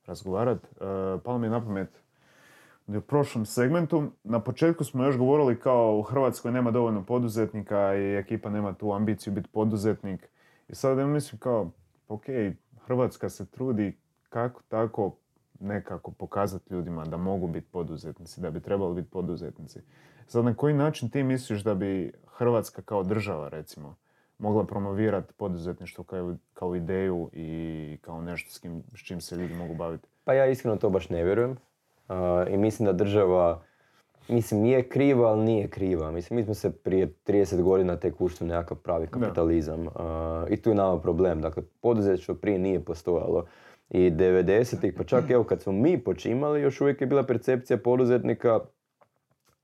[0.06, 0.68] razgovarati.
[0.68, 0.78] E,
[1.24, 2.02] palo mi je na pamet
[2.88, 8.16] u prošlom segmentu, na početku smo još govorili kao u Hrvatskoj nema dovoljno poduzetnika i
[8.16, 10.30] ekipa nema tu ambiciju biti poduzetnik.
[10.68, 11.72] I sad ja mislim kao,
[12.08, 12.26] ok,
[12.86, 13.98] Hrvatska se trudi
[14.30, 15.16] kako tako
[15.60, 19.80] nekako pokazati ljudima da mogu biti poduzetnici, da bi trebali biti poduzetnici.
[20.28, 23.96] Sad na koji način ti misliš da bi Hrvatska kao država recimo
[24.38, 29.54] mogla promovirati poduzetništvo kao, kao ideju i kao nešto s, kim, s čim se ljudi
[29.54, 30.08] mogu baviti?
[30.24, 31.58] Pa ja iskreno to baš ne vjerujem.
[32.08, 33.64] A, I mislim da država,
[34.28, 36.12] mislim nije kriva, ali nije kriva.
[36.12, 39.88] Mislim, mi smo se prije 30 godina tek ušli u nekakav pravi kapitalizam.
[39.96, 41.42] A, I tu je nama problem.
[41.42, 43.46] Dakle, poduzetništvo prije nije postojalo.
[43.90, 48.60] I 90-ih, pa čak evo kad smo mi počimali, još uvijek je bila percepcija poduzetnika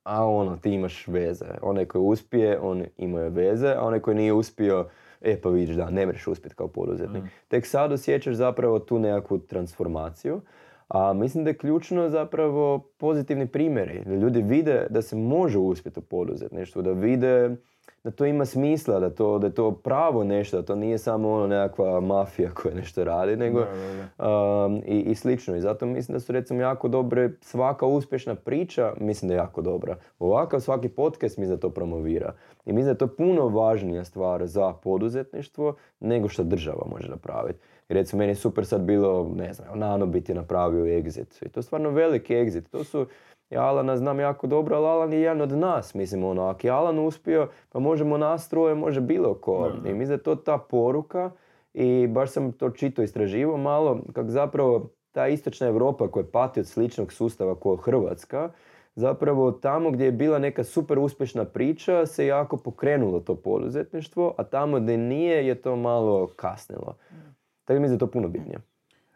[0.04, 1.45] a ono, ti imaš veze.
[1.62, 4.88] Onaj koji uspije, on ima veze, a onaj koji nije uspio,
[5.22, 7.24] e pa vidiš da, ne mreš uspjeti kao poduzetnik.
[7.47, 10.41] Tek sad osjećaš zapravo tu nekakvu transformaciju.
[10.88, 14.04] A mislim da je ključno zapravo pozitivni primjeri.
[14.06, 17.56] Da ljudi vide da se može uspjeti u poduzetništvu, da vide
[18.04, 21.32] da to ima smisla, da, to, da je to pravo nešto, da to nije samo
[21.32, 24.66] ono nekakva mafija koja nešto radi, nego Da, da, da.
[24.66, 25.56] um, i, i slično.
[25.56, 29.61] I zato mislim da su recimo jako dobre, svaka uspješna priča, mislim da je jako
[29.61, 29.98] dobra.
[30.19, 32.34] Ovakav svaki podcast mislim da to promovira.
[32.65, 37.60] I mislim da je to puno važnija stvar za poduzetništvo nego što država može napraviti.
[37.90, 41.45] I recimo meni je super sad bilo, ne znam, Nanobit je napravio exit.
[41.45, 42.69] I to je stvarno veliki exit.
[42.72, 43.06] To su,
[43.52, 45.94] ja Alana znam jako dobro, ali Alan je jedan od nas.
[45.94, 49.72] Mislim, ono, ako je Alan uspio, pa možemo nas troje, može bilo ko.
[49.86, 51.32] I mislim da je to ta poruka
[51.73, 56.68] i baš sam to čito istraživao malo, kako zapravo ta istočna Europa koja pati od
[56.68, 58.49] sličnog sustava kao Hrvatska,
[58.95, 64.44] zapravo tamo gdje je bila neka super uspješna priča se jako pokrenulo to poduzetništvo, a
[64.44, 66.95] tamo gdje nije je to malo kasnilo.
[67.65, 68.70] Tako da mislim da je to puno bitnije.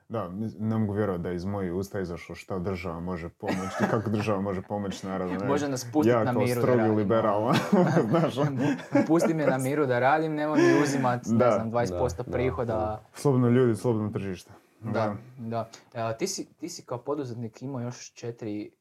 [0.10, 0.30] Da,
[0.60, 3.60] ne mogu vjerovati da je iz mojih usta izašlo šta država može pomoći,
[3.90, 5.34] kako država može pomoći narodu.
[5.34, 5.45] ne?
[5.45, 6.98] Može nas pustit ja na miru da strogi radimo.
[6.98, 7.53] liberal,
[8.10, 8.38] znaš.
[8.38, 8.61] ono.
[9.07, 11.52] Pusti me na miru da radim, nemoj mi uzimat, ne Da.
[11.52, 13.02] znam, 20% Da, da, prihoda.
[13.14, 14.52] Slobodno ljudi, slobodno tržište.
[14.82, 15.69] Da, da.
[15.94, 18.72] E, ti, si, ti si kao poduzetnik imao još četiri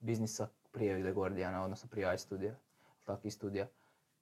[0.00, 2.54] biznisa prije Vide Gordijana, odnosno prije iStudija,
[3.04, 3.66] tako i studija.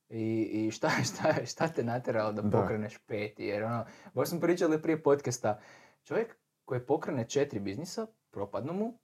[0.08, 2.60] I, i šta, šta, šta te natjeralo da, Da.
[2.60, 3.44] pokreneš peti?
[3.44, 3.84] Jer ono,
[4.14, 5.58] baš smo pričali prije podcasta,
[6.06, 8.98] čovjek koji pokrene četiri biznisa, propadnu mu,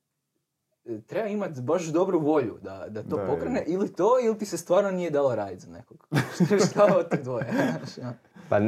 [0.85, 4.47] e, treba imati baš dobru volju da, da to Da, pokrene, ili to, ili ti
[4.47, 6.07] se stvarno nije dalo raditi za nekog.
[6.71, 7.47] šta od tih dvoje?
[8.03, 8.13] Ono.
[8.49, 8.61] Pa,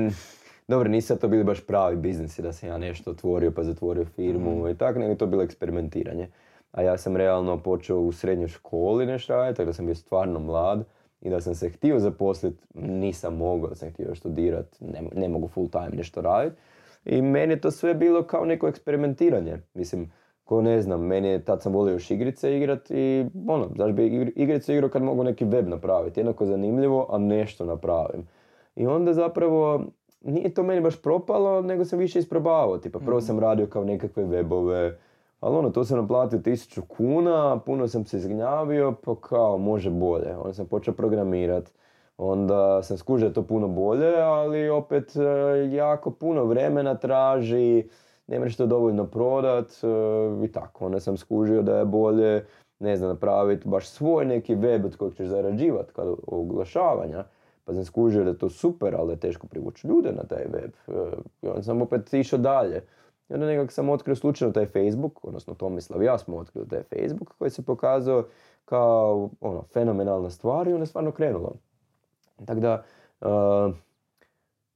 [0.68, 4.68] dobro, nisu to bili baš pravi biznisi da sam ja nešto otvorio pa zatvorio firmu
[4.68, 6.30] i tako, nego je to bilo eksperimentiranje.
[6.72, 10.40] A ja sam realno počeo u srednjoj školi nešto raditi, tako da sam bio stvarno
[10.40, 10.84] mlad
[11.20, 15.48] i da sam se htio zaposliti, nisam mogao, da sam htio študirati, ne, ne mogu
[15.48, 16.56] full time nešto raditi.
[17.04, 19.58] I meni je to sve bilo kao neko eksperimentiranje.
[19.74, 20.12] Mislim,
[20.44, 24.02] ko ne znam, meni je, tad sam volio još igrice igrat i ono, zašto bi
[24.02, 28.26] igri- igrice igrao kad mogu neki web napraviti, jednako zanimljivo, a nešto napravim.
[28.76, 29.84] I onda zapravo
[30.20, 32.78] nije to meni baš propalo, nego sam više isprobavao.
[32.78, 34.92] Tipa, prvo sam radio kao nekakve webove,
[35.40, 40.36] ali ono, to sam naplatio tisuću kuna, puno sam se izgnjavio, pa kao, može bolje.
[40.36, 41.72] Onda sam počeo programirat,
[42.16, 45.20] onda sam skužio to puno bolje, ali opet e,
[45.72, 47.88] jako puno vremena traži,
[48.26, 49.86] ne možeš to dovoljno prodat e,
[50.44, 50.86] i tako.
[50.86, 52.46] Onda sam skužio da je bolje,
[52.78, 57.24] ne znam, napraviti baš svoj neki web od kojeg ćeš zarađivati kad oglašavanja.
[57.64, 60.72] Pa sam skužio da je to super, ali je teško privući ljude na taj web.
[60.88, 60.92] E,
[61.42, 62.86] I onda sam opet išao dalje.
[63.28, 66.82] I onda nekako sam otkrio slučajno taj Facebook, odnosno Tomislav i ja smo otkrili taj
[66.82, 68.24] Facebook koji se pokazao
[68.64, 71.52] kao ono, fenomenalna stvar i onda je stvarno krenulo.
[72.46, 72.82] Tako da,
[73.20, 73.74] uh,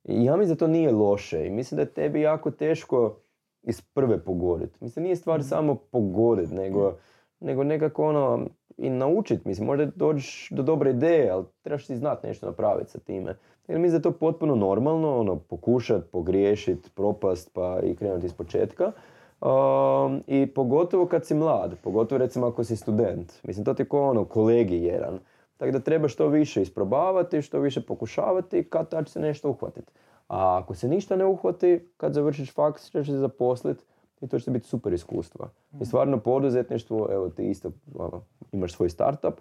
[0.04, 3.16] ja mislim da to nije loše i mislim da je tebi jako teško
[3.62, 4.76] iz prve pogoditi.
[4.80, 6.94] Mislim, nije stvar samo pogoditi, nego,
[7.40, 8.46] nego nekako ono,
[8.78, 9.48] i naučiti.
[9.48, 13.36] Mislim, možda dođeš do dobre ideje, ali trebaš ti znati nešto napraviti sa time.
[13.68, 18.32] Jer mislim da je to potpuno normalno, ono, pokušat, pogriješit, propast, pa i krenuti iz
[18.32, 18.92] početka.
[19.40, 23.32] Um, I pogotovo kad si mlad, pogotovo recimo ako si student.
[23.42, 25.18] Mislim, to ti je kao ono, kolegi jedan.
[25.58, 29.92] Tako da treba što više isprobavati, što više pokušavati, kad tad će se nešto uhvatiti.
[30.28, 33.84] A ako se ništa ne uhvati, kad završiš faks, ćeš se zaposliti
[34.20, 35.48] i to će ti biti super iskustva.
[35.80, 38.22] I stvarno poduzetništvo, evo ti isto ono,
[38.52, 39.34] imaš svoj startup,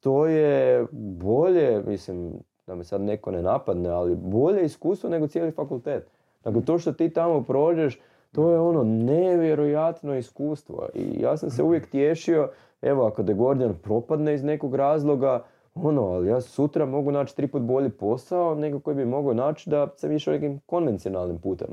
[0.00, 2.32] to je bolje, mislim,
[2.66, 6.10] da me sad neko ne napadne, ali bolje iskustvo nego cijeli fakultet.
[6.44, 8.00] Dakle, to što ti tamo prođeš,
[8.32, 10.88] to je ono nevjerojatno iskustvo.
[10.94, 12.50] I ja sam se uvijek tješio,
[12.82, 15.44] evo ako de Gordijan propadne iz nekog razloga,
[15.74, 19.70] ono, ali ja sutra mogu naći tri put bolji posao nego koji bi mogao naći
[19.70, 21.68] da sam išao nekim konvencionalnim putem.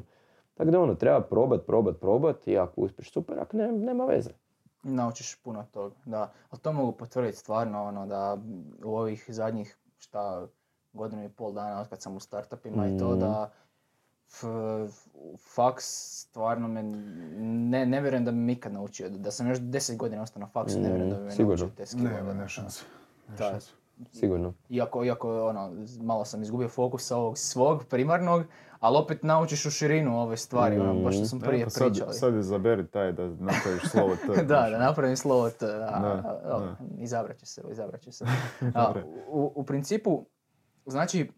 [0.53, 4.29] Tako da ono, treba probat, probat, probat i ako uspješ super, ako ne, nema veze.
[4.83, 6.31] Naučiš puno toga, da.
[6.49, 8.37] Ali to mogu potvrditi stvarno, ono, da
[8.85, 10.47] u ovih zadnjih, šta,
[10.93, 13.19] godinu i pol dana od kad sam u startupima i to Mhm.
[13.19, 13.49] da
[14.29, 14.43] f,
[15.55, 15.85] faks
[16.19, 20.21] stvarno me, ne, ne vjerujem da bi mi ikad naučio, da sam još deset godina
[20.21, 21.49] ostao na faksu, ne vjerujem da bi me sigurno.
[21.57, 22.13] naučio te skillove.
[22.13, 22.83] Nema, ne znaš, šanse.
[23.39, 23.59] Ne.
[24.11, 24.53] Sigurno.
[24.69, 28.43] Iako, iako ono, malo sam izgubio fokus sa ovog svog primarnog,
[28.79, 31.91] ali opet naučiš u širinu ove stvari, ono, baš što smo E, prije pa sad,
[31.91, 32.13] pričali.
[32.13, 34.43] sad izaberi taj da napraviš slovo T.
[34.43, 36.75] da, da napravim slovo T, da, Da, a, a, da.
[36.97, 38.25] izabrat će se, izabrat će se.
[38.75, 38.93] A,
[39.27, 40.25] u, u principu,
[40.85, 41.31] znači,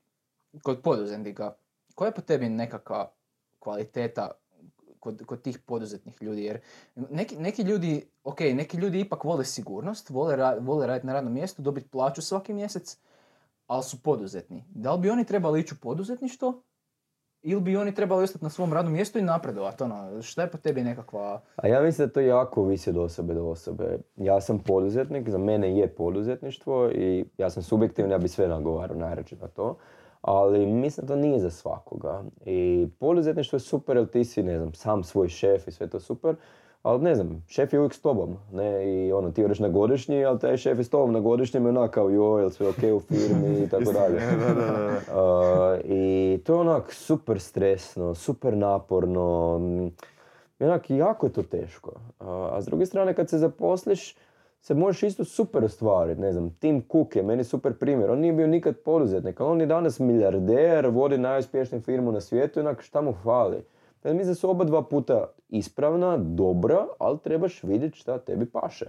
[0.64, 1.54] kod poduzetnika,
[1.96, 3.12] koja je po tebi nekakva
[3.60, 4.32] kvaliteta
[5.00, 6.44] kod, kod tih poduzetnih ljudi?
[6.44, 6.60] Jer
[7.10, 11.34] neki, neki ljudi, ok, neki ljudi ipak vole sigurnost, vole, ra- vole raditi na radnom
[11.34, 12.98] mjestu, dobiti plaću svaki mjesec,
[13.68, 14.66] ali su poduzetni.
[14.70, 16.62] Da li bi oni trebali ići u poduzetništvo
[17.42, 19.84] ili bi oni trebali ostati na svom radnom mjestu i napredovati?
[19.84, 21.42] Ono, šta je po tebi nekakva...
[21.56, 23.98] A ja mislim da to jako ovisi od osobe do osobe.
[24.16, 28.98] Ja sam poduzetnik, za mene je poduzetništvo i ja sam subjektivan, ja bi sve nagovarao
[28.98, 29.78] najrađe na to.
[30.22, 32.24] Ali mislim da to nije za svakoga.
[32.46, 36.00] I poduzetništvo je super jer ti si, ne znam, sam svoj šef i sve to
[36.00, 36.36] super.
[36.84, 40.26] Ali ne znam, šef je uvijek s tobom, ne, i ono, ti odeš na godišnji,
[40.26, 42.84] ali taj šef je s tobom na godišnjem i onak kao joj, jel sve ok
[42.96, 44.20] u firmi i tako dalje.
[44.20, 44.88] da, da, da.
[45.22, 49.58] Uh, I to je onak super stresno, super naporno.
[49.60, 49.92] mm,
[50.60, 51.92] onak jako je to teško.
[52.20, 54.16] Uh, a s druge strane kad se zaposliš
[54.62, 56.22] se možeš isto super ostvariti.
[56.22, 58.12] Ne znam, Tim Cook je meni super primjer.
[58.12, 62.60] On nije bio nikad poduzetnik, ali on je danas milijarder, vodi najuspješniju firmu na svijetu
[62.60, 63.64] i onak šta mu fali.
[63.96, 68.86] Dakle, mislim da su oba dva puta ispravna, dobra, ali trebaš vidjeti šta tebi paše.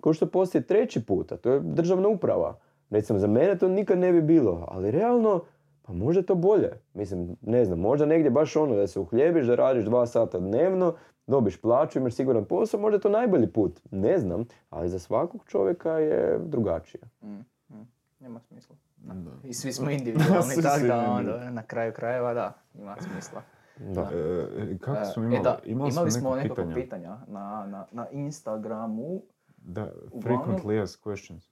[0.00, 2.58] Ko što postoji treći puta, to je državna uprava.
[2.90, 5.40] Recimo, za mene to nikad ne bi bilo, ali realno,
[5.82, 6.70] pa možda je to bolje.
[6.94, 10.94] Mislim, ne znam, možda negdje baš ono da se uhljebiš, da radiš dva sata dnevno,
[11.26, 13.80] dobiš plaću, imaš siguran posao, možda je to najbolji put.
[13.90, 17.00] Ne znam, ali za svakog čovjeka je drugačije.
[17.22, 17.28] Mm,
[17.68, 17.88] mm,
[18.20, 18.76] nema smisla.
[18.96, 19.30] Da.
[19.44, 23.42] I svi smo individualni, tako da onda, na kraju krajeva da, ima smisla.
[23.78, 24.10] Da.
[24.58, 25.42] E, kako smo E, imali?
[25.42, 27.16] da, imali, imali smo, smo neka nekoliko pitanja.
[27.16, 29.22] pitanja na, na, na Instagramu.
[29.56, 31.48] Da, frequently asked questions.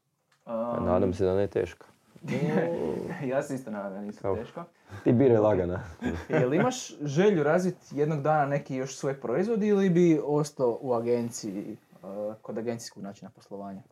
[0.46, 1.86] Um, Nadam se da ne teško.
[3.30, 4.36] ja se isto nadam da nisu Kao.
[4.36, 4.64] teško.
[5.04, 5.80] Ti biraj lagana.
[6.28, 11.76] Jel imaš želju razviti jednog dana neki još svoj proizvod ili bi ostao u agenciji,
[12.02, 13.82] uh, kod agencijskog načina poslovanja?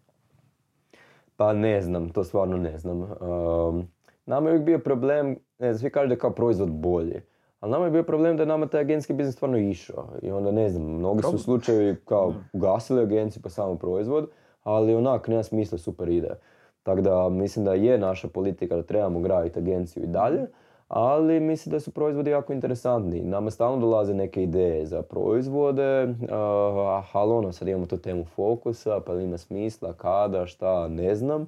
[1.36, 3.00] Pa ne znam, to stvarno ne znam.
[3.00, 3.88] Um,
[4.26, 7.20] nama je uvijek bio problem, ne znam, svi kažu da je kao proizvod bolji.
[7.60, 10.08] Ali nama je bio problem da je nama taj agencijski biznis stvarno išao.
[10.22, 14.30] I onda ne znam, mnogi su slučajevi kao ugasili agenciju pa samo proizvod,
[14.62, 16.34] ali onak nema smisla, super ide.
[16.82, 20.46] Tako da mislim da je naša politika da trebamo graditi agenciju i dalje,
[20.88, 23.20] ali mislim da su proizvodi jako interesantni.
[23.20, 29.00] Nama stalno dolaze neke ideje za proizvode, uh, ali ono, sad imamo tu temu fokusa,
[29.06, 31.46] pa ima smisla, kada, šta, ne znam.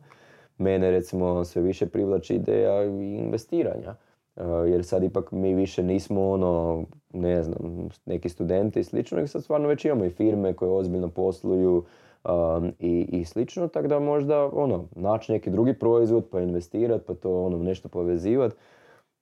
[0.59, 3.94] Mene recimo sve više privlači ideja investiranja.
[4.36, 9.28] Uh, jer sad ipak mi više nismo ono, ne znam, neki studenti i slično, nego
[9.28, 11.84] sad stvarno već imamo i firme koje ozbiljno posluju
[12.24, 17.15] um, i, i slično, tako da možda ono, naći neki drugi proizvod pa investirati, pa
[17.15, 18.57] to ono nešto povezivati.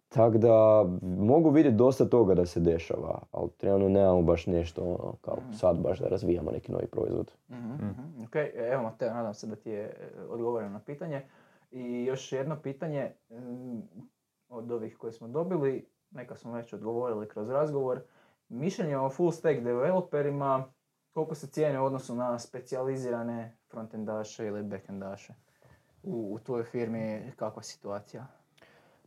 [0.09, 5.15] Tako da mogu vidjeti dosta toga da se dešava, ali trenutno nemamo baš nešto ono,
[5.21, 7.33] kao sad baš da razvijamo neki novi proizvod.
[7.51, 8.25] Mhm, mhm.
[8.25, 8.37] Ok,
[8.73, 9.93] evo Mateo, nadam se da ti je e,
[10.29, 11.23] odgovoreno na pitanje.
[11.71, 13.13] I još jedno pitanje
[14.49, 18.01] od ovih koje smo dobili, neka smo već odgovorili kroz razgovor.
[18.49, 20.65] Mišljenje o full stack developerima,
[21.15, 25.35] koliko se cijene u odnosu na specijalizirane frontendaše ili backendaše?
[26.03, 28.27] U, u tvojoj firmi kakva situacija?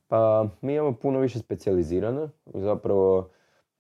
[0.07, 2.30] Pa mi imamo puno više specijalizirano.
[2.45, 3.30] Zapravo,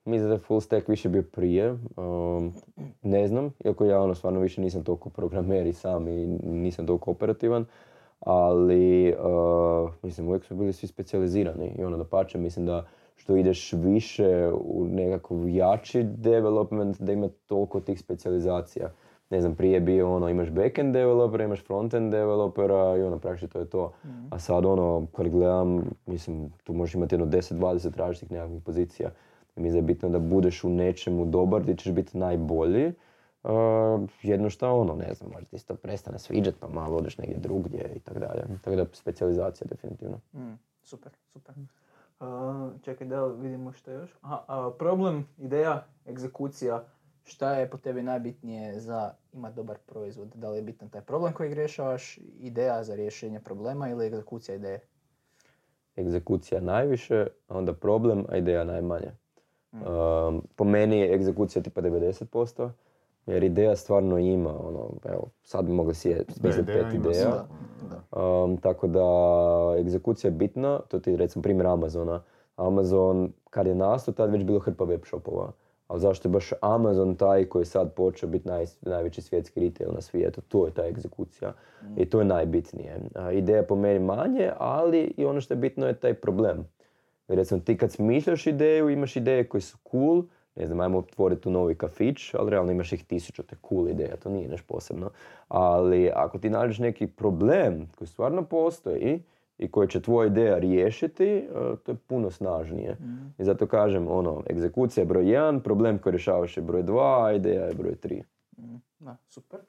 [0.05, 1.77] da je full stack više bio prije.
[1.97, 2.53] Um,
[3.01, 7.11] ne znam, iako ja ono stvarno više nisam toliko programer i sam i nisam toliko
[7.11, 7.65] operativan.
[8.19, 11.75] Ali, uh, mislim, uvijek smo bili svi specijalizirani.
[11.79, 17.29] I ono da pače, mislim da što ideš više u nekakav jači development, da ima
[17.45, 18.91] toliko tih specijalizacija.
[19.29, 23.53] Ne znam, prije je bio ono, imaš backend developera, imaš frontend developera i ono, praktički
[23.53, 23.93] to je to.
[24.29, 29.09] A sad ono, kad gledam, mislim, tu možeš imati jedno 10-20 različitih nekakvih pozicija.
[29.55, 32.93] Mislim da je bitno da budeš u nečemu dobar, gdje ćeš biti najbolji.
[33.43, 33.51] Uh,
[34.21, 37.37] jedno što ono, ne znam, možda ti se to prestane sviđat pa malo odeš negdje
[37.37, 38.43] drugdje i tako dalje.
[38.61, 40.17] Tako da specijalizacija definitivno.
[40.33, 40.53] Mm,
[40.83, 41.55] super, super.
[42.23, 44.09] Uh, čekaj da vidimo što još.
[44.21, 46.83] Aha, problem, ideja, egzekucija,
[47.23, 50.31] šta je po tebi najbitnije za imati dobar proizvod?
[50.35, 54.79] Da li je bitan taj problem koji rješavaš, ideja za rješenje problema ili egzekucija ideje?
[55.97, 59.11] Egzekucija najviše, a onda problem, a ideja najmanje.
[59.71, 62.69] Um, po meni je egzekucija tipa 90%,
[63.25, 67.13] jer ideja stvarno ima, ono, evo, sad bi mogli si smisliti pet ideja.
[67.13, 67.31] sve.
[67.89, 68.19] Da.
[68.21, 69.05] Um, tako da
[69.79, 72.21] egzekucija je bitna, to ti je recimo primjer Amazona.
[72.55, 75.51] Amazon kad je nastao tad već bilo hrpa web shopova.
[75.87, 79.93] Ali zašto je baš Amazon taj koji je sad počeo biti naj, najveći svjetski retail
[79.93, 80.41] na svijetu?
[80.41, 81.53] To je ta egzekucija.
[81.97, 82.99] I to je najbitnije.
[83.15, 86.67] A, ideja po meni manje, ali i ono što je bitno je taj problem.
[87.27, 90.23] Jer recimo ti kad smišljaš ideju, imaš ideje koje su cool,
[90.55, 93.89] ne znam, ajmo otvoriti tu novi kafić, ali realno imaš ih tisuću, to je cool
[93.89, 95.09] ideja, to nije nešto posebno.
[95.47, 99.23] Ali ako ti nađeš neki problem koji stvarno postoji
[99.57, 102.97] i koji će tvoja ideja riješiti, eh, to je puno snažnije.
[103.37, 107.33] I zato kažem, ono, egzekucija je broj jedan, problem koji rješavaš je broj dva, a
[107.33, 108.23] ideja je broj tri.
[108.57, 109.59] Mm, Da, super.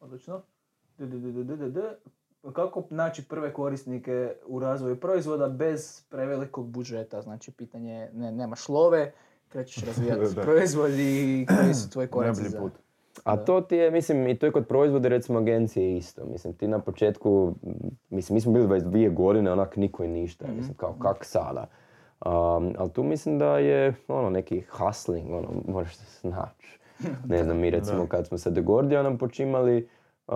[0.00, 0.42] Odlično.
[2.52, 7.22] Kako naći prve korisnike u razvoju proizvoda bez prevelikog budžeta?
[7.22, 9.12] Znači, pitanje je, ne, nemaš love,
[9.50, 10.42] krećeš razvijati Da.
[10.42, 12.58] proizvod i koji su tvoji koraci za...
[12.58, 12.72] put.
[13.24, 16.24] A to ti je, mislim, i to je kod proizvode, recimo, agencije isto.
[16.24, 17.54] Mislim, ti na početku,
[18.10, 20.46] mislim, mi smo bili 22 godine, onak niko i ništa.
[20.56, 21.66] Mislim, kao, kak sada?
[22.26, 26.80] Um, ali tu mislim da je, ono, neki hustling, ono, možeš se snaći.
[27.28, 29.88] Ne znam, mi recimo kad smo sa The Gordianom počimali,
[30.26, 30.34] uh,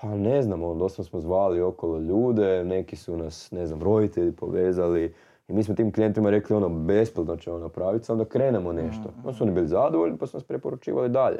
[0.00, 4.32] a ne znam, ono, dosta smo zvali okolo ljude, neki su nas, ne znam, roditelji
[4.32, 5.14] povezali
[5.48, 9.12] i mi smo tim klijentima rekli ono, besplatno ćemo napraviti, samo da krenemo nešto.
[9.18, 11.38] Onda su oni bili zadovoljni pa su nas preporučivali dalje.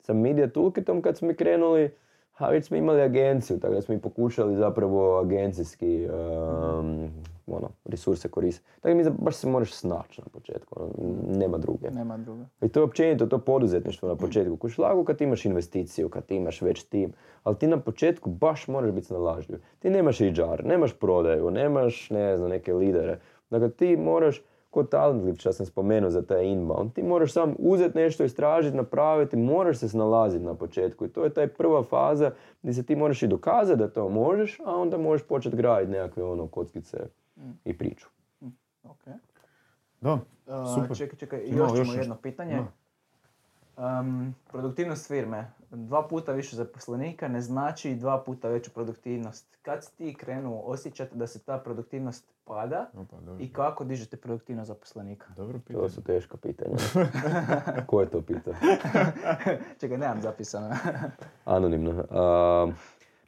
[0.00, 1.90] Sa Media Toolkitom kad smo mi krenuli,
[2.38, 7.10] a već smo imali agenciju, tako da smo i pokušali zapravo agencijski um,
[7.46, 8.70] ono, resurse koristiti.
[8.80, 10.90] Tako da mi baš se moraš snaći na početku, ono,
[11.38, 11.90] nema druge.
[11.90, 12.44] Nema druga.
[12.62, 14.56] I to je općenito to poduzetništvo na početku.
[14.56, 17.12] Kuš lagu kad imaš investiciju, kad imaš već tim,
[17.42, 19.58] ali ti na početku baš moraš biti snalažljiv.
[19.78, 23.18] Ti nemaš HR, nemaš prodaju, nemaš, ne znam, neke lidere.
[23.50, 27.98] Dakle, ti moraš, kod Talentlip što sam spomenuo za taj inbound, ti moraš sam uzeti
[27.98, 31.04] nešto, istražiti, napraviti, moraš se snalaziti na početku.
[31.04, 32.30] I to je taj prva faza
[32.62, 36.24] gdje se ti moraš i dokazati da to možeš, a onda možeš početi graditi nekakve
[36.24, 36.98] ono kockice
[37.64, 38.08] i priču.
[38.84, 39.04] Ok.
[40.00, 40.96] Da, Uh, super.
[40.96, 42.54] čekaj, čekaj, još ćemo još jedno pitanje.
[42.54, 42.66] Da.
[43.76, 45.50] Um, produktivnost firme.
[45.70, 49.46] Dva puta više zaposlenika ne znači dva puta veću produktivnost.
[49.62, 53.44] Kad si ti krenuo osjećati da se ta produktivnost pada Opa, dobro.
[53.44, 55.26] i kako dižete produktivnost zaposlenika?
[55.36, 55.88] Dobro To pitanje.
[55.88, 56.76] su teška pitanja.
[57.86, 58.54] Ko je to pitao?
[59.80, 60.76] Čekaj, nemam zapisano.
[61.44, 62.04] Anonimno.
[62.10, 62.66] A,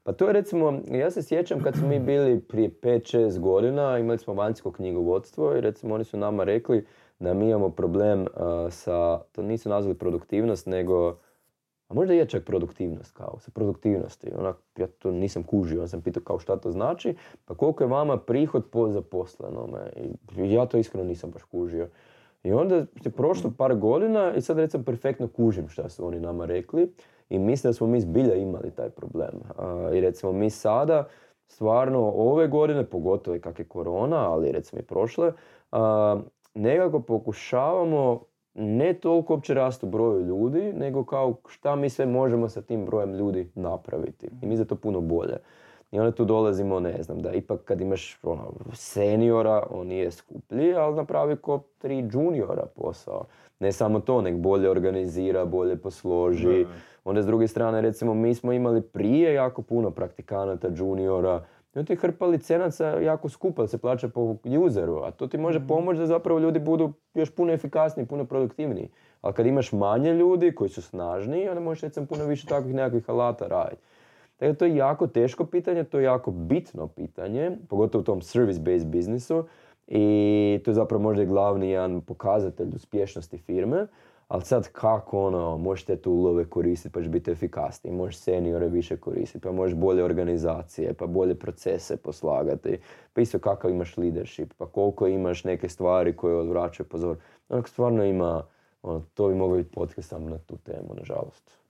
[0.05, 4.19] pa to je recimo, ja se sjećam kad smo mi bili prije 5-6 godina, imali
[4.19, 6.87] smo vanjsko knjigovodstvo i recimo oni su nama rekli
[7.19, 8.27] da mi imamo problem
[8.71, 11.17] sa, to nisu nazvali produktivnost, nego,
[11.89, 14.31] a možda je čak produktivnost kao, sa produktivnosti.
[14.39, 17.15] Onak, ja to nisam kužio, ja sam pitao kao šta to znači,
[17.45, 19.93] pa koliko je vama prihod po zaposlenome.
[20.37, 21.89] I ja to iskreno nisam baš kužio.
[22.43, 26.45] I onda je prošlo par godina i sad recimo perfektno kužim šta su oni nama
[26.45, 26.93] rekli
[27.29, 29.33] i mislim da smo mi zbilja imali taj problem.
[29.95, 31.09] I recimo mi sada
[31.47, 35.33] stvarno ove godine, pogotovo i kak je korona, ali recimo i prošle,
[36.57, 38.21] nekako pokušavamo
[38.55, 42.87] ne toliko uopće rast u broju ljudi, nego kao šta mi sve možemo sa tim
[42.87, 44.29] brojem ljudi napraviti.
[44.43, 45.37] I mi za to puno bolje.
[45.93, 50.75] I onda tu dolazimo, ne znam, da ipak kad imaš ono, seniora, on nije skuplji,
[50.75, 53.25] ali napravi ko tri juniora posao.
[53.61, 56.65] Ne samo to, nek bolje organizira, bolje posloži.
[56.65, 56.71] Da.
[57.05, 61.45] Onda s druge strane, recimo, mi smo imali prije jako puno praktikanata, juniora,
[61.77, 65.39] i onda ti hrpa licenaca jako skupa da se plaća po useru, a to ti
[65.39, 68.89] može pomoći da zapravo ljudi budu još puno efikasniji, puno produktivniji.
[69.21, 73.11] Ali kad imaš manje ljudi koji su snažniji, onda možeš recimo puno više takvih nekakvih
[73.11, 73.83] alata raditi.
[74.37, 78.21] Tako da to je jako teško pitanje, to je jako bitno pitanje, pogotovo u tom
[78.21, 79.45] service-based biznisu
[79.87, 83.87] i to je zapravo možda i glavni jedan pokazatelj uspješnosti firme,
[84.29, 88.97] ali sad kako ono, možeš te ulove koristiti pa ćeš biti efikasniji, možeš seniore više
[88.97, 92.79] koristiti, pa možeš bolje organizacije, pa bolje procese poslagati,
[93.13, 97.17] pa isto kakav imaš leadership, pa koliko imaš neke stvari koje odvraćaju pozor.
[97.49, 98.43] Onak stvarno ima,
[98.83, 101.66] ono, to bi moglo biti podcast samo na tu temu, nažalost.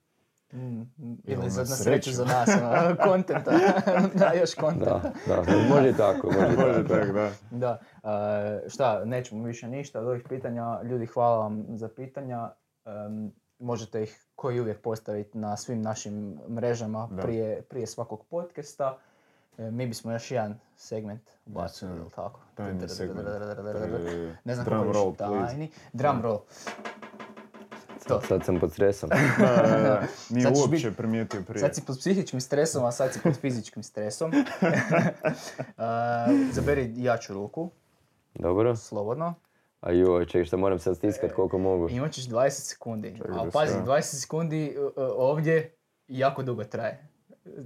[0.57, 3.51] Mm, Ili na za, sreću za nas, ono, kontenta.
[4.19, 5.11] da, još kontenta.
[5.27, 6.93] Da, da, može tako, može Može tako.
[6.95, 7.31] tak, da.
[7.51, 7.79] Da,
[8.65, 10.81] e, šta, nećemo više ništa od ovih pitanja.
[10.83, 12.49] Ljudi, hvala vam za pitanja.
[12.85, 17.21] Em, možete ih koji uvijek postaviti na svim našim mrežama Da.
[17.21, 18.97] prije, prije svakog podcasta.
[19.57, 22.39] E, mi bismo još jedan segment ubacili, jel tako?
[22.55, 23.27] Tajni segment.
[24.45, 25.47] Ne znam kako please.
[25.47, 25.71] tajni.
[25.93, 26.39] Drum roll.
[28.07, 28.21] To.
[28.21, 29.09] Sad sam pod stresom.
[29.39, 30.03] Da, da, da.
[30.29, 31.59] Nije uopće primijetio prije.
[31.59, 34.31] Sad si pod psihičkim stresom, a sad si pod fizičkim stresom.
[35.77, 35.83] E,
[36.51, 37.71] zaberi jaču ruku,
[38.35, 38.75] Dobro.
[38.75, 39.33] slobodno.
[39.81, 41.89] A joj, čekaj, šta moram sad stiskat koliko mogu.
[41.89, 43.15] Imat ćeš 20 sekundi.
[43.17, 45.75] Čekaj A pazi, se- 20 sekundi uh, uh, ovdje
[46.07, 47.07] jako dugo traje.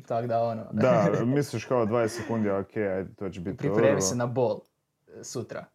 [0.05, 4.01] Tako da ono, Da, misliš kao 20 sekundi, ok, ajde, to će biti pripremi dobro.
[4.01, 4.61] se na bol uh,
[5.23, 5.65] sutra.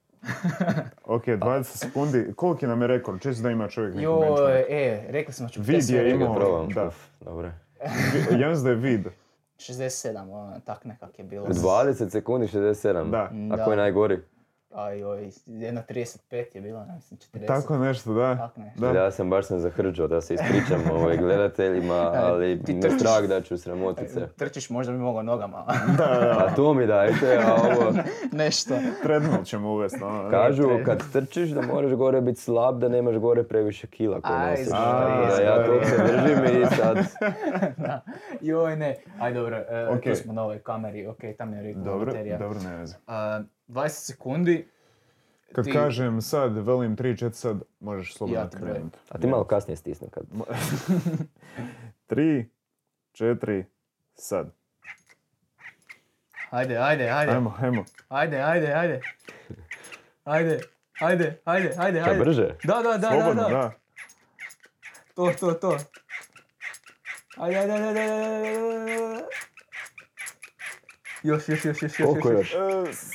[1.05, 2.33] Ok, 20 sekundi.
[2.35, 3.21] Koliki nam je rekord?
[3.21, 4.67] Čisto da ima čovjek neki benchmark.
[4.69, 6.69] e, rekli smo ću Vid je imao- probam.
[6.69, 6.87] da.
[6.87, 7.51] Uf, dobro.
[8.33, 9.07] Ja mislim da je vid.
[9.59, 11.45] 67, ono, tak nekak je bilo.
[11.45, 13.11] U 20 sekundi 67.
[13.11, 13.19] Da.
[13.53, 13.65] A Da.
[13.65, 14.19] ko je najgori?
[14.77, 16.19] A joj, jedno 35
[16.55, 17.47] je bilo, ne mislim 40.
[17.47, 18.37] Tako nešto, da.
[18.37, 18.81] Tak nešto.
[18.83, 18.91] Da.
[18.95, 23.41] Ja sam baš sam zahrđao da se ispričam ovaj, gledateljima, ali Ti me strah da
[23.41, 24.29] ću sramotit se.
[24.29, 25.65] Trčiš možda bi mogao nogama.
[25.89, 27.93] Da, da, A to mi dajte, a ovo...
[28.33, 28.75] nešto.
[29.03, 30.03] treadmill ćemo uvesti.
[30.03, 30.31] ono.
[30.31, 34.51] Kažu kad trčiš da moraš gore biti slab, da nemaš gore previše kila koje Aj,
[34.51, 34.69] nosiš.
[34.73, 36.97] a, Da ja to se držim i sad...
[37.79, 38.01] da.
[38.41, 38.97] Joj, ne.
[39.21, 40.03] Aj dobro, e, Ok.
[40.03, 42.39] tu smo na ovoj kameri, ok, tam je rekla Dobro, baterija.
[42.39, 42.97] dobro, ne veze.
[43.07, 44.69] A, 20 sekundi.
[45.53, 48.99] Kad Ti- kažem sad, velim 3, 4, sad možeš slobodno Ja krenuti.
[49.09, 50.25] A ti malo kasnije stisni kad...
[52.09, 52.45] 3,
[53.13, 53.65] 4,
[54.15, 54.51] sad.
[56.51, 57.33] Ajde, ajde, ajde.
[57.33, 57.85] Ajmo, ajmo.
[58.09, 59.01] Ajde, ajde, ajde.
[60.25, 60.61] Ajde,
[61.01, 62.21] ajde, ajde, ajde, ajde.
[62.21, 62.55] brže?
[62.65, 63.55] Da, da, da, Slobodno, da, da.
[63.55, 63.73] da.
[65.15, 65.79] To, to, to.
[67.37, 68.25] Ajde, ajde, ajde, ajde, ajde,
[68.95, 69.25] ajde.
[71.23, 72.09] Još, još, još, još, još.
[72.09, 72.55] Koliko još?
[72.55, 73.13] E, s-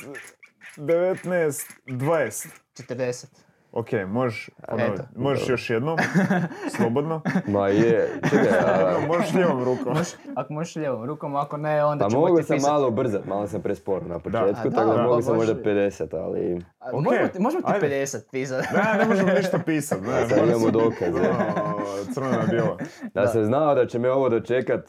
[0.76, 2.48] 19, 20.
[2.74, 3.26] 40.
[3.72, 5.02] Ok, možeš ponoviti.
[5.16, 5.98] Možeš još jednom,
[6.76, 7.20] slobodno.
[7.46, 8.98] Ma je, čekaj, a...
[9.08, 9.96] Možeš lijevom rukom.
[10.36, 12.72] Ako možeš lijevom rukom, ako ne, onda Pa ćemo mogu ti sam pisati.
[12.72, 15.54] malo brzat, malo sam prespor na početku, A, tako da da, mogu pa sam možda
[15.54, 15.64] može.
[15.64, 16.64] 50, ali...
[16.80, 17.86] A, Ok, Možemo ti, možemo ti ajde.
[17.88, 18.68] 50 pisati.
[18.74, 20.00] Ne, ne možemo ništa pisat.
[20.00, 21.20] Ne, Sad imamo se- dokaze.
[21.20, 22.78] O, Crno na bijelo.
[23.14, 24.84] Da sam znao da će me ovo dočekat,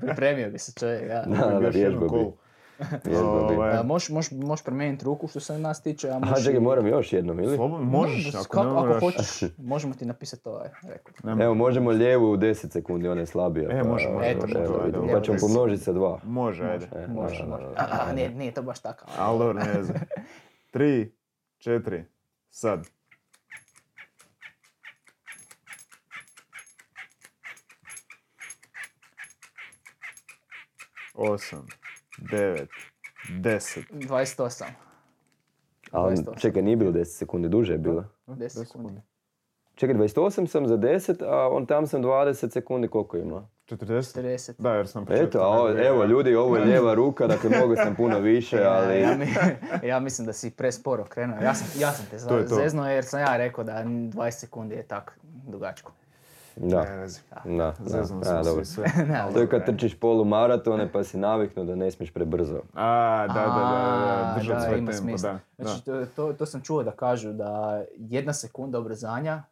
[0.00, 1.22] Pripremio bi se čovjek, ja.
[1.22, 2.32] da, da, Još jednu vježba bi.
[3.22, 3.84] Ovaj.
[3.84, 6.10] Možeš moš, moš promijeniti ruku što se nas tiče.
[6.10, 7.58] A moš Aha, čekaj, moram još jednom, ili?
[7.80, 9.40] Možeš, ako, kako, ako hoćeš.
[9.72, 11.40] Možemo ti napisati ovaj rekord.
[11.40, 13.70] Evo, možemo lijevu u 10 sekundi, ona je slabija.
[13.70, 14.28] E, pa može, može.
[14.30, 16.20] Eto, može, pa ćemo pomnožiti sa dva.
[16.24, 16.86] Može, ajde.
[17.08, 17.66] Može, može.
[17.76, 19.06] A, nije, nije to baš tako.
[19.18, 20.00] Ali dobro, ne znam.
[20.72, 21.12] Tri,
[21.58, 22.04] četiri,
[22.50, 22.86] sad.
[31.14, 31.79] Osam.
[32.22, 32.66] 9,
[33.30, 33.80] 10.
[33.92, 34.64] 28.
[35.92, 36.38] Ali 28.
[36.38, 38.04] čekaj, nije bilo 10 sekundi, duže je bilo.
[38.26, 39.00] 10 sekundi.
[39.74, 43.48] Čekaj, 28 sam za 10, a on tam sam 20 sekundi, koliko ima?
[43.68, 44.20] 40?
[44.20, 44.52] 40.
[44.58, 47.94] Da, jer sam početku Eto, a evo ljudi, ovo je lijeva ruka, dakle mogu sam
[47.96, 49.00] puno više, Ja, ali...
[49.00, 51.38] ja, mi- ja mislim da si presporo krenuo.
[51.38, 52.54] Ja sam, ja sam te to.
[52.54, 55.92] zeznuo jer sam ja rekao da 20 sekundi je tak dugačko.
[56.56, 56.84] Da,
[57.44, 58.64] Ne da, da, Zeznuli a, smo dobro.
[58.64, 58.84] sve.
[59.08, 62.60] Ne, To je kad trčiš polumaratone pa si naviknuo da ne smiješ prebrzo.
[62.74, 65.38] A, da, da, da, da, držat da, svoj ima tempo, da.
[65.58, 69.42] Znači, to, to, to sam čuo da kažu da jedna sekunda ubrzanja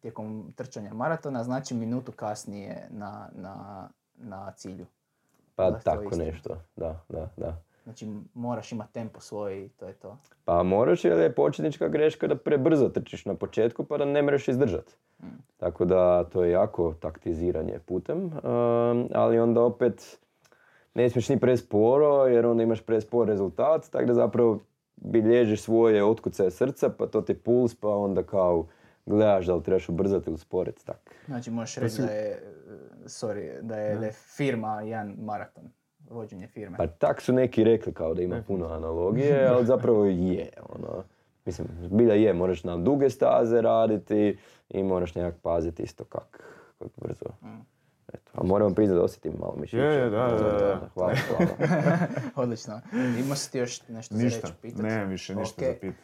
[0.00, 4.86] tijekom trčanja maratona znači minutu kasnije na, na, na cilju.
[5.56, 7.56] Pa Da, tako nešto, da, da, da.
[7.90, 10.18] Znači moraš imati tempo svoj i to je to.
[10.44, 14.48] Pa moraš jer je početnička greška da prebrzo trčiš na početku pa da ne mreš
[14.48, 14.96] izdržat.
[15.56, 20.18] Tako da to je jako taktiziranje putem, um, ali onda opet
[20.94, 24.58] ne smiješ ni presporo jer onda imaš prespor rezultat, tako da zapravo
[24.96, 28.66] bilježiš svoje otkucaje srca pa to ti puls pa onda kao
[29.06, 31.14] gledaš da li trebaš ubrzati ili usporiti, tak.
[31.26, 32.42] Znači možeš reći da je,
[33.04, 35.64] sorry, da je, da je firma jedan maraton,
[36.10, 36.76] vođenje firme.
[36.76, 40.48] Pa tak su neki rekli kao da ima puno analogije, ali zapravo je.
[40.68, 41.04] Ono,
[41.44, 44.38] mislim, bilja je, moraš na duge staze raditi
[44.68, 46.44] i moraš nekak paziti isto kak,
[46.78, 47.24] kak brzo.
[48.14, 49.82] Eto, a moramo priznati da osjetim malo mišića.
[49.82, 50.88] Je, je, da, da, da.
[50.94, 51.50] Hvala, hvala.
[52.44, 52.80] Odlično.
[53.24, 54.82] Ima si ti još nešto za Ništa, reći, pitati?
[54.82, 55.68] nemam više ništa Ok.
[55.68, 55.94] za pit.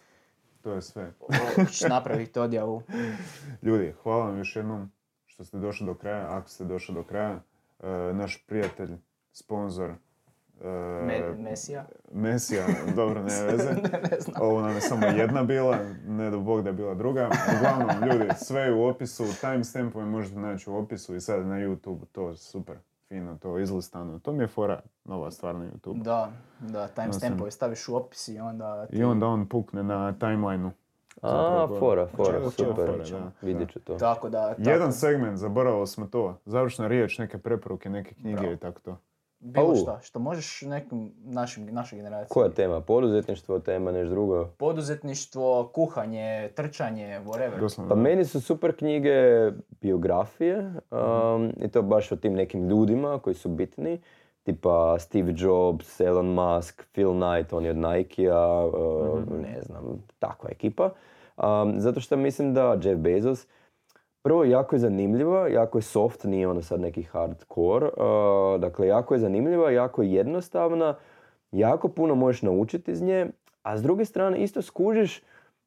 [0.63, 1.13] To je sve.
[1.55, 2.83] Hoćeš napraviti odjavu.
[3.63, 4.91] Ljudi, hvala vam još jednom
[5.27, 7.41] što ste došli do kraja, ako ste došli do kraja.
[7.83, 8.91] E, naš prijatelj,
[9.37, 9.91] sponzor,
[10.61, 10.69] e,
[11.07, 11.87] Me, mesija.
[12.13, 12.65] Mesija,
[12.95, 13.73] dobro, ne veze.
[14.11, 14.37] ne znam.
[14.41, 17.31] Ovo nam je samo jedna bila, ne do bog da je bila druga.
[17.59, 22.05] Uglavnom, ljudi, sve je u opisu, timestampove možete naći u opisu i sad na YouTube,
[22.13, 22.77] to je super,
[23.09, 24.19] fino, to izlistano.
[24.19, 26.03] To mi je fora, nova stvar na YouTube.
[26.03, 26.31] Da,
[26.61, 28.97] da, timestampove staviš u opis i onda ti...
[28.97, 30.71] I onda on pukne na timelineu.
[31.23, 32.87] A, fora, fora, čemu super.
[32.87, 33.95] fora, da, Vidjet ću to.
[33.95, 36.39] Tako da, tako, Jedan segment, zaboravili smo to.
[36.45, 38.53] Završna riječ, neke preporuke, neke knjige Bravo.
[38.53, 38.97] i tako to.
[39.41, 39.77] Bilo Au.
[39.77, 42.35] šta, što možeš nekim našim, našoj generaciji.
[42.35, 42.81] Koja tema?
[42.81, 44.45] Poduzetništvo, tema, nešto drugo?
[44.45, 47.61] Poduzetništvo, kuhanje, trčanje, whatever.
[47.61, 47.95] Doslovno.
[47.95, 49.51] Pa meni su super knjige
[49.81, 50.59] biografije
[50.91, 54.01] um, i to baš o tim nekim ljudima koji su bitni.
[54.43, 60.51] Tipa Steve Jobs, Elon Musk, Phil Knight, on je od Nike-a, uh, ne znam, takva
[60.51, 60.91] ekipa.
[61.37, 63.47] Um, zato što mislim da Jeff Bezos,
[64.27, 67.87] prvo jako je zanimljiva, jako je soft, nije ono sad neki hardcore.
[67.87, 70.95] uh, dakle, jako je zanimljiva, jako je jednostavna,
[71.53, 73.27] jako puno možeš naučiti iz nje,
[73.63, 75.23] a s druge strane isto skužiš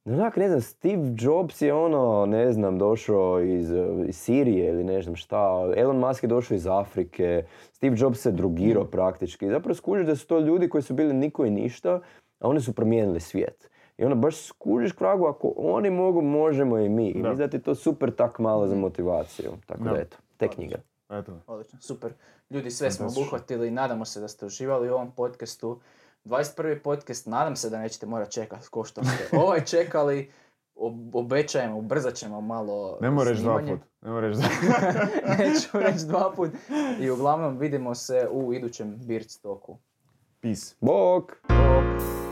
[0.06, 3.72] Onak, ne znam, Steve Jobs je ono, ne znam, došao iz,
[4.08, 8.32] iz Sirije ili ne znam šta, Elon Musk je došao iz Afrike, Steve Jobs se
[8.32, 9.50] drugirao praktički.
[9.50, 12.00] Zapravo skužiš da su to ljudi koji su bili niko i ništa,
[12.40, 13.69] a oni su promijenili svijet.
[14.00, 17.04] I onda baš skužiš kragu, ako oni mogu, možemo i mi.
[17.06, 19.52] I mislim da ti to super tak malo za motivaciju.
[19.66, 20.00] Tako da, Da.
[20.00, 20.76] eto, te knjiga.
[21.10, 21.40] Eto.
[21.48, 22.14] Odlično, super.
[22.50, 25.80] Ljudi, sve smo obuhvatili i nadamo se da ste uživali u ovom podcastu.
[26.26, 26.80] 21.
[26.80, 30.32] podcast, nadam se da nećete morati čekati ko što ste ovaj čekali.
[30.76, 33.72] Ob- obećajemo, ubrzat ćemo malo Ne moraš dva snimanje.
[33.74, 33.88] put.
[34.02, 34.48] Ne moraš dva
[35.40, 36.50] Neću reći dva put.
[37.00, 39.78] I uglavnom vidimo se u idućem Beard Stoku.
[40.42, 40.76] Peace.
[40.82, 41.32] Bok!
[41.44, 42.29] Bok.